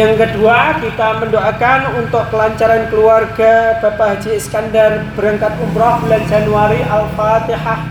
Yang 0.00 0.16
kedua, 0.16 0.80
kita 0.80 1.20
mendoakan 1.20 2.00
untuk 2.00 2.24
kelancaran 2.32 2.88
keluarga 2.88 3.76
Bapak 3.84 4.16
Haji 4.16 4.40
Iskandar 4.40 5.12
berangkat 5.12 5.52
umroh 5.60 6.00
bulan 6.00 6.24
Januari 6.24 6.80
Al-Fatihah. 6.80 7.84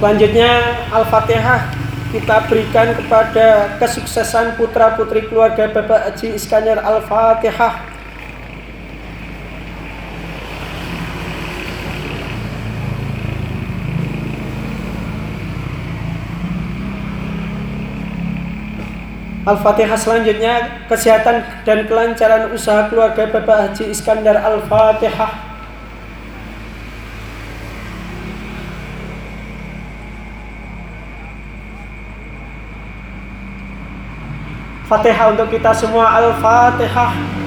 Selanjutnya 0.00 0.52
Al-Fatihah 0.96 1.60
kita 2.08 2.36
berikan 2.48 2.96
kepada 2.96 3.76
kesuksesan 3.84 4.56
putra-putri 4.56 5.28
keluarga 5.28 5.68
Bapak 5.68 6.08
Haji 6.08 6.40
Iskandar 6.40 6.80
Al-Fatihah. 6.80 7.93
Al-Fatihah 19.44 20.00
selanjutnya 20.00 20.88
kesehatan 20.88 21.44
dan 21.68 21.84
kelancaran 21.84 22.48
usaha 22.48 22.88
keluarga 22.88 23.28
Bapak 23.28 23.76
Haji 23.76 23.92
Iskandar 23.92 24.40
Al-Fatihah. 24.40 25.52
Fatihah 34.88 35.26
untuk 35.36 35.52
kita 35.52 35.76
semua 35.76 36.08
Al-Fatihah. 36.24 37.43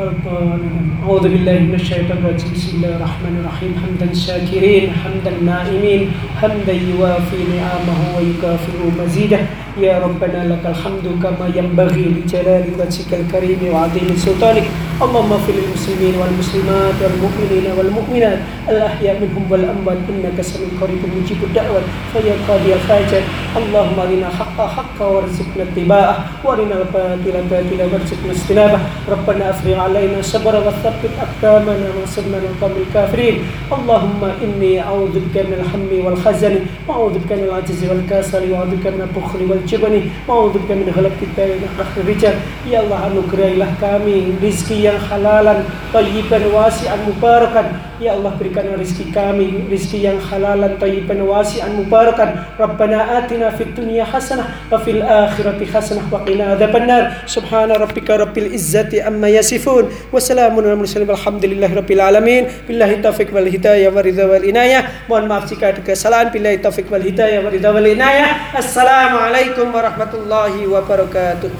أعوذ 0.00 1.24
بالله 1.28 1.56
من 1.68 1.74
الشيطان 1.76 2.24
الرجيم. 2.24 2.50
بسم 2.56 2.70
الله 2.76 2.92
الرحمن 2.96 3.34
الرحيم. 3.40 3.72
حمدا 3.82 4.08
شاكرين 4.16 4.96
حمدا 4.96 5.32
نائمين 5.44 6.02
حمدا 6.40 6.72
يوافي 6.72 7.40
نعمه 7.52 7.98
ويكافئ 8.16 8.76
مزيده. 8.96 9.40
يا 9.76 10.00
ربنا 10.00 10.40
لك 10.52 10.64
الحمد 10.72 11.06
كما 11.22 11.46
ينبغي 11.52 12.04
لجلال 12.16 12.64
وجهك 12.80 13.10
الكريم 13.20 13.60
وعظيم 13.72 14.08
سلطانك. 14.16 14.66
اللهم 15.00 15.32
اغفر 15.32 15.52
للمسلمين 15.56 16.14
والمسلمات 16.20 16.96
والمؤمنين 17.02 17.66
والمؤمنات 17.76 18.38
الأحياء 18.68 19.14
منهم 19.22 19.44
والأموات 19.50 19.96
إنك 20.12 20.36
سميع 20.44 20.68
قريب 20.80 21.00
مجيب 21.16 21.40
الدعوة 21.48 21.80
فيا 22.12 22.34
قاضي 22.48 22.70
الحاجات 22.74 23.24
اللهم 23.56 23.96
أرنا 24.00 24.28
حق 24.28 24.58
حقا 24.76 25.06
وارزقنا 25.06 25.64
اتباعه 25.72 26.16
وأرنا 26.44 26.74
الباطل 26.84 27.36
باطلا 27.50 27.84
وارزقنا 27.92 28.32
اجتنابه. 28.36 28.80
ربنا 29.08 29.50
أفرغ 29.50 29.76
علينا 29.80 30.22
صبرا 30.22 30.60
وثبت 30.68 31.12
أقدامنا 31.24 31.86
وانصرنا 31.96 32.36
على 32.36 32.48
القوم 32.52 32.74
الكافرين. 32.84 33.36
اللهم 33.72 34.20
إني 34.44 34.72
أعوذ 34.84 35.14
بك 35.24 35.36
من 35.48 35.56
الهم 35.60 35.90
والحزن 36.04 36.54
وأعوذ 36.88 37.14
بك 37.24 37.30
من 37.40 37.44
العجز 37.48 37.80
والكسل 37.88 38.42
وأعوذ 38.52 38.72
بك 38.76 38.86
من 38.94 39.02
البخل 39.08 39.40
والجبن 39.48 39.94
وأعوذ 40.28 40.54
بك 40.60 40.70
من 40.80 40.86
غلبة 40.96 41.20
الدين 41.28 41.50
ونحرة 41.56 41.94
الرجال. 42.04 42.36
Ya 42.70 42.84
Allah 42.84 43.08
anugerahilah 43.08 43.70
kami 43.80 44.36
rizki 44.38 44.86
yang 44.86 44.89
halalan, 44.98 45.62
tayyiban 45.92 46.50
wasi'an 46.50 47.04
mubarakan. 47.06 47.66
Ya 48.00 48.16
Allah 48.16 48.32
berikan 48.40 48.64
rizki 48.80 49.12
kami 49.12 49.68
rizki 49.68 50.00
yang 50.08 50.16
halalan, 50.18 50.80
tayyiban 50.80 51.20
wasi'an 51.20 51.76
mubarakan. 51.76 52.48
Rabbana 52.56 53.20
atina 53.20 53.52
fid 53.52 53.76
dunya 53.76 54.08
hasanah 54.08 54.48
wa 54.72 54.80
fil 54.80 55.04
akhirati 55.04 55.68
hasanah 55.68 56.08
wa 56.08 56.24
qina 56.24 56.56
adzabannar. 56.56 57.28
Subhana 57.28 57.76
rabbika 57.76 58.16
rabbil 58.16 58.50
izzati 58.56 59.04
amma 59.04 59.28
yasifun. 59.28 59.92
Wa 60.08 60.16
salamun 60.16 60.64
alal 60.64 60.80
mursalin 60.80 61.06
walhamdulillahi 61.12 61.76
rabbil 61.76 62.00
alamin. 62.00 62.48
Billahi 62.64 63.04
taufiq 63.04 63.28
wal 63.36 63.44
hidayah 63.44 63.92
wa 63.92 64.00
ridha 64.00 64.24
wal 64.24 64.42
inayah. 64.42 64.88
Mohon 65.04 65.28
maaf 65.28 65.44
jika 65.52 65.76
ada 65.76 65.84
kesalahan. 65.84 66.32
Billahi 66.32 66.64
taufiq 66.64 66.88
wal 66.88 67.04
hidayah 67.04 67.44
wa 67.44 67.52
ridha 67.52 67.68
wal 67.68 67.84
inayah. 67.84 68.56
Assalamualaikum 68.56 69.68
warahmatullahi 69.68 70.64
wabarakatuh. 70.64 71.52